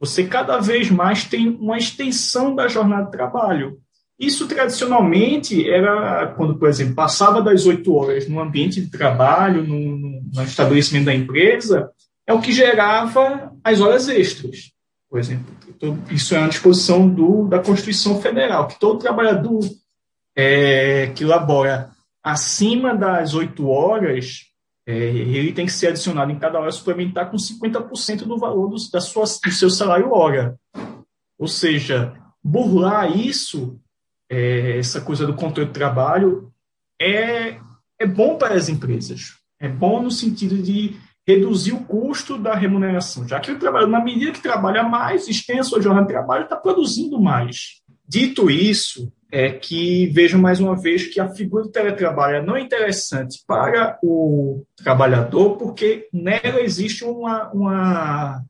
você 0.00 0.26
cada 0.26 0.58
vez 0.58 0.90
mais 0.90 1.24
tem 1.24 1.48
uma 1.48 1.78
extensão 1.78 2.54
da 2.54 2.66
jornada 2.66 3.04
de 3.04 3.12
trabalho. 3.12 3.80
Isso 4.18 4.46
tradicionalmente 4.46 5.68
era 5.68 6.28
quando, 6.36 6.56
por 6.56 6.68
exemplo, 6.68 6.94
passava 6.94 7.42
das 7.42 7.66
oito 7.66 7.92
horas 7.94 8.28
no 8.28 8.40
ambiente 8.40 8.80
de 8.80 8.90
trabalho, 8.90 9.64
no, 9.66 10.20
no, 10.32 10.42
estabelecimento 10.42 11.06
da 11.06 11.14
empresa, 11.14 11.90
é 12.26 12.32
o 12.32 12.40
que 12.40 12.52
gerava 12.52 13.52
as 13.62 13.80
horas 13.80 14.08
extras. 14.08 14.72
Por 15.10 15.18
exemplo, 15.18 15.44
isso 16.10 16.34
é 16.34 16.38
uma 16.38 16.48
disposição 16.48 17.08
do, 17.08 17.46
da 17.48 17.58
Constituição 17.58 18.20
Federal, 18.20 18.68
que 18.68 18.78
todo 18.78 19.00
trabalhador 19.00 19.60
é, 20.36 21.08
que 21.14 21.24
labora 21.24 21.90
acima 22.24 22.94
das 22.96 23.34
oito 23.34 23.68
horas, 23.68 24.46
é, 24.86 24.94
ele 24.94 25.52
tem 25.52 25.66
que 25.66 25.72
ser 25.72 25.88
adicionado 25.88 26.32
em 26.32 26.38
cada 26.38 26.58
hora 26.58 26.72
suplementar 26.72 27.30
com 27.30 27.36
50% 27.36 28.24
do 28.24 28.38
valor 28.38 28.68
do, 28.70 28.76
da 28.90 29.00
sua, 29.00 29.24
do 29.24 29.50
seu 29.50 29.68
salário 29.68 30.10
hora. 30.10 30.58
Ou 31.38 31.46
seja, 31.46 32.14
burlar 32.42 33.14
isso 33.14 33.78
é, 34.30 34.78
essa 34.78 35.00
coisa 35.00 35.26
do 35.26 35.34
controle 35.34 35.68
do 35.68 35.72
trabalho 35.72 36.52
é, 37.00 37.58
é 37.98 38.06
bom 38.06 38.36
para 38.36 38.54
as 38.54 38.68
empresas. 38.68 39.34
É 39.60 39.68
bom 39.68 40.02
no 40.02 40.10
sentido 40.10 40.56
de 40.56 40.96
reduzir 41.26 41.72
o 41.72 41.84
custo 41.84 42.36
da 42.36 42.54
remuneração, 42.54 43.26
já 43.26 43.40
que 43.40 43.50
o 43.50 43.58
trabalho, 43.58 43.86
na 43.86 44.02
medida 44.02 44.32
que 44.32 44.42
trabalha 44.42 44.82
mais, 44.82 45.26
estende 45.26 45.60
a 45.74 45.80
jornada 45.80 46.06
de 46.06 46.12
trabalho, 46.12 46.44
está 46.44 46.56
produzindo 46.56 47.20
mais. 47.20 47.82
Dito 48.06 48.50
isso, 48.50 49.10
é 49.34 49.50
que 49.50 50.06
vejam 50.10 50.40
mais 50.40 50.60
uma 50.60 50.76
vez 50.76 51.08
que 51.08 51.18
a 51.18 51.28
figura 51.28 51.64
do 51.64 51.70
teletrabalho 51.70 52.46
não 52.46 52.54
é 52.54 52.60
interessante 52.60 53.42
para 53.44 53.98
o 54.00 54.64
trabalhador, 54.76 55.56
porque 55.56 56.08
nela 56.12 56.60
existe 56.60 57.04
uma, 57.04 57.50
uma, 57.50 58.44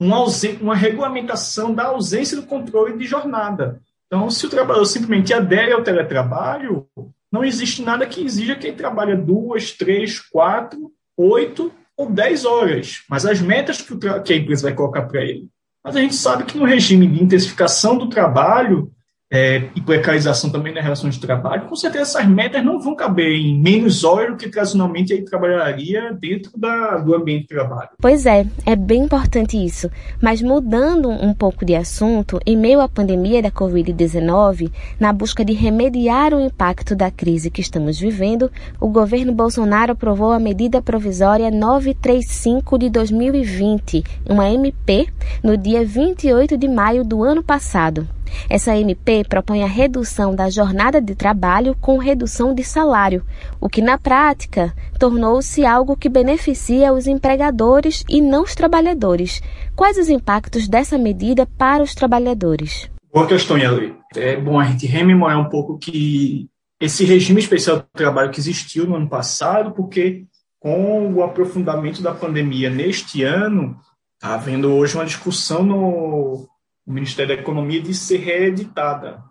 uma, 0.00 0.24
uma 0.60 0.74
regulamentação 0.74 1.72
da 1.72 1.84
ausência 1.84 2.36
do 2.36 2.48
controle 2.48 2.98
de 2.98 3.06
jornada. 3.06 3.80
Então, 4.06 4.30
se 4.30 4.46
o 4.46 4.50
trabalhador 4.50 4.84
simplesmente 4.86 5.32
adere 5.32 5.72
ao 5.72 5.82
teletrabalho, 5.82 6.86
não 7.32 7.44
existe 7.44 7.82
nada 7.82 8.06
que 8.06 8.24
exija 8.24 8.54
que 8.54 8.68
ele 8.68 8.76
trabalhe 8.76 9.16
duas, 9.16 9.72
três, 9.72 10.20
quatro, 10.20 10.92
oito 11.16 11.72
ou 11.96 12.10
dez 12.10 12.44
horas. 12.44 13.02
Mas 13.08 13.26
as 13.26 13.40
metas 13.40 13.82
que, 13.82 13.96
que 14.24 14.32
a 14.32 14.36
empresa 14.36 14.68
vai 14.68 14.74
colocar 14.74 15.02
para 15.02 15.22
ele. 15.22 15.48
Mas 15.82 15.96
a 15.96 16.00
gente 16.00 16.14
sabe 16.14 16.44
que 16.44 16.56
no 16.56 16.64
regime 16.64 17.06
de 17.06 17.22
intensificação 17.22 17.98
do 17.98 18.08
trabalho, 18.08 18.90
é, 19.30 19.68
e 19.74 19.80
precarização 19.80 20.50
também 20.50 20.72
nas 20.72 20.82
relações 20.82 21.14
de 21.14 21.20
trabalho, 21.20 21.66
com 21.66 21.74
certeza 21.74 22.02
essas 22.02 22.26
metas 22.26 22.64
não 22.64 22.78
vão 22.78 22.94
caber 22.94 23.32
em 23.32 23.58
menos 23.58 24.04
horas 24.04 24.32
do 24.32 24.36
que 24.36 24.48
tradicionalmente 24.48 25.12
ele 25.12 25.22
trabalharia 25.22 26.12
dentro 26.12 26.52
da, 26.56 26.98
do 26.98 27.14
ambiente 27.14 27.42
de 27.42 27.48
trabalho. 27.48 27.90
Pois 28.00 28.26
é, 28.26 28.46
é 28.64 28.76
bem 28.76 29.02
importante 29.02 29.56
isso. 29.56 29.90
Mas 30.22 30.40
mudando 30.40 31.08
um 31.08 31.34
pouco 31.34 31.64
de 31.64 31.74
assunto, 31.74 32.38
em 32.46 32.56
meio 32.56 32.80
à 32.80 32.88
pandemia 32.88 33.42
da 33.42 33.50
Covid-19, 33.50 34.70
na 35.00 35.12
busca 35.12 35.44
de 35.44 35.52
remediar 35.52 36.32
o 36.32 36.40
impacto 36.40 36.94
da 36.94 37.10
crise 37.10 37.50
que 37.50 37.60
estamos 37.60 37.98
vivendo, 37.98 38.50
o 38.80 38.88
governo 38.88 39.32
Bolsonaro 39.32 39.92
aprovou 39.92 40.32
a 40.32 40.38
medida 40.38 40.82
provisória 40.82 41.50
935 41.50 42.78
de 42.78 42.90
2020, 42.90 44.04
uma 44.28 44.48
MP, 44.48 45.08
no 45.42 45.56
dia 45.56 45.84
28 45.84 46.56
de 46.56 46.68
maio 46.68 47.04
do 47.04 47.22
ano 47.22 47.42
passado. 47.42 48.06
Essa 48.48 48.76
MP 48.76 49.24
propõe 49.28 49.62
a 49.62 49.66
redução 49.66 50.34
da 50.34 50.50
jornada 50.50 51.00
de 51.00 51.14
trabalho 51.14 51.76
com 51.80 51.98
redução 51.98 52.54
de 52.54 52.62
salário, 52.62 53.24
o 53.60 53.68
que 53.68 53.80
na 53.80 53.98
prática 53.98 54.74
tornou-se 54.98 55.64
algo 55.64 55.96
que 55.96 56.08
beneficia 56.08 56.92
os 56.92 57.06
empregadores 57.06 58.04
e 58.08 58.20
não 58.20 58.42
os 58.42 58.54
trabalhadores. 58.54 59.42
Quais 59.74 59.98
os 59.98 60.08
impactos 60.08 60.68
dessa 60.68 60.98
medida 60.98 61.46
para 61.46 61.82
os 61.82 61.94
trabalhadores? 61.94 62.90
Boa 63.12 63.26
questão, 63.26 63.58
Yali. 63.58 63.94
É 64.16 64.36
bom 64.36 64.58
a 64.58 64.64
gente 64.64 64.86
rememorar 64.86 65.40
um 65.40 65.48
pouco 65.48 65.78
que 65.78 66.48
esse 66.80 67.04
regime 67.04 67.40
especial 67.40 67.78
do 67.78 67.86
trabalho 67.92 68.30
que 68.30 68.40
existiu 68.40 68.86
no 68.86 68.96
ano 68.96 69.08
passado, 69.08 69.72
porque 69.72 70.24
com 70.58 71.12
o 71.12 71.22
aprofundamento 71.22 72.02
da 72.02 72.12
pandemia 72.12 72.70
neste 72.70 73.22
ano, 73.22 73.76
Está 74.24 74.36
havendo 74.36 74.72
hoje 74.72 74.94
uma 74.94 75.04
discussão 75.04 75.62
no 75.62 76.48
Ministério 76.86 77.34
da 77.34 77.42
Economia 77.42 77.80
de 77.80 77.94
ser 77.94 78.18
reeditada 78.18 79.22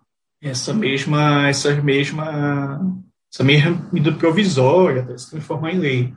essa 0.42 0.74
mesma, 0.74 1.48
essa 1.48 1.74
mesma, 1.82 2.82
essa 3.32 3.44
mesma 3.44 3.90
medida 3.92 4.18
provisória, 4.18 5.02
até 5.02 5.18
se 5.18 5.30
transformar 5.30 5.72
em 5.72 5.80
lei. 5.80 6.14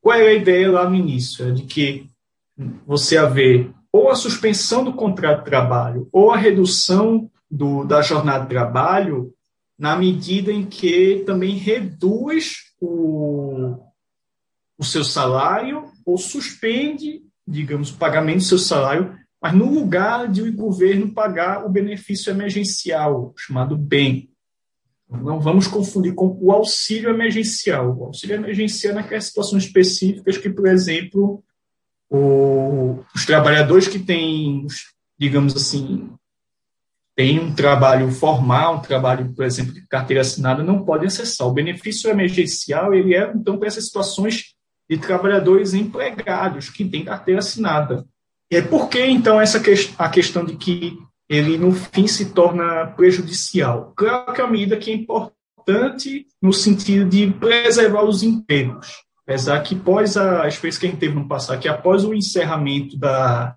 Qual 0.00 0.16
era 0.16 0.30
a 0.30 0.34
ideia 0.34 0.70
lá 0.70 0.88
no 0.88 0.96
início? 0.96 1.48
É 1.48 1.52
de 1.52 1.62
que 1.62 2.10
você 2.84 3.16
haver 3.16 3.72
ou 3.92 4.10
a 4.10 4.14
suspensão 4.16 4.84
do 4.84 4.94
contrato 4.94 5.40
de 5.40 5.44
trabalho 5.44 6.08
ou 6.10 6.32
a 6.32 6.36
redução 6.36 7.30
do, 7.50 7.84
da 7.84 8.02
jornada 8.02 8.44
de 8.44 8.50
trabalho 8.50 9.32
na 9.78 9.96
medida 9.96 10.50
em 10.50 10.64
que 10.64 11.22
também 11.26 11.56
reduz 11.56 12.72
o, 12.80 13.76
o 14.78 14.84
seu 14.84 15.04
salário 15.04 15.84
ou 16.04 16.18
suspende, 16.18 17.22
digamos, 17.46 17.90
o 17.90 17.96
pagamento 17.96 18.38
do 18.38 18.44
seu 18.44 18.58
salário, 18.58 19.16
mas 19.42 19.52
no 19.52 19.68
lugar 19.68 20.30
de 20.30 20.40
o 20.40 20.52
governo 20.54 21.12
pagar 21.12 21.66
o 21.66 21.68
benefício 21.68 22.30
emergencial, 22.30 23.34
chamado 23.36 23.76
BEM. 23.76 24.30
Não 25.10 25.40
vamos 25.40 25.66
confundir 25.66 26.14
com 26.14 26.38
o 26.40 26.52
auxílio 26.52 27.10
emergencial. 27.10 27.94
O 27.98 28.04
auxílio 28.04 28.36
emergencial 28.36 28.92
é 28.92 28.96
naquelas 28.96 29.24
situações 29.24 29.64
específicas 29.64 30.38
que, 30.38 30.48
por 30.48 30.68
exemplo, 30.68 31.42
o, 32.08 33.00
os 33.14 33.26
trabalhadores 33.26 33.88
que 33.88 33.98
têm, 33.98 34.64
digamos 35.18 35.56
assim, 35.56 36.08
têm 37.16 37.40
um 37.40 37.52
trabalho 37.52 38.12
formal, 38.12 38.76
um 38.76 38.80
trabalho, 38.80 39.34
por 39.34 39.44
exemplo, 39.44 39.74
de 39.74 39.84
carteira 39.88 40.20
assinada, 40.20 40.62
não 40.62 40.84
podem 40.84 41.08
acessar. 41.08 41.48
O 41.48 41.52
benefício 41.52 42.08
emergencial, 42.08 42.94
ele 42.94 43.14
é, 43.14 43.30
então, 43.34 43.58
para 43.58 43.66
essas 43.66 43.86
situações 43.86 44.54
de 44.88 44.96
trabalhadores 44.98 45.74
empregados 45.74 46.70
que 46.70 46.84
têm 46.84 47.04
carteira 47.04 47.40
assinada. 47.40 48.06
E 48.52 48.56
é 48.56 48.60
por 48.60 48.90
que, 48.90 49.02
então, 49.02 49.40
essa 49.40 49.58
que, 49.58 49.72
a 49.96 50.10
questão 50.10 50.44
de 50.44 50.56
que 50.56 50.98
ele, 51.26 51.56
no 51.56 51.72
fim, 51.72 52.06
se 52.06 52.34
torna 52.34 52.84
prejudicial? 52.88 53.94
Claro 53.96 54.30
que 54.30 54.42
é 54.42 54.44
uma 54.44 54.50
medida 54.50 54.76
que 54.76 54.90
é 54.90 54.94
importante 54.94 56.26
no 56.40 56.52
sentido 56.52 57.08
de 57.08 57.28
preservar 57.28 58.04
os 58.04 58.22
empregos, 58.22 58.88
apesar 59.22 59.58
que, 59.62 59.74
após 59.74 60.18
a 60.18 60.46
experiência 60.46 60.80
que 60.80 60.86
a 60.86 60.90
gente 60.90 60.98
teve 60.98 61.14
no 61.14 61.26
passado, 61.26 61.60
que 61.60 61.66
após 61.66 62.04
o 62.04 62.12
encerramento 62.12 62.94
da, 62.98 63.56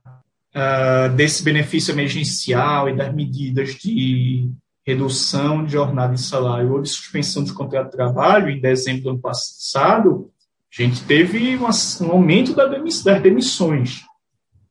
uh, 0.56 1.14
desse 1.14 1.44
benefício 1.44 1.92
emergencial 1.92 2.88
e 2.88 2.96
das 2.96 3.14
medidas 3.14 3.76
de 3.76 4.50
redução 4.88 5.66
de 5.66 5.74
jornada 5.74 6.16
e 6.16 6.18
salário 6.18 6.72
ou 6.72 6.82
de 6.82 6.88
suspensão 6.88 7.44
de 7.44 7.52
contrato 7.52 7.88
de 7.88 7.98
trabalho 7.98 8.50
em 8.50 8.62
dezembro 8.62 9.04
do 9.04 9.10
ano 9.10 9.20
passado, 9.20 10.32
a 10.72 10.82
gente 10.82 11.04
teve 11.04 11.58
um 11.58 12.12
aumento 12.12 12.54
das 12.54 13.22
demissões 13.22 14.05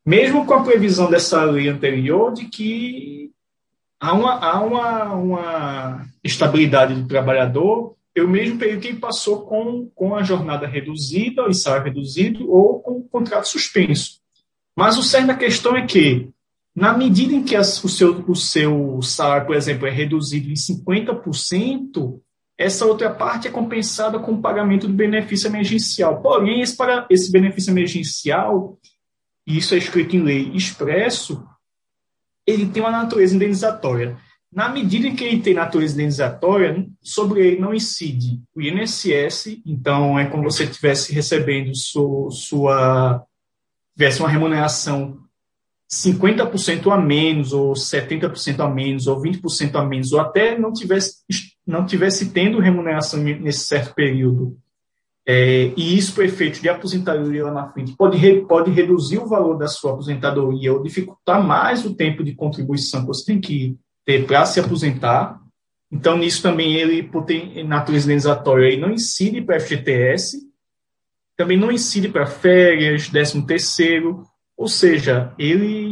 mesmo 0.04 0.44
com 0.44 0.54
a 0.54 0.62
previsão 0.62 1.10
dessa 1.10 1.42
lei 1.44 1.68
anterior 1.68 2.32
de 2.32 2.46
que 2.46 3.30
há 3.98 4.12
uma, 4.12 4.34
há 4.34 4.60
uma, 4.60 5.14
uma 5.14 6.06
estabilidade 6.22 6.94
do 6.94 7.08
trabalhador, 7.08 7.96
eu 8.14 8.28
mesmo 8.28 8.58
período 8.58 8.82
que 8.82 8.94
passou 8.94 9.42
com, 9.46 9.90
com 9.94 10.14
a 10.14 10.22
jornada 10.22 10.66
reduzida, 10.66 11.48
o 11.48 11.54
salário 11.54 11.86
reduzido, 11.86 12.50
ou 12.50 12.80
com 12.80 12.98
o 12.98 13.08
contrato 13.08 13.48
suspenso. 13.48 14.20
Mas 14.76 14.96
o 14.98 15.02
certo 15.02 15.28
da 15.28 15.34
questão 15.34 15.76
é 15.76 15.86
que, 15.86 16.28
na 16.74 16.96
medida 16.96 17.34
em 17.34 17.42
que 17.42 17.56
as, 17.56 17.82
o, 17.82 17.88
seu, 17.88 18.24
o 18.28 18.36
seu 18.36 19.00
salário, 19.02 19.46
por 19.46 19.56
exemplo, 19.56 19.86
é 19.86 19.90
reduzido 19.90 20.50
em 20.50 20.54
50%, 20.54 22.20
essa 22.56 22.86
outra 22.86 23.10
parte 23.10 23.48
é 23.48 23.50
compensada 23.50 24.18
com 24.18 24.32
o 24.32 24.40
pagamento 24.42 24.86
do 24.86 24.92
benefício 24.92 25.48
emergencial. 25.48 26.20
Porém, 26.22 26.60
esse, 26.60 26.76
para, 26.76 27.06
esse 27.10 27.32
benefício 27.32 27.72
emergencial 27.72 28.78
e 29.46 29.58
isso 29.58 29.74
é 29.74 29.78
escrito 29.78 30.16
em 30.16 30.22
lei 30.22 30.50
expresso, 30.54 31.44
ele 32.46 32.66
tem 32.66 32.82
uma 32.82 32.90
natureza 32.90 33.34
indenizatória. 33.34 34.16
Na 34.52 34.68
medida 34.68 35.08
em 35.08 35.16
que 35.16 35.24
ele 35.24 35.40
tem 35.40 35.54
natureza 35.54 35.94
indenizatória, 35.94 36.86
sobre 37.02 37.40
ele 37.46 37.60
não 37.60 37.74
incide 37.74 38.40
o 38.54 38.62
INSS, 38.62 39.60
então 39.66 40.18
é 40.18 40.26
como 40.26 40.48
se 40.50 40.58
você 40.58 40.64
estivesse 40.64 41.12
recebendo 41.12 41.74
sua, 41.74 42.30
sua 42.30 43.24
tivesse 43.94 44.20
uma 44.20 44.28
remuneração 44.28 45.18
50% 45.90 46.92
a 46.92 46.96
menos, 46.96 47.52
ou 47.52 47.72
70% 47.72 48.60
a 48.60 48.68
menos, 48.68 49.06
ou 49.06 49.20
20% 49.20 49.74
a 49.74 49.84
menos, 49.84 50.12
ou 50.12 50.20
até 50.20 50.58
não 50.58 50.72
tivesse, 50.72 51.22
não 51.66 51.84
tivesse 51.84 52.30
tendo 52.30 52.60
remuneração 52.60 53.20
nesse 53.20 53.66
certo 53.66 53.94
período 53.94 54.58
é, 55.26 55.72
e 55.74 55.96
isso, 55.96 56.14
por 56.14 56.24
efeito 56.24 56.60
de 56.60 56.68
aposentadoria 56.68 57.44
lá 57.44 57.52
na 57.52 57.72
frente, 57.72 57.96
pode, 57.96 58.18
re, 58.18 58.42
pode 58.42 58.70
reduzir 58.70 59.18
o 59.18 59.26
valor 59.26 59.56
da 59.56 59.66
sua 59.66 59.92
aposentadoria 59.92 60.72
ou 60.72 60.82
dificultar 60.82 61.42
mais 61.42 61.84
o 61.84 61.94
tempo 61.94 62.22
de 62.22 62.34
contribuição 62.34 63.00
que 63.00 63.06
você 63.06 63.24
tem 63.24 63.40
que 63.40 63.76
ter 64.04 64.26
para 64.26 64.44
se 64.44 64.60
aposentar. 64.60 65.40
Então, 65.90 66.18
nisso 66.18 66.42
também 66.42 66.74
ele, 66.74 67.02
por 67.02 67.24
ter 67.24 67.64
natureza 67.64 68.06
indenizatória, 68.06 68.78
não 68.78 68.90
incide 68.90 69.40
para 69.40 69.58
FGTS, 69.58 70.42
também 71.36 71.56
não 71.56 71.72
incide 71.72 72.08
para 72.08 72.26
férias, 72.26 73.08
13 73.08 73.46
terceiro, 73.46 74.24
ou 74.56 74.68
seja, 74.68 75.32
ele, 75.38 75.90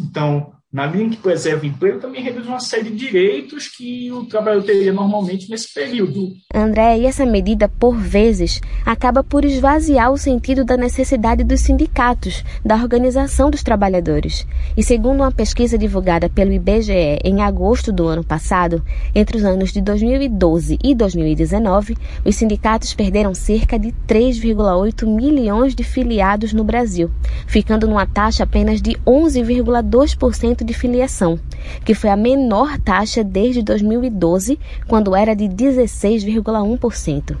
então, 0.00 0.53
na 0.74 0.88
em 0.96 1.08
que 1.08 1.18
preserva 1.18 1.62
o 1.62 1.66
emprego, 1.66 2.00
também 2.00 2.20
reduz 2.20 2.48
uma 2.48 2.58
série 2.58 2.90
de 2.90 2.96
direitos 2.96 3.68
que 3.68 4.10
o 4.10 4.24
trabalhador 4.24 4.64
teria 4.64 4.92
normalmente 4.92 5.48
nesse 5.48 5.72
período. 5.72 6.32
André, 6.52 6.98
e 6.98 7.06
essa 7.06 7.24
medida, 7.24 7.68
por 7.68 7.96
vezes, 7.96 8.60
acaba 8.84 9.22
por 9.22 9.44
esvaziar 9.44 10.10
o 10.10 10.18
sentido 10.18 10.64
da 10.64 10.76
necessidade 10.76 11.44
dos 11.44 11.60
sindicatos, 11.60 12.42
da 12.64 12.74
organização 12.74 13.52
dos 13.52 13.62
trabalhadores. 13.62 14.44
E 14.76 14.82
segundo 14.82 15.20
uma 15.20 15.30
pesquisa 15.30 15.78
divulgada 15.78 16.28
pelo 16.28 16.52
IBGE 16.52 17.20
em 17.22 17.40
agosto 17.40 17.92
do 17.92 18.08
ano 18.08 18.24
passado, 18.24 18.84
entre 19.14 19.36
os 19.36 19.44
anos 19.44 19.72
de 19.72 19.80
2012 19.80 20.76
e 20.82 20.92
2019, 20.92 21.96
os 22.24 22.34
sindicatos 22.34 22.92
perderam 22.94 23.32
cerca 23.32 23.78
de 23.78 23.92
3,8 24.08 25.06
milhões 25.06 25.72
de 25.72 25.84
filiados 25.84 26.52
no 26.52 26.64
Brasil, 26.64 27.12
ficando 27.46 27.86
numa 27.86 28.06
taxa 28.06 28.42
apenas 28.42 28.82
de 28.82 28.96
11,2% 29.06 30.63
de 30.64 30.74
filiação, 30.74 31.38
que 31.84 31.94
foi 31.94 32.10
a 32.10 32.16
menor 32.16 32.78
taxa 32.78 33.22
desde 33.22 33.62
2012, 33.62 34.58
quando 34.88 35.14
era 35.14 35.34
de 35.34 35.44
16,1%. 35.44 37.36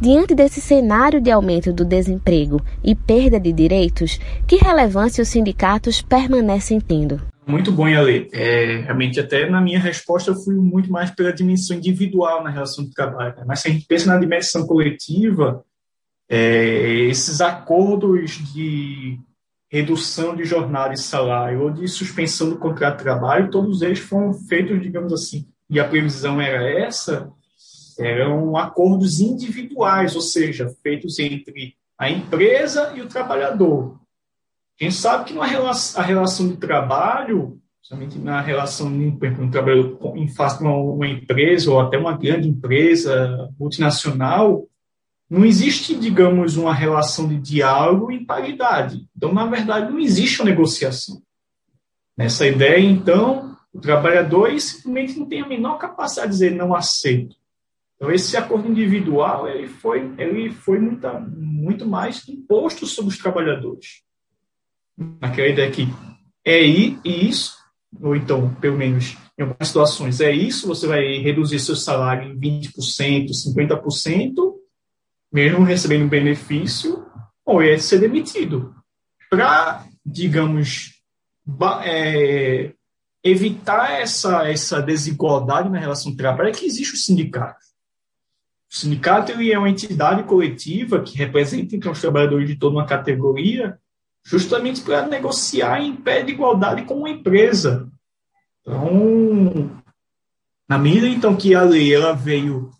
Diante 0.00 0.34
desse 0.34 0.60
cenário 0.60 1.20
de 1.20 1.30
aumento 1.30 1.72
do 1.72 1.84
desemprego 1.84 2.60
e 2.82 2.94
perda 2.94 3.38
de 3.38 3.52
direitos, 3.52 4.18
que 4.46 4.56
relevância 4.56 5.22
os 5.22 5.28
sindicatos 5.28 6.00
permanecem 6.00 6.80
tendo? 6.80 7.20
Muito 7.46 7.72
bom, 7.72 7.86
Ale. 7.86 8.28
É, 8.32 8.82
realmente, 8.84 9.18
até 9.18 9.48
na 9.48 9.60
minha 9.60 9.80
resposta, 9.80 10.30
eu 10.30 10.36
fui 10.36 10.54
muito 10.54 10.90
mais 10.90 11.10
pela 11.10 11.32
dimensão 11.32 11.76
individual 11.76 12.44
na 12.44 12.50
relação 12.50 12.84
do 12.84 12.90
trabalho. 12.90 13.34
Né? 13.36 13.44
Mas 13.46 13.60
se 13.60 13.68
a 13.68 13.72
gente 13.72 13.86
pensa 13.86 14.06
na 14.06 14.18
dimensão 14.18 14.66
coletiva, 14.66 15.64
é, 16.28 17.06
esses 17.08 17.40
acordos 17.40 18.38
de 18.54 19.18
redução 19.70 20.34
de 20.34 20.44
jornada 20.44 20.92
e 20.92 20.98
salário 20.98 21.62
ou 21.62 21.70
de 21.70 21.86
suspensão 21.86 22.50
do 22.50 22.58
contrato 22.58 22.98
de 22.98 23.04
trabalho, 23.04 23.50
todos 23.50 23.82
eles 23.82 24.00
foram 24.00 24.34
feitos, 24.34 24.82
digamos 24.82 25.12
assim, 25.12 25.46
e 25.70 25.78
a 25.78 25.86
previsão 25.86 26.40
era 26.40 26.68
essa, 26.68 27.30
eram 27.96 28.56
acordos 28.56 29.20
individuais, 29.20 30.16
ou 30.16 30.20
seja, 30.20 30.74
feitos 30.82 31.20
entre 31.20 31.76
a 31.96 32.10
empresa 32.10 32.92
e 32.96 33.00
o 33.00 33.06
trabalhador. 33.06 34.00
Quem 34.76 34.90
sabe 34.90 35.26
que 35.26 35.34
na 35.34 35.44
relação, 35.44 36.02
a 36.02 36.04
relação 36.04 36.48
de 36.48 36.56
trabalho, 36.56 37.60
somente 37.80 38.18
na 38.18 38.40
relação 38.40 38.90
de 38.90 39.04
um 39.04 39.50
trabalhador 39.50 40.16
em 40.16 40.26
face 40.26 40.58
de 40.58 40.64
uma, 40.64 40.74
uma 40.74 41.06
empresa 41.06 41.70
ou 41.70 41.78
até 41.78 41.96
uma 41.96 42.16
grande 42.16 42.48
empresa 42.48 43.48
multinacional, 43.58 44.66
não 45.30 45.44
existe, 45.44 45.94
digamos, 45.94 46.56
uma 46.56 46.74
relação 46.74 47.28
de 47.28 47.38
diálogo 47.38 48.10
e 48.10 48.24
paridade. 48.24 49.06
Então, 49.16 49.32
na 49.32 49.46
verdade, 49.46 49.92
não 49.92 50.00
existe 50.00 50.42
uma 50.42 50.50
negociação. 50.50 51.22
Nessa 52.16 52.48
ideia, 52.48 52.80
então, 52.80 53.56
o 53.72 53.80
trabalhador 53.80 54.50
simplesmente 54.60 55.16
não 55.16 55.26
tem 55.26 55.40
a 55.40 55.46
menor 55.46 55.78
capacidade 55.78 56.32
de 56.32 56.32
dizer 56.32 56.50
não 56.56 56.74
aceito. 56.74 57.36
Então, 57.94 58.10
esse 58.10 58.36
acordo 58.36 58.68
individual 58.68 59.46
ele 59.46 59.68
foi, 59.68 60.12
ele 60.18 60.50
foi 60.50 60.80
muita, 60.80 61.20
muito 61.20 61.86
mais 61.86 62.26
imposto 62.28 62.84
sobre 62.84 63.12
os 63.12 63.18
trabalhadores. 63.18 64.02
Naquela 64.98 65.48
ideia 65.48 65.70
que 65.70 65.86
é 66.44 66.60
isso, 66.60 67.54
ou 68.00 68.16
então, 68.16 68.52
pelo 68.54 68.76
menos 68.76 69.16
em 69.38 69.42
algumas 69.42 69.68
situações, 69.68 70.20
é 70.20 70.32
isso, 70.32 70.66
você 70.66 70.86
vai 70.86 71.18
reduzir 71.18 71.60
seu 71.60 71.76
salário 71.76 72.32
em 72.32 72.38
20%, 72.38 73.28
50%, 73.28 74.59
mesmo 75.32 75.64
recebendo 75.64 76.08
benefício, 76.08 77.06
ou 77.44 77.62
é 77.62 77.78
ser 77.78 77.98
demitido. 77.98 78.74
Para, 79.28 79.84
digamos, 80.04 81.02
é, 81.84 82.72
evitar 83.22 84.00
essa, 84.00 84.48
essa 84.48 84.80
desigualdade 84.80 85.68
na 85.68 85.78
relação 85.78 86.10
de 86.10 86.16
trabalho, 86.16 86.48
é 86.48 86.52
que 86.52 86.66
existe 86.66 86.94
o 86.94 86.98
sindicato. 86.98 87.60
O 88.70 88.76
sindicato 88.76 89.32
ele 89.32 89.52
é 89.52 89.58
uma 89.58 89.68
entidade 89.68 90.22
coletiva 90.22 91.02
que 91.02 91.18
representa 91.18 91.74
então, 91.74 91.92
os 91.92 92.00
trabalhadores 92.00 92.48
de 92.48 92.56
toda 92.56 92.76
uma 92.76 92.86
categoria 92.86 93.78
justamente 94.24 94.80
para 94.82 95.06
negociar 95.06 95.80
em 95.80 95.96
pé 95.96 96.22
de 96.22 96.32
igualdade 96.32 96.82
com 96.82 96.94
uma 96.94 97.10
empresa. 97.10 97.90
Então, 98.60 99.70
na 100.68 100.78
medida 100.78 101.08
então 101.08 101.34
que 101.34 101.54
a 101.54 101.62
lei 101.62 101.92
ela 101.92 102.12
veio 102.12 102.70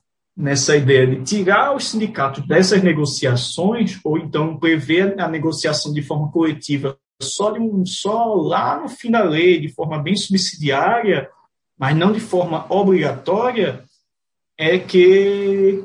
nessa 0.41 0.75
ideia 0.75 1.07
de 1.07 1.23
tirar 1.23 1.77
os 1.77 1.91
sindicatos 1.91 2.47
dessas 2.47 2.83
negociações, 2.83 4.01
ou 4.03 4.17
então 4.17 4.57
prever 4.57 5.21
a 5.21 5.29
negociação 5.29 5.93
de 5.93 6.03
forma 6.03 6.33
coletiva 6.33 6.99
só, 7.21 7.51
de 7.51 7.61
um, 7.61 7.85
só 7.85 8.35
lá 8.35 8.81
no 8.81 8.89
fim 8.89 9.11
da 9.11 9.23
lei, 9.23 9.61
de 9.61 9.69
forma 9.69 10.03
bem 10.03 10.17
subsidiária, 10.17 11.29
mas 11.79 11.95
não 11.95 12.11
de 12.11 12.21
forma 12.21 12.65
obrigatória, 12.71 13.85
é 14.57 14.79
que, 14.79 15.85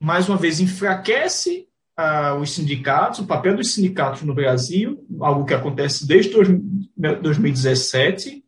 mais 0.00 0.28
uma 0.28 0.36
vez, 0.36 0.58
enfraquece 0.58 1.68
ah, 1.96 2.34
os 2.34 2.52
sindicatos, 2.52 3.20
o 3.20 3.26
papel 3.26 3.56
dos 3.56 3.74
sindicatos 3.74 4.22
no 4.22 4.34
Brasil, 4.34 5.06
algo 5.20 5.44
que 5.44 5.54
acontece 5.54 6.06
desde 6.06 6.32
2017, 6.32 8.43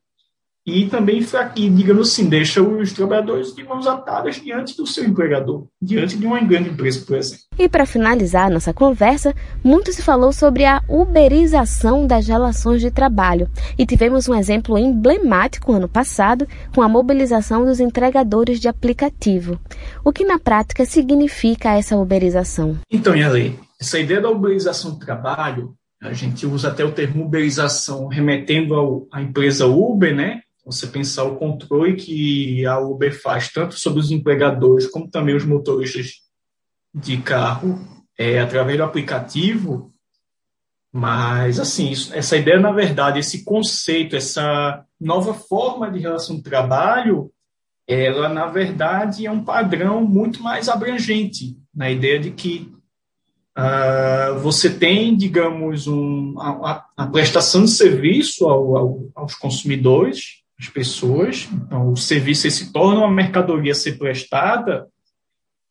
e 0.67 0.89
também, 0.89 1.25
e, 1.55 1.71
digamos 1.71 2.09
assim, 2.09 2.29
deixa 2.29 2.61
os 2.61 2.93
trabalhadores 2.93 3.55
de 3.55 3.63
mãos 3.63 3.87
atadas 3.87 4.37
diante 4.37 4.77
do 4.77 4.85
seu 4.85 5.05
empregador, 5.05 5.67
diante 5.81 6.17
de 6.17 6.27
uma 6.27 6.41
grande 6.41 6.71
empresa, 6.71 7.05
por 7.07 7.17
exemplo. 7.17 7.45
E 7.57 7.69
para 7.69 7.87
finalizar 7.87 8.51
nossa 8.51 8.75
conversa, 8.75 9.33
muito 9.63 9.93
se 9.93 10.03
falou 10.03 10.33
sobre 10.33 10.65
a 10.65 10.83
uberização 10.89 12.05
das 12.05 12.27
relações 12.27 12.81
de 12.81 12.91
trabalho. 12.91 13.49
E 13.79 13.87
tivemos 13.87 14.29
um 14.29 14.35
exemplo 14.35 14.77
emblemático 14.77 15.73
ano 15.73 15.89
passado 15.89 16.49
com 16.75 16.83
a 16.83 16.89
mobilização 16.89 17.65
dos 17.65 17.79
entregadores 17.79 18.59
de 18.59 18.67
aplicativo. 18.67 19.61
O 20.05 20.13
que 20.13 20.25
na 20.25 20.39
prática 20.39 20.85
significa 20.85 21.75
essa 21.75 21.97
uberização? 21.97 22.77
Então, 22.91 23.15
Yale, 23.15 23.57
essa 23.81 24.01
ideia 24.01 24.21
da 24.21 24.31
uberização 24.31 24.93
do 24.93 24.99
trabalho, 24.99 25.75
a 26.03 26.13
gente 26.13 26.45
usa 26.45 26.69
até 26.69 26.85
o 26.85 26.93
termo 26.93 27.25
uberização 27.25 28.09
remetendo 28.09 28.75
ao, 28.75 29.07
à 29.13 29.23
empresa 29.23 29.67
Uber, 29.67 30.15
né? 30.15 30.41
Você 30.67 30.89
pensar 30.89 31.23
o 31.23 31.37
controle 31.37 31.95
que 31.95 32.67
a 32.67 32.81
Uber 32.81 33.17
faz, 33.23 33.53
tanto 33.53 33.79
sobre 33.79 34.01
os 34.01 34.11
empregadores 34.11 34.89
como 34.89 35.09
também 35.09 35.37
os 35.37 35.45
motoristas 35.45 36.23
de 36.93 37.19
carro, 37.19 37.79
é, 38.19 38.41
através 38.41 38.77
do 38.77 38.83
aplicativo. 38.83 39.95
Mas, 40.93 41.61
assim, 41.61 41.91
isso, 41.93 42.13
essa 42.13 42.37
ideia, 42.37 42.59
na 42.59 42.73
verdade, 42.73 43.21
esse 43.21 43.45
conceito, 43.45 44.17
essa 44.17 44.85
nova 45.01 45.35
forma 45.35 45.89
de 45.89 46.01
relação 46.01 46.35
de 46.35 46.43
trabalho, 46.43 47.31
ela, 47.87 48.29
na 48.29 48.47
verdade, 48.47 49.25
é 49.25 49.31
um 49.31 49.45
padrão 49.45 50.05
muito 50.05 50.43
mais 50.43 50.69
abrangente, 50.69 51.57
na 51.73 51.89
ideia 51.89 52.19
de 52.19 52.33
que 52.33 52.73
uh, 53.57 54.37
você 54.41 54.69
tem, 54.69 55.17
digamos, 55.17 55.87
um, 55.87 56.35
a, 56.41 56.85
a, 56.97 57.07
prestação 57.07 57.65
de 57.65 57.71
serviço 57.71 58.47
ao, 58.47 58.77
ao, 58.77 59.11
aos 59.15 59.37
consumidores, 59.37 60.45
as 60.59 60.69
pessoas. 60.69 61.49
Então, 61.53 61.93
o 61.93 61.97
serviço 61.97 62.51
se 62.51 62.73
torna 62.73 63.01
uma 63.01 63.11
mercadoria 63.11 63.73
a 63.73 63.75
ser 63.75 63.99
prestada, 63.99 64.89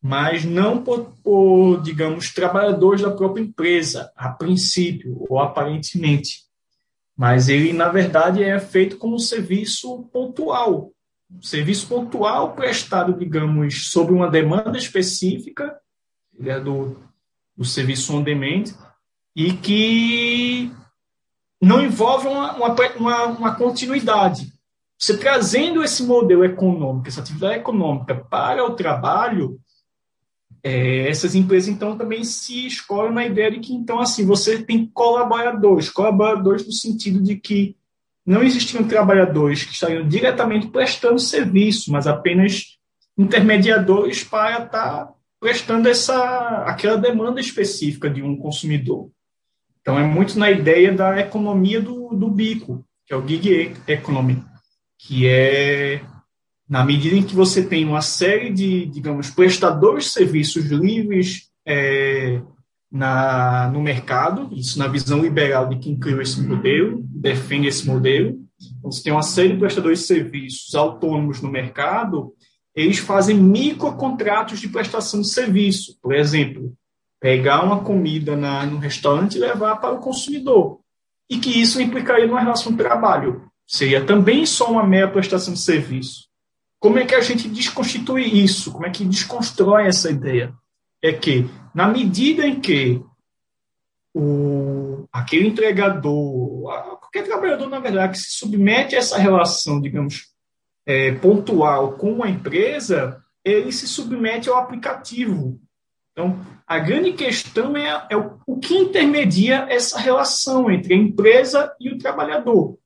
mas 0.02 0.46
não 0.46 0.84
por, 0.84 1.14
por, 1.24 1.82
digamos, 1.82 2.32
trabalhadores 2.34 3.02
da 3.02 3.12
própria 3.12 3.42
empresa, 3.42 4.12
a 4.16 4.30
princípio, 4.30 5.26
ou 5.28 5.40
aparentemente. 5.40 6.46
Mas 7.18 7.50
ele, 7.50 7.74
na 7.74 7.90
verdade, 7.90 8.44
é 8.44 8.60
feito 8.60 8.98
como 8.98 9.16
um 9.16 9.20
serviço 9.20 10.04
pontual. 10.12 10.92
Um 11.32 11.42
serviço 11.42 11.88
pontual 11.88 12.54
prestado, 12.54 13.18
digamos, 13.18 13.90
sobre 13.90 14.14
uma 14.14 14.30
demanda 14.30 14.78
específica, 14.78 15.76
ele 16.38 16.50
é 16.50 16.60
do, 16.60 17.00
do 17.58 17.66
serviço 17.66 18.16
on 18.16 18.22
demand, 18.22 18.66
e 19.36 19.54
que 19.54 20.72
não 21.62 21.82
envolve 21.82 22.28
uma, 22.28 22.54
uma, 22.54 23.24
uma 23.26 23.56
continuidade. 23.56 24.54
Você 24.98 25.18
trazendo 25.18 25.84
esse 25.84 26.04
modelo 26.04 26.46
econômico, 26.46 27.08
essa 27.08 27.20
atividade 27.20 27.56
econômica 27.56 28.16
para 28.16 28.64
o 28.66 28.76
trabalho, 28.76 29.60
é, 30.64 31.10
essas 31.10 31.36
empresas 31.36 31.70
então 31.70 31.98
também 31.98 32.24
se 32.24 32.66
escoram 32.66 33.12
na 33.12 33.26
ideia 33.26 33.52
de 33.52 33.60
que 33.60 33.74
então 33.74 34.00
assim 34.00 34.26
você 34.26 34.64
tem 34.64 34.88
colaboradores, 34.88 35.90
colaboradores 35.90 36.66
no 36.66 36.72
sentido 36.72 37.22
de 37.22 37.36
que 37.36 37.76
não 38.26 38.42
existiam 38.42 38.84
trabalhadores 38.88 39.64
que 39.64 39.74
estariam 39.74 40.08
diretamente 40.08 40.68
prestando 40.68 41.20
serviço, 41.20 41.92
mas 41.92 42.08
apenas 42.08 42.80
intermediadores 43.16 44.24
para 44.24 44.64
estar 44.64 45.14
prestando 45.40 45.88
essa 45.88 46.64
aquela 46.66 46.98
demanda 46.98 47.40
específica 47.40 48.10
de 48.10 48.24
um 48.24 48.36
consumidor. 48.36 49.12
Então 49.82 50.00
é 50.00 50.04
muito 50.04 50.40
na 50.40 50.50
ideia 50.50 50.92
da 50.92 51.20
economia 51.20 51.80
do, 51.80 52.10
do 52.16 52.28
bico, 52.28 52.84
que 53.06 53.14
é 53.14 53.16
o 53.16 53.28
gig 53.28 53.76
economy 53.88 54.44
que 54.98 55.28
é 55.28 56.02
na 56.68 56.84
medida 56.84 57.16
em 57.16 57.24
que 57.24 57.36
você 57.36 57.64
tem 57.64 57.86
uma 57.86 58.02
série 58.02 58.52
de, 58.52 58.88
digamos, 58.88 59.30
prestadores 59.30 60.06
de 60.06 60.12
serviços 60.12 60.66
livres 60.66 61.52
é, 61.66 62.42
na, 62.92 63.70
no 63.72 63.82
mercado, 63.82 64.50
isso 64.52 64.80
na 64.80 64.88
visão 64.88 65.22
liberal 65.22 65.70
de 65.70 65.78
quem 65.78 65.98
criou 65.98 66.22
esse 66.22 66.42
modelo, 66.42 67.04
defende 67.08 67.68
esse 67.68 67.86
modelo. 67.86 68.40
Então, 68.80 68.92
você 68.92 69.04
tem 69.04 69.14
uma 69.14 69.22
série 69.22 69.50
de 69.50 69.60
prestadores 69.60 70.00
de 70.00 70.06
serviços 70.06 70.74
autônomos 70.74 71.40
no 71.42 71.52
mercado, 71.52 72.34
eles 72.74 72.98
fazem 72.98 73.38
microcontratos 73.38 74.60
de 74.60 74.68
prestação 74.68 75.22
de 75.22 75.30
serviço. 75.30 75.98
Por 76.02 76.14
exemplo, 76.14 76.74
pegar 77.22 77.64
uma 77.64 77.82
comida 77.82 78.36
na, 78.36 78.66
no 78.66 78.78
restaurante 78.78 79.36
e 79.36 79.40
levar 79.40 79.78
para 79.78 79.94
o 79.94 80.00
consumidor. 80.00 80.80
E 81.30 81.38
que 81.38 81.50
isso 81.62 81.82
implicaria 81.82 82.28
numa 82.28 82.42
relação 82.42 82.72
de 82.72 82.78
trabalho 82.78 83.45
seria 83.68 84.06
também 84.06 84.46
só 84.46 84.72
uma 84.72 84.86
mera 84.86 85.08
prestação 85.08 85.54
de 85.54 85.60
serviço. 85.60 86.26
Como 86.80 87.00
é 87.00 87.06
que 87.06 87.16
a 87.16 87.22
gente 87.22 87.50
desconstitui 87.50 88.24
isso? 88.24 88.72
Como 88.72 88.86
é 88.86 88.90
que 88.90 89.06
desconstrói 89.06 89.88
essa 89.88 90.10
ideia? 90.12 90.54
É 91.02 91.12
que, 91.12 91.50
na 91.74 91.88
medida 91.88 92.46
em 92.46 92.60
que 92.60 93.02
o, 94.14 95.08
aquele 95.12 95.48
entregador, 95.48 96.64
qualquer 97.00 97.24
trabalhador, 97.24 97.68
na 97.68 97.80
verdade, 97.80 98.14
que 98.14 98.20
se 98.20 98.38
submete 98.38 98.96
a 98.96 99.00
essa 99.00 99.18
relação, 99.18 99.82
digamos, 99.82 100.28
é, 100.86 101.14
pontual 101.14 101.94
com 101.94 102.24
a 102.24 102.30
empresa, 102.30 103.22
ele 103.44 103.72
se 103.72 103.88
submete 103.88 104.50
ao 104.50 104.58
aplicativo. 104.58 105.60
Então, 106.12 106.40
a 106.66 106.80
grande 106.80 107.14
questão 107.14 107.76
é, 107.76 108.08
é 108.10 108.16
o, 108.16 108.40
o 108.48 108.58
que 108.58 108.76
intermedia 108.76 109.66
essa 109.70 110.00
relação 110.00 110.72
entre 110.72 110.94
a 110.94 110.98
empresa 110.98 111.76
e 111.80 111.90
o 111.90 111.98
trabalhador. 111.98 112.78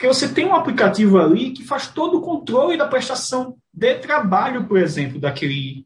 Porque 0.00 0.14
você 0.14 0.26
tem 0.26 0.46
um 0.46 0.54
aplicativo 0.54 1.18
ali 1.18 1.50
que 1.50 1.62
faz 1.62 1.86
todo 1.86 2.16
o 2.16 2.20
controle 2.22 2.78
da 2.78 2.88
prestação 2.88 3.58
de 3.70 3.96
trabalho, 3.96 4.64
por 4.64 4.78
exemplo, 4.78 5.20
daquele, 5.20 5.84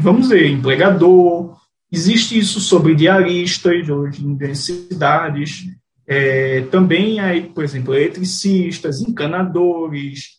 vamos 0.00 0.28
dizer, 0.28 0.46
empregador. 0.46 1.56
Existe 1.90 2.38
isso 2.38 2.60
sobre 2.60 2.94
diaristas 2.94 3.88
hoje 3.88 4.24
em 4.24 4.36
grandes 4.36 4.60
cidades. 4.60 5.64
É, 6.06 6.60
também 6.70 7.18
aí, 7.18 7.48
por 7.48 7.64
exemplo, 7.64 7.94
eletricistas, 7.94 9.00
encanadores, 9.00 10.37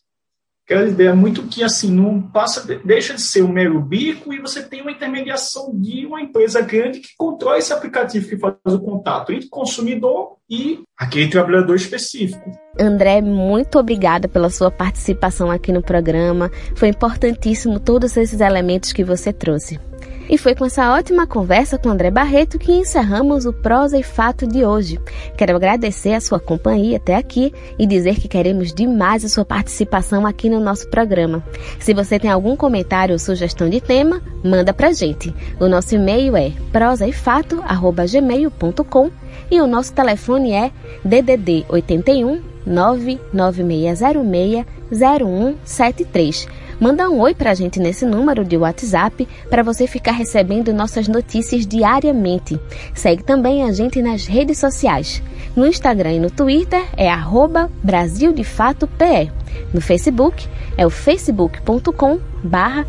aquela 0.70 0.88
ideia 0.88 1.14
muito 1.16 1.42
que 1.42 1.64
assim 1.64 1.90
não 1.90 2.22
passa, 2.22 2.64
deixa 2.84 3.14
de 3.14 3.20
ser 3.20 3.42
um 3.42 3.50
mero 3.50 3.80
bico 3.80 4.32
e 4.32 4.38
você 4.38 4.62
tem 4.62 4.80
uma 4.80 4.92
intermediação 4.92 5.72
de 5.74 6.06
uma 6.06 6.20
empresa 6.20 6.60
grande 6.60 7.00
que 7.00 7.08
controla 7.18 7.58
esse 7.58 7.72
aplicativo 7.72 8.28
que 8.28 8.38
faz 8.38 8.54
o 8.64 8.78
contato 8.78 9.32
entre 9.32 9.46
o 9.46 9.50
consumidor 9.50 10.36
e 10.48 10.80
aquele 10.96 11.28
trabalhador 11.28 11.74
específico. 11.74 12.52
André, 12.78 13.20
muito 13.20 13.80
obrigada 13.80 14.28
pela 14.28 14.48
sua 14.48 14.70
participação 14.70 15.50
aqui 15.50 15.72
no 15.72 15.82
programa. 15.82 16.50
Foi 16.76 16.88
importantíssimo 16.88 17.80
todos 17.80 18.16
esses 18.16 18.40
elementos 18.40 18.92
que 18.92 19.02
você 19.02 19.32
trouxe. 19.32 19.89
E 20.30 20.38
foi 20.38 20.54
com 20.54 20.64
essa 20.64 20.92
ótima 20.92 21.26
conversa 21.26 21.76
com 21.76 21.90
André 21.90 22.08
Barreto 22.08 22.56
que 22.56 22.70
encerramos 22.70 23.46
o 23.46 23.52
Prosa 23.52 23.98
e 23.98 24.04
Fato 24.04 24.46
de 24.46 24.64
hoje. 24.64 25.00
Quero 25.36 25.56
agradecer 25.56 26.12
a 26.12 26.20
sua 26.20 26.38
companhia 26.38 26.98
até 26.98 27.16
aqui 27.16 27.52
e 27.76 27.84
dizer 27.84 28.20
que 28.20 28.28
queremos 28.28 28.72
demais 28.72 29.24
a 29.24 29.28
sua 29.28 29.44
participação 29.44 30.24
aqui 30.24 30.48
no 30.48 30.60
nosso 30.60 30.88
programa. 30.88 31.42
Se 31.80 31.92
você 31.92 32.16
tem 32.16 32.30
algum 32.30 32.54
comentário 32.54 33.12
ou 33.12 33.18
sugestão 33.18 33.68
de 33.68 33.80
tema, 33.80 34.22
manda 34.44 34.72
pra 34.72 34.92
gente. 34.92 35.34
O 35.58 35.66
nosso 35.66 35.96
e-mail 35.96 36.36
é 36.36 36.52
prosaefato@gmail.com 36.70 39.10
e 39.50 39.60
o 39.60 39.66
nosso 39.66 39.92
telefone 39.92 40.52
é 40.52 40.70
DDD 41.04 41.64
81 41.68 42.40
99606 42.64 44.64
0173. 44.92 46.46
Manda 46.80 47.10
um 47.10 47.20
oi 47.20 47.34
pra 47.34 47.52
gente 47.52 47.78
nesse 47.78 48.06
número 48.06 48.42
de 48.42 48.56
WhatsApp 48.56 49.28
para 49.50 49.62
você 49.62 49.86
ficar 49.86 50.12
recebendo 50.12 50.72
nossas 50.72 51.06
notícias 51.06 51.66
diariamente. 51.66 52.58
Segue 52.94 53.22
também 53.22 53.64
a 53.64 53.70
gente 53.70 54.00
nas 54.00 54.26
redes 54.26 54.56
sociais. 54.56 55.22
No 55.54 55.66
Instagram 55.66 56.12
e 56.14 56.20
no 56.20 56.30
Twitter 56.30 56.82
é 56.96 57.10
arroba 57.10 57.70
Brasil 57.84 58.32
de 58.32 58.44
Fato 58.44 58.86
PE. 58.86 59.30
No 59.74 59.80
Facebook 59.82 60.48
é 60.78 60.86
o 60.86 60.90
facebook.com 60.90 62.18
barra 62.42 62.86